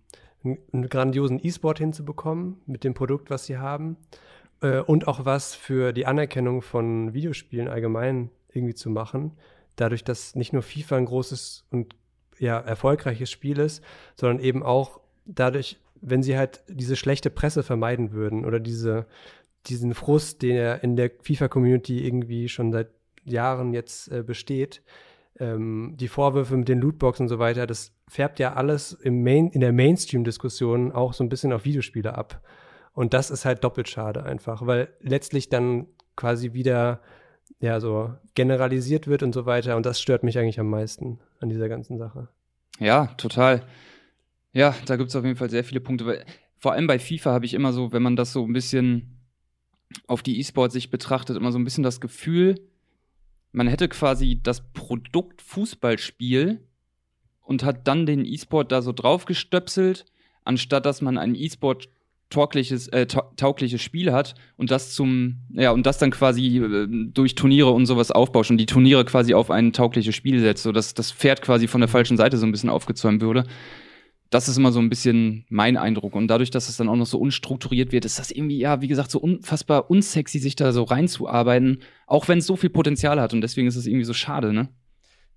einen 0.71 0.89
grandiosen 0.89 1.39
E-Sport 1.43 1.79
hinzubekommen 1.79 2.61
mit 2.65 2.83
dem 2.83 2.93
Produkt, 2.93 3.29
was 3.29 3.45
sie 3.45 3.57
haben. 3.57 3.97
Äh, 4.61 4.79
und 4.79 5.07
auch 5.07 5.25
was 5.25 5.55
für 5.55 5.93
die 5.93 6.05
Anerkennung 6.05 6.61
von 6.61 7.13
Videospielen 7.13 7.67
allgemein 7.67 8.29
irgendwie 8.51 8.75
zu 8.75 8.89
machen. 8.89 9.33
Dadurch, 9.75 10.03
dass 10.03 10.35
nicht 10.35 10.53
nur 10.53 10.61
FIFA 10.61 10.97
ein 10.97 11.05
großes 11.05 11.65
und 11.71 11.95
ja, 12.39 12.59
erfolgreiches 12.59 13.31
Spiel 13.31 13.59
ist, 13.59 13.83
sondern 14.15 14.39
eben 14.39 14.63
auch 14.63 14.99
dadurch, 15.25 15.77
wenn 16.01 16.23
sie 16.23 16.37
halt 16.37 16.63
diese 16.67 16.95
schlechte 16.95 17.29
Presse 17.29 17.63
vermeiden 17.63 18.11
würden 18.11 18.45
oder 18.45 18.59
diese, 18.59 19.07
diesen 19.65 19.93
Frust, 19.93 20.41
der 20.41 20.83
in 20.83 20.95
der 20.95 21.11
FIFA-Community 21.21 22.05
irgendwie 22.05 22.49
schon 22.49 22.71
seit 22.71 22.89
Jahren 23.23 23.73
jetzt 23.73 24.11
äh, 24.11 24.23
besteht, 24.23 24.81
ähm, 25.39 25.95
die 25.97 26.07
Vorwürfe 26.07 26.57
mit 26.57 26.67
den 26.67 26.79
Lootboxen 26.79 27.25
und 27.25 27.29
so 27.29 27.39
weiter, 27.39 27.67
das 27.67 27.93
färbt 28.07 28.39
ja 28.39 28.53
alles 28.53 28.93
im 28.93 29.23
Main, 29.23 29.49
in 29.49 29.61
der 29.61 29.73
Mainstream-Diskussion 29.73 30.91
auch 30.91 31.13
so 31.13 31.23
ein 31.23 31.29
bisschen 31.29 31.53
auf 31.53 31.65
Videospiele 31.65 32.17
ab. 32.17 32.41
Und 32.93 33.13
das 33.13 33.29
ist 33.29 33.45
halt 33.45 33.63
doppelt 33.63 33.89
schade 33.89 34.23
einfach, 34.23 34.65
weil 34.65 34.89
letztlich 35.01 35.49
dann 35.49 35.87
quasi 36.15 36.53
wieder 36.53 37.01
ja 37.59 37.79
so 37.79 38.13
generalisiert 38.35 39.07
wird 39.07 39.23
und 39.23 39.33
so 39.33 39.45
weiter. 39.45 39.75
Und 39.75 39.85
das 39.85 40.01
stört 40.01 40.23
mich 40.23 40.37
eigentlich 40.37 40.59
am 40.59 40.69
meisten 40.69 41.19
an 41.39 41.49
dieser 41.49 41.69
ganzen 41.69 41.97
Sache. 41.97 42.27
Ja, 42.79 43.07
total. 43.17 43.63
Ja, 44.53 44.75
da 44.85 44.95
gibt 44.95 45.09
es 45.09 45.15
auf 45.15 45.23
jeden 45.23 45.37
Fall 45.37 45.49
sehr 45.49 45.63
viele 45.63 45.79
Punkte. 45.79 46.25
Vor 46.57 46.73
allem 46.73 46.87
bei 46.87 46.99
FIFA 46.99 47.31
habe 47.31 47.45
ich 47.45 47.53
immer 47.53 47.73
so, 47.73 47.91
wenn 47.91 48.01
man 48.01 48.15
das 48.15 48.33
so 48.33 48.43
ein 48.43 48.53
bisschen 48.53 49.17
auf 50.07 50.23
die 50.23 50.39
E-Sport-Sicht 50.39 50.91
betrachtet, 50.91 51.37
immer 51.37 51.51
so 51.51 51.59
ein 51.59 51.63
bisschen 51.63 51.83
das 51.83 52.01
Gefühl, 52.01 52.55
man 53.57 53.67
hätte 53.67 53.89
quasi 53.89 54.39
das 54.41 54.61
Produkt 54.71 55.41
Fußballspiel 55.41 56.61
und 57.41 57.63
hat 57.63 57.87
dann 57.87 58.05
den 58.05 58.23
E-Sport 58.23 58.71
da 58.71 58.83
so 58.83 58.91
draufgestöpselt, 58.91 60.05
anstatt 60.43 60.85
dass 60.85 61.01
man 61.01 61.17
ein 61.17 61.33
E-Sport 61.33 61.89
taugliches, 62.29 62.87
äh, 62.89 63.07
taugliches 63.07 63.81
Spiel 63.81 64.13
hat 64.13 64.35
und 64.57 64.69
das 64.69 64.93
zum, 64.93 65.37
ja, 65.53 65.71
und 65.71 65.87
das 65.87 65.97
dann 65.97 66.11
quasi 66.11 66.57
äh, 66.59 66.87
durch 66.87 67.33
Turniere 67.33 67.71
und 67.71 67.87
sowas 67.87 68.11
aufbauscht 68.11 68.51
und 68.51 68.57
die 68.59 68.67
Turniere 68.67 69.05
quasi 69.05 69.33
auf 69.33 69.49
ein 69.49 69.73
taugliches 69.73 70.15
Spiel 70.15 70.39
setzt, 70.39 70.61
so 70.61 70.71
dass 70.71 70.93
das 70.93 71.11
Pferd 71.11 71.41
quasi 71.41 71.67
von 71.67 71.81
der 71.81 71.87
falschen 71.87 72.15
Seite 72.15 72.37
so 72.37 72.45
ein 72.45 72.51
bisschen 72.51 72.69
aufgezäumt 72.69 73.21
würde 73.21 73.45
das 74.29 74.47
ist 74.47 74.57
immer 74.57 74.71
so 74.71 74.79
ein 74.79 74.89
bisschen 74.89 75.45
mein 75.49 75.77
Eindruck. 75.77 76.15
Und 76.15 76.27
dadurch, 76.27 76.51
dass 76.51 76.69
es 76.69 76.77
dann 76.77 76.89
auch 76.89 76.95
noch 76.95 77.05
so 77.05 77.19
unstrukturiert 77.19 77.91
wird, 77.91 78.05
ist 78.05 78.19
das 78.19 78.31
irgendwie, 78.31 78.59
ja, 78.59 78.81
wie 78.81 78.87
gesagt, 78.87 79.11
so 79.11 79.19
unfassbar 79.19 79.89
unsexy, 79.89 80.39
sich 80.39 80.55
da 80.55 80.71
so 80.71 80.83
reinzuarbeiten, 80.83 81.81
auch 82.07 82.27
wenn 82.27 82.39
es 82.39 82.45
so 82.45 82.55
viel 82.55 82.69
Potenzial 82.69 83.21
hat. 83.21 83.33
Und 83.33 83.41
deswegen 83.41 83.67
ist 83.67 83.75
es 83.75 83.87
irgendwie 83.87 84.05
so 84.05 84.13
schade, 84.13 84.53
ne? 84.53 84.69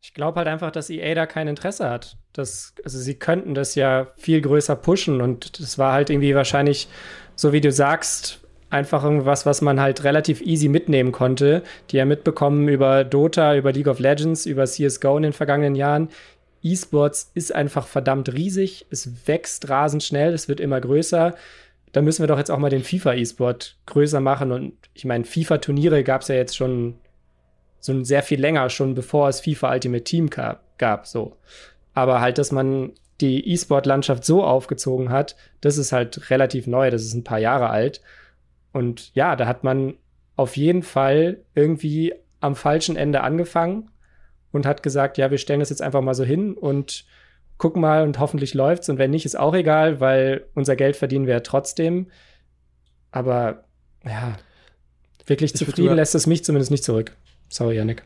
Ich 0.03 0.15
glaube 0.15 0.39
halt 0.39 0.49
einfach, 0.49 0.71
dass 0.71 0.89
EA 0.89 1.15
da 1.15 1.27
kein 1.27 1.47
Interesse 1.47 1.89
hat. 1.89 2.17
Das, 2.33 2.75
also 2.85 2.99
sie 2.99 3.15
könnten 3.15 3.55
das 3.55 3.75
ja 3.75 4.09
viel 4.17 4.41
größer 4.41 4.75
pushen 4.75 5.21
und 5.21 5.61
das 5.61 5.77
war 5.77 5.93
halt 5.93 6.09
irgendwie 6.09 6.35
wahrscheinlich, 6.35 6.89
so 7.37 7.53
wie 7.53 7.61
du 7.61 7.71
sagst, 7.71 8.41
einfach 8.71 9.05
irgendwas, 9.05 9.45
was 9.45 9.61
man 9.61 9.79
halt 9.81 10.05
relativ 10.05 10.41
easy 10.41 10.69
mitnehmen 10.69 11.13
konnte. 11.13 11.63
Die 11.91 11.97
ja 11.97 12.05
mitbekommen 12.05 12.69
über 12.69 13.05
Dota, 13.05 13.57
über 13.57 13.73
League 13.73 13.89
of 13.89 13.99
Legends, 13.99 14.47
über 14.47 14.65
CSGO 14.65 15.17
in 15.19 15.25
den 15.25 15.33
vergangenen 15.33 15.75
Jahren. 15.75 16.09
E-Sports 16.63 17.31
ist 17.35 17.55
einfach 17.55 17.87
verdammt 17.87 18.33
riesig, 18.33 18.87
es 18.91 19.27
wächst 19.27 19.69
rasend 19.69 20.03
schnell, 20.03 20.33
es 20.35 20.49
wird 20.49 20.61
immer 20.61 20.81
größer. 20.81 21.35
Da 21.93 22.03
müssen 22.03 22.23
wir 22.23 22.29
doch 22.29 22.39
jetzt 22.39 22.51
auch 22.51 22.59
mal 22.59 22.71
den 22.71 22.85
FIFA-E-Sport 22.85 23.79
größer 23.87 24.21
machen. 24.21 24.53
Und 24.53 24.75
ich 24.95 25.05
meine, 25.05 25.25
FIFA-Turniere 25.25 26.05
gab 26.05 26.23
es 26.23 26.29
ja 26.29 26.37
jetzt 26.37 26.57
schon 26.57 26.99
so 27.81 28.05
sehr 28.05 28.23
viel 28.23 28.41
länger, 28.41 28.69
schon 28.69 28.95
bevor 28.95 29.29
es 29.29 29.41
FIFA 29.41 29.73
Ultimate 29.73 30.05
Team 30.05 30.29
gab, 30.29 31.07
so. 31.07 31.37
Aber 31.95 32.21
halt, 32.21 32.39
dass 32.39 32.53
man 32.53 32.93
die 33.21 33.53
E-Sport-Landschaft 33.53 34.25
so 34.25 34.45
aufgezogen 34.45 35.11
hat, 35.11 35.37
das 35.61 35.79
ist 35.79 35.93
halt 35.93 36.31
relativ 36.31 36.67
neu, 36.67 36.91
das 36.91 37.03
ist 37.03 37.15
ein 37.15 37.25
paar 37.25 37.39
Jahre 37.39 37.71
alt. 37.71 38.01
Und 38.73 39.15
ja, 39.15 39.35
da 39.35 39.47
hat 39.47 39.65
man 39.65 39.95
auf 40.37 40.57
jeden 40.57 40.83
Fall 40.83 41.39
irgendwie 41.55 42.15
am 42.41 42.55
falschen 42.55 42.97
Ende 42.97 43.23
angefangen 43.23 43.91
und 44.53 44.67
hat 44.67 44.83
gesagt, 44.83 45.19
ja, 45.19 45.31
wir 45.31 45.39
stellen 45.39 45.61
das 45.61 45.71
jetzt 45.71 45.83
einfach 45.83 46.01
mal 46.01 46.15
so 46.15 46.25
hin 46.25 46.55
und 46.55 47.05
gucken 47.59 47.83
mal 47.83 48.03
und 48.03 48.19
hoffentlich 48.19 48.55
läuft's 48.55 48.89
und 48.89 48.99
wenn 48.99 49.11
nicht, 49.11 49.27
ist 49.27 49.39
auch 49.39 49.55
egal, 49.55 50.01
weil 50.01 50.47
unser 50.55 50.77
Geld 50.77 50.97
verdienen 50.97 51.27
wir 51.27 51.35
ja 51.35 51.41
trotzdem. 51.41 52.07
Aber 53.11 53.65
ja, 54.05 54.37
wirklich 55.27 55.53
ich 55.53 55.59
zufrieden 55.59 55.95
lässt 55.95 56.15
es 56.15 56.27
mich 56.27 56.45
zumindest 56.45 56.71
nicht 56.71 56.85
zurück. 56.85 57.17
Sorry, 57.49 57.77
Yannick. 57.77 58.03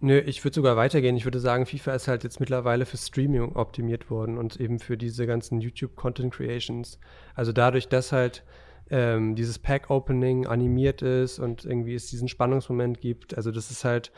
Nö, 0.00 0.18
ich 0.18 0.44
würde 0.44 0.54
sogar 0.54 0.76
weitergehen. 0.76 1.16
Ich 1.16 1.24
würde 1.24 1.40
sagen, 1.40 1.66
FIFA 1.66 1.94
ist 1.94 2.06
halt 2.06 2.22
jetzt 2.22 2.38
mittlerweile 2.38 2.86
für 2.86 2.96
Streaming 2.96 3.56
optimiert 3.56 4.10
worden 4.10 4.38
und 4.38 4.60
eben 4.60 4.78
für 4.78 4.96
diese 4.96 5.26
ganzen 5.26 5.60
YouTube-Content 5.60 6.32
Creations. 6.32 7.00
Also 7.34 7.50
dadurch, 7.50 7.88
dass 7.88 8.12
halt 8.12 8.44
ähm, 8.90 9.34
dieses 9.34 9.58
Pack-Opening 9.58 10.46
animiert 10.46 11.02
ist 11.02 11.40
und 11.40 11.64
irgendwie 11.64 11.94
es 11.94 12.06
diesen 12.06 12.28
Spannungsmoment 12.28 13.00
gibt. 13.00 13.36
Also 13.36 13.50
das 13.50 13.72
ist 13.72 13.84
halt 13.84 14.12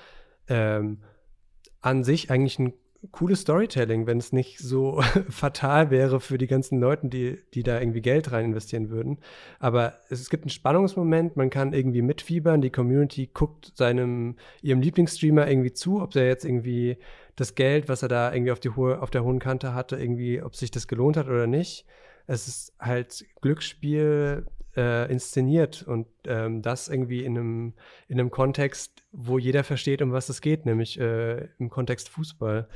ähm, 0.49 0.99
an 1.81 2.05
sich 2.05 2.31
eigentlich 2.31 2.59
ein 2.59 2.75
cooles 3.13 3.41
Storytelling, 3.41 4.07
wenn 4.07 4.19
es 4.19 4.33
nicht 4.33 4.59
so 4.59 5.01
fatal 5.29 5.91
wäre 5.91 6.21
für 6.21 6.37
die 6.37 6.47
ganzen 6.47 6.79
Leute, 6.81 7.09
die, 7.09 7.39
die 7.55 7.63
da 7.63 7.81
irgendwie 7.81 8.03
Geld 8.03 8.31
rein 8.31 8.47
investieren 8.47 8.91
würden. 8.91 9.19
Aber 9.59 9.95
es, 10.11 10.29
gibt 10.29 10.45
einen 10.45 10.51
Spannungsmoment, 10.51 11.37
man 11.37 11.51
kann 11.51 11.73
irgendwie 11.73 12.03
mitfiebern, 12.03 12.61
die 12.61 12.71
Community 12.71 13.31
guckt 13.33 13.73
seinem, 13.75 14.37
ihrem 14.61 14.83
Lieblingsstreamer 14.83 15.49
irgendwie 15.49 15.73
zu, 15.73 16.03
ob 16.03 16.15
er 16.15 16.27
jetzt 16.27 16.45
irgendwie 16.45 16.99
das 17.37 17.55
Geld, 17.55 17.89
was 17.89 18.03
er 18.03 18.09
da 18.09 18.33
irgendwie 18.33 18.53
auf, 18.53 18.61
die 18.61 18.71
hohe, 18.71 19.01
auf 19.01 19.11
der 19.11 19.25
hohen 19.25 19.39
Kante 19.39 19.75
hatte, 19.75 19.97
irgendwie, 19.97 20.43
ob 20.43 20.55
sich 20.55 20.71
das 20.71 20.87
gelohnt 20.87 21.17
hat 21.17 21.27
oder 21.27 21.47
nicht. 21.47 21.87
Es 22.27 22.49
ist 22.49 22.75
halt 22.79 23.25
Glücksspiel 23.41 24.47
äh, 24.77 25.11
inszeniert 25.11 25.83
und 25.83 26.07
ähm, 26.27 26.63
das 26.63 26.89
irgendwie 26.89 27.25
in 27.25 27.37
einem, 27.37 27.75
in 28.09 28.21
einem 28.21 28.31
Kontext, 28.31 29.03
wo 29.13 29.39
jeder 29.39 29.65
versteht, 29.65 30.03
um 30.03 30.13
was 30.13 30.29
es 30.29 30.41
geht, 30.41 30.67
nämlich 30.67 30.99
äh, 30.99 31.49
im 31.59 31.71
Kontext 31.71 32.09
Fußball. 32.09 32.69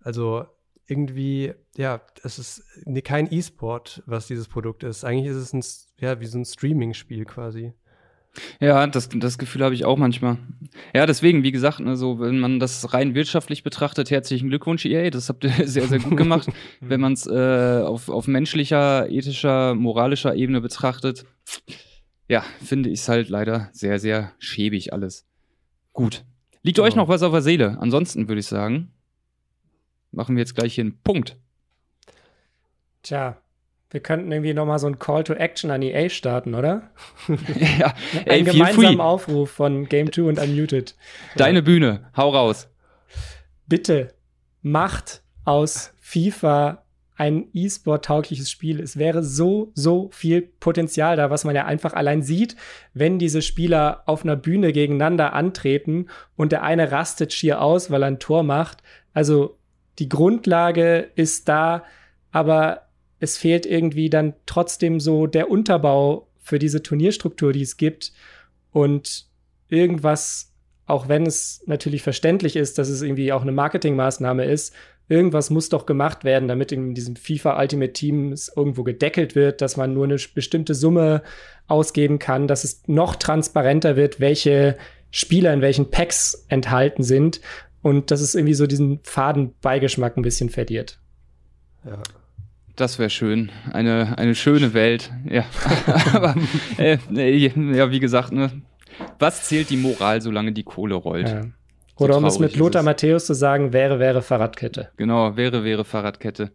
Also 0.00 0.46
irgendwie, 0.86 1.54
ja, 1.76 2.00
es 2.24 2.38
ist 2.38 2.64
kein 3.04 3.32
E-Sport, 3.32 4.02
was 4.06 4.26
dieses 4.26 4.48
Produkt 4.48 4.82
ist. 4.82 5.04
Eigentlich 5.04 5.30
ist 5.30 5.36
es 5.36 5.52
ein, 5.52 5.64
ja, 6.04 6.20
wie 6.20 6.26
so 6.26 6.38
ein 6.38 6.44
Streaming-Spiel 6.44 7.24
quasi. 7.24 7.72
Ja, 8.60 8.86
das, 8.86 9.08
das 9.08 9.38
Gefühl 9.38 9.64
habe 9.64 9.74
ich 9.74 9.84
auch 9.84 9.98
manchmal. 9.98 10.38
Ja, 10.94 11.06
deswegen, 11.06 11.42
wie 11.42 11.50
gesagt, 11.50 11.80
ne, 11.80 11.96
so, 11.96 12.20
wenn 12.20 12.38
man 12.38 12.60
das 12.60 12.94
rein 12.94 13.14
wirtschaftlich 13.14 13.62
betrachtet, 13.62 14.10
herzlichen 14.10 14.48
Glückwunsch, 14.48 14.84
EA, 14.84 15.10
das 15.10 15.28
habt 15.28 15.44
ihr 15.44 15.50
sehr, 15.66 15.88
sehr 15.88 15.98
gut 15.98 16.16
gemacht. 16.16 16.48
wenn 16.80 17.00
man 17.00 17.14
es 17.14 17.26
äh, 17.26 17.82
auf, 17.84 18.08
auf 18.08 18.26
menschlicher, 18.28 19.10
ethischer, 19.10 19.74
moralischer 19.74 20.34
Ebene 20.34 20.60
betrachtet, 20.60 21.24
ja, 22.28 22.44
finde 22.62 22.90
ich 22.90 23.00
es 23.00 23.08
halt 23.08 23.28
leider 23.28 23.68
sehr, 23.72 23.98
sehr 23.98 24.32
schäbig 24.38 24.92
alles. 24.92 25.26
Gut. 25.92 26.24
Liegt 26.62 26.78
ja. 26.78 26.84
euch 26.84 26.94
noch 26.94 27.08
was 27.08 27.22
auf 27.22 27.32
der 27.32 27.42
Seele? 27.42 27.78
Ansonsten 27.80 28.28
würde 28.28 28.40
ich 28.40 28.46
sagen, 28.46 28.92
machen 30.12 30.36
wir 30.36 30.40
jetzt 30.40 30.54
gleich 30.54 30.74
hier 30.74 30.84
einen 30.84 31.00
Punkt. 31.02 31.36
Tja, 33.02 33.40
wir 33.90 34.00
könnten 34.00 34.30
irgendwie 34.30 34.54
noch 34.54 34.66
mal 34.66 34.78
so 34.78 34.86
ein 34.86 34.98
Call 34.98 35.24
to 35.24 35.34
Action 35.34 35.70
an 35.70 35.82
EA 35.82 36.08
starten, 36.08 36.54
oder? 36.54 36.90
ja, 37.78 37.92
ey, 38.24 38.40
Ein 38.40 38.44
gemeinsamen 38.44 39.00
Aufruf 39.00 39.50
von 39.50 39.86
Game 39.88 40.12
2 40.12 40.22
und 40.22 40.38
Unmuted. 40.38 40.94
Deine 41.36 41.58
ja. 41.58 41.64
Bühne, 41.64 42.10
hau 42.16 42.30
raus. 42.30 42.68
Bitte 43.66 44.14
macht 44.62 45.22
aus 45.44 45.92
FIFA 46.00 46.84
ein 47.16 47.48
E-Sport-taugliches 47.52 48.50
Spiel. 48.50 48.80
Es 48.80 48.96
wäre 48.96 49.22
so, 49.22 49.72
so 49.74 50.08
viel 50.10 50.40
Potenzial 50.40 51.16
da, 51.16 51.28
was 51.28 51.44
man 51.44 51.54
ja 51.54 51.66
einfach 51.66 51.92
allein 51.92 52.22
sieht, 52.22 52.56
wenn 52.94 53.18
diese 53.18 53.42
Spieler 53.42 54.04
auf 54.06 54.24
einer 54.24 54.36
Bühne 54.36 54.72
gegeneinander 54.72 55.34
antreten 55.34 56.06
und 56.36 56.52
der 56.52 56.62
eine 56.62 56.92
rastet 56.92 57.34
schier 57.34 57.60
aus, 57.60 57.90
weil 57.90 58.04
er 58.04 58.06
ein 58.06 58.20
Tor 58.20 58.42
macht. 58.42 58.78
Also 59.12 59.58
die 59.98 60.08
Grundlage 60.08 61.10
ist 61.14 61.48
da, 61.48 61.84
aber 62.32 62.86
es 63.20 63.36
fehlt 63.36 63.66
irgendwie 63.66 64.10
dann 64.10 64.34
trotzdem 64.46 64.98
so 64.98 65.26
der 65.26 65.50
Unterbau 65.50 66.26
für 66.40 66.58
diese 66.58 66.82
Turnierstruktur, 66.82 67.52
die 67.52 67.62
es 67.62 67.76
gibt 67.76 68.12
und 68.72 69.26
irgendwas, 69.68 70.52
auch 70.86 71.08
wenn 71.08 71.26
es 71.26 71.62
natürlich 71.66 72.02
verständlich 72.02 72.56
ist, 72.56 72.78
dass 72.78 72.88
es 72.88 73.02
irgendwie 73.02 73.32
auch 73.32 73.42
eine 73.42 73.52
Marketingmaßnahme 73.52 74.44
ist, 74.44 74.74
irgendwas 75.08 75.50
muss 75.50 75.68
doch 75.68 75.86
gemacht 75.86 76.24
werden, 76.24 76.48
damit 76.48 76.72
in 76.72 76.94
diesem 76.94 77.16
FIFA 77.16 77.60
Ultimate 77.60 77.92
Team 77.92 78.34
irgendwo 78.56 78.84
gedeckelt 78.84 79.34
wird, 79.34 79.60
dass 79.60 79.76
man 79.76 79.92
nur 79.92 80.04
eine 80.04 80.16
bestimmte 80.34 80.74
Summe 80.74 81.22
ausgeben 81.66 82.18
kann, 82.18 82.48
dass 82.48 82.64
es 82.64 82.82
noch 82.86 83.16
transparenter 83.16 83.96
wird, 83.96 84.18
welche 84.20 84.76
Spieler 85.10 85.52
in 85.52 85.60
welchen 85.60 85.90
Packs 85.90 86.46
enthalten 86.48 87.02
sind 87.02 87.40
und 87.82 88.10
dass 88.10 88.20
es 88.20 88.34
irgendwie 88.34 88.54
so 88.54 88.66
diesen 88.66 89.00
Fadenbeigeschmack 89.02 90.16
ein 90.16 90.22
bisschen 90.22 90.48
verliert. 90.48 91.00
Ja. 91.84 92.02
Das 92.76 92.98
wäre 92.98 93.10
schön. 93.10 93.50
Eine, 93.72 94.16
eine 94.18 94.34
schöne 94.34 94.74
Welt. 94.74 95.10
Ja. 95.28 95.44
Aber 96.14 96.34
äh, 96.78 96.98
ja, 97.36 97.90
wie 97.90 98.00
gesagt, 98.00 98.32
ne, 98.32 98.50
was 99.18 99.44
zählt 99.44 99.70
die 99.70 99.76
Moral, 99.76 100.20
solange 100.20 100.52
die 100.52 100.62
Kohle 100.62 100.94
rollt? 100.94 101.28
Ja. 101.28 101.46
Oder 101.96 102.16
um 102.16 102.24
es 102.24 102.38
mit 102.38 102.56
Lothar 102.56 102.82
Matthäus 102.82 103.26
zu 103.26 103.34
sagen, 103.34 103.74
wäre, 103.74 103.98
wäre 103.98 104.22
Fahrradkette. 104.22 104.90
Genau, 104.96 105.36
wäre, 105.36 105.64
wäre 105.64 105.84
Fahrradkette. 105.84 106.50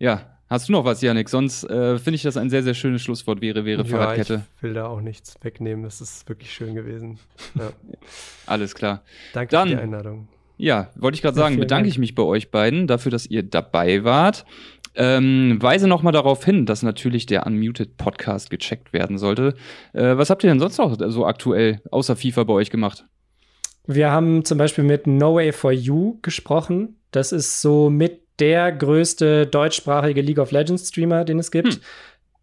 Ja, 0.00 0.32
Hast 0.52 0.68
du 0.68 0.72
noch 0.72 0.84
was, 0.84 1.00
Janik? 1.00 1.30
Sonst 1.30 1.64
äh, 1.64 1.98
finde 1.98 2.16
ich 2.16 2.22
das 2.24 2.36
ein 2.36 2.50
sehr, 2.50 2.62
sehr 2.62 2.74
schönes 2.74 3.00
Schlusswort. 3.00 3.40
Wäre, 3.40 3.64
wäre 3.64 3.84
ja, 3.84 3.88
Fahrradkette. 3.88 4.42
Ich 4.58 4.62
will 4.62 4.74
da 4.74 4.84
auch 4.84 5.00
nichts 5.00 5.34
wegnehmen. 5.40 5.82
Das 5.82 6.02
ist 6.02 6.28
wirklich 6.28 6.52
schön 6.52 6.74
gewesen. 6.74 7.18
Ja. 7.54 7.70
Alles 8.46 8.74
klar. 8.74 9.00
Danke 9.32 9.50
Dann, 9.50 9.70
für 9.70 9.76
die 9.76 9.80
Einladung. 9.80 10.28
Ja, 10.58 10.90
wollte 10.94 11.14
ich 11.14 11.22
gerade 11.22 11.38
sagen, 11.38 11.54
bedanke 11.54 11.84
Dank. 11.84 11.86
ich 11.86 11.96
mich 11.96 12.14
bei 12.14 12.22
euch 12.22 12.50
beiden 12.50 12.86
dafür, 12.86 13.10
dass 13.10 13.24
ihr 13.24 13.42
dabei 13.42 14.04
wart. 14.04 14.44
Ähm, 14.94 15.58
weise 15.60 15.88
noch 15.88 16.02
mal 16.02 16.12
darauf 16.12 16.44
hin, 16.44 16.66
dass 16.66 16.82
natürlich 16.82 17.26
der 17.26 17.46
Unmuted 17.46 17.96
Podcast 17.96 18.50
gecheckt 18.50 18.92
werden 18.92 19.18
sollte. 19.18 19.54
Äh, 19.92 20.16
was 20.16 20.30
habt 20.30 20.44
ihr 20.44 20.50
denn 20.50 20.60
sonst 20.60 20.78
noch 20.78 20.96
so 21.08 21.24
aktuell 21.26 21.80
außer 21.90 22.16
FIFA 22.16 22.44
bei 22.44 22.52
euch 22.52 22.70
gemacht? 22.70 23.06
Wir 23.86 24.10
haben 24.10 24.44
zum 24.44 24.58
Beispiel 24.58 24.84
mit 24.84 25.06
No 25.06 25.36
Way 25.36 25.52
for 25.52 25.72
You 25.72 26.18
gesprochen. 26.22 27.00
Das 27.10 27.32
ist 27.32 27.60
so 27.60 27.90
mit 27.90 28.22
der 28.38 28.72
größte 28.72 29.46
deutschsprachige 29.46 30.20
League 30.20 30.38
of 30.38 30.52
Legends 30.52 30.88
Streamer, 30.88 31.24
den 31.24 31.38
es 31.38 31.50
gibt. 31.50 31.74
Hm. 31.74 31.80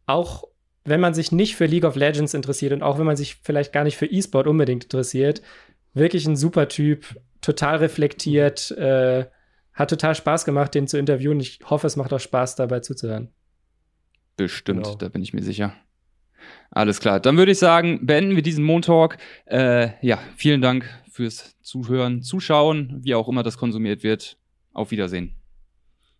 Auch 0.05 0.43
wenn 0.85 0.99
man 0.99 1.13
sich 1.13 1.31
nicht 1.31 1.55
für 1.55 1.65
League 1.65 1.83
of 1.83 1.95
Legends 1.95 2.33
interessiert 2.33 2.73
und 2.73 2.83
auch 2.83 2.97
wenn 2.97 3.05
man 3.05 3.15
sich 3.15 3.37
vielleicht 3.43 3.73
gar 3.73 3.83
nicht 3.83 3.97
für 3.97 4.05
E-Sport 4.05 4.47
unbedingt 4.47 4.85
interessiert, 4.85 5.41
wirklich 5.93 6.25
ein 6.25 6.35
super 6.35 6.67
Typ, 6.67 7.19
total 7.41 7.77
reflektiert, 7.77 8.71
äh, 8.71 9.25
hat 9.79 9.89
total 9.89 10.13
Spaß 10.13 10.45
gemacht, 10.45 10.75
den 10.75 10.87
zu 10.87 10.97
interviewen. 10.97 11.39
Ich 11.39 11.59
hoffe, 11.65 11.87
es 11.87 11.95
macht 11.95 12.11
auch 12.11 12.19
Spaß, 12.19 12.55
dabei 12.55 12.81
zuzuhören. 12.81 13.29
Bestimmt, 14.35 14.83
genau. 14.83 14.95
da 14.95 15.07
bin 15.09 15.21
ich 15.23 15.33
mir 15.33 15.41
sicher. 15.41 15.73
Alles 16.69 16.99
klar. 16.99 17.19
Dann 17.19 17.37
würde 17.37 17.51
ich 17.51 17.59
sagen, 17.59 18.05
beenden 18.05 18.35
wir 18.35 18.43
diesen 18.43 18.63
Montalk. 18.63 19.17
Äh, 19.45 19.91
ja, 20.05 20.19
vielen 20.35 20.61
Dank 20.61 20.85
fürs 21.11 21.55
Zuhören, 21.61 22.21
Zuschauen, 22.21 22.99
wie 23.03 23.15
auch 23.15 23.27
immer 23.27 23.43
das 23.43 23.57
konsumiert 23.57 24.03
wird. 24.03 24.37
Auf 24.73 24.91
Wiedersehen. 24.91 25.35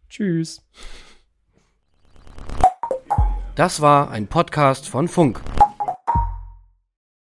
Tschüss. 0.10 0.66
Das 3.56 3.82
war 3.82 4.10
ein 4.10 4.28
Podcast 4.28 4.88
von 4.88 5.08
Funk. 5.08 5.42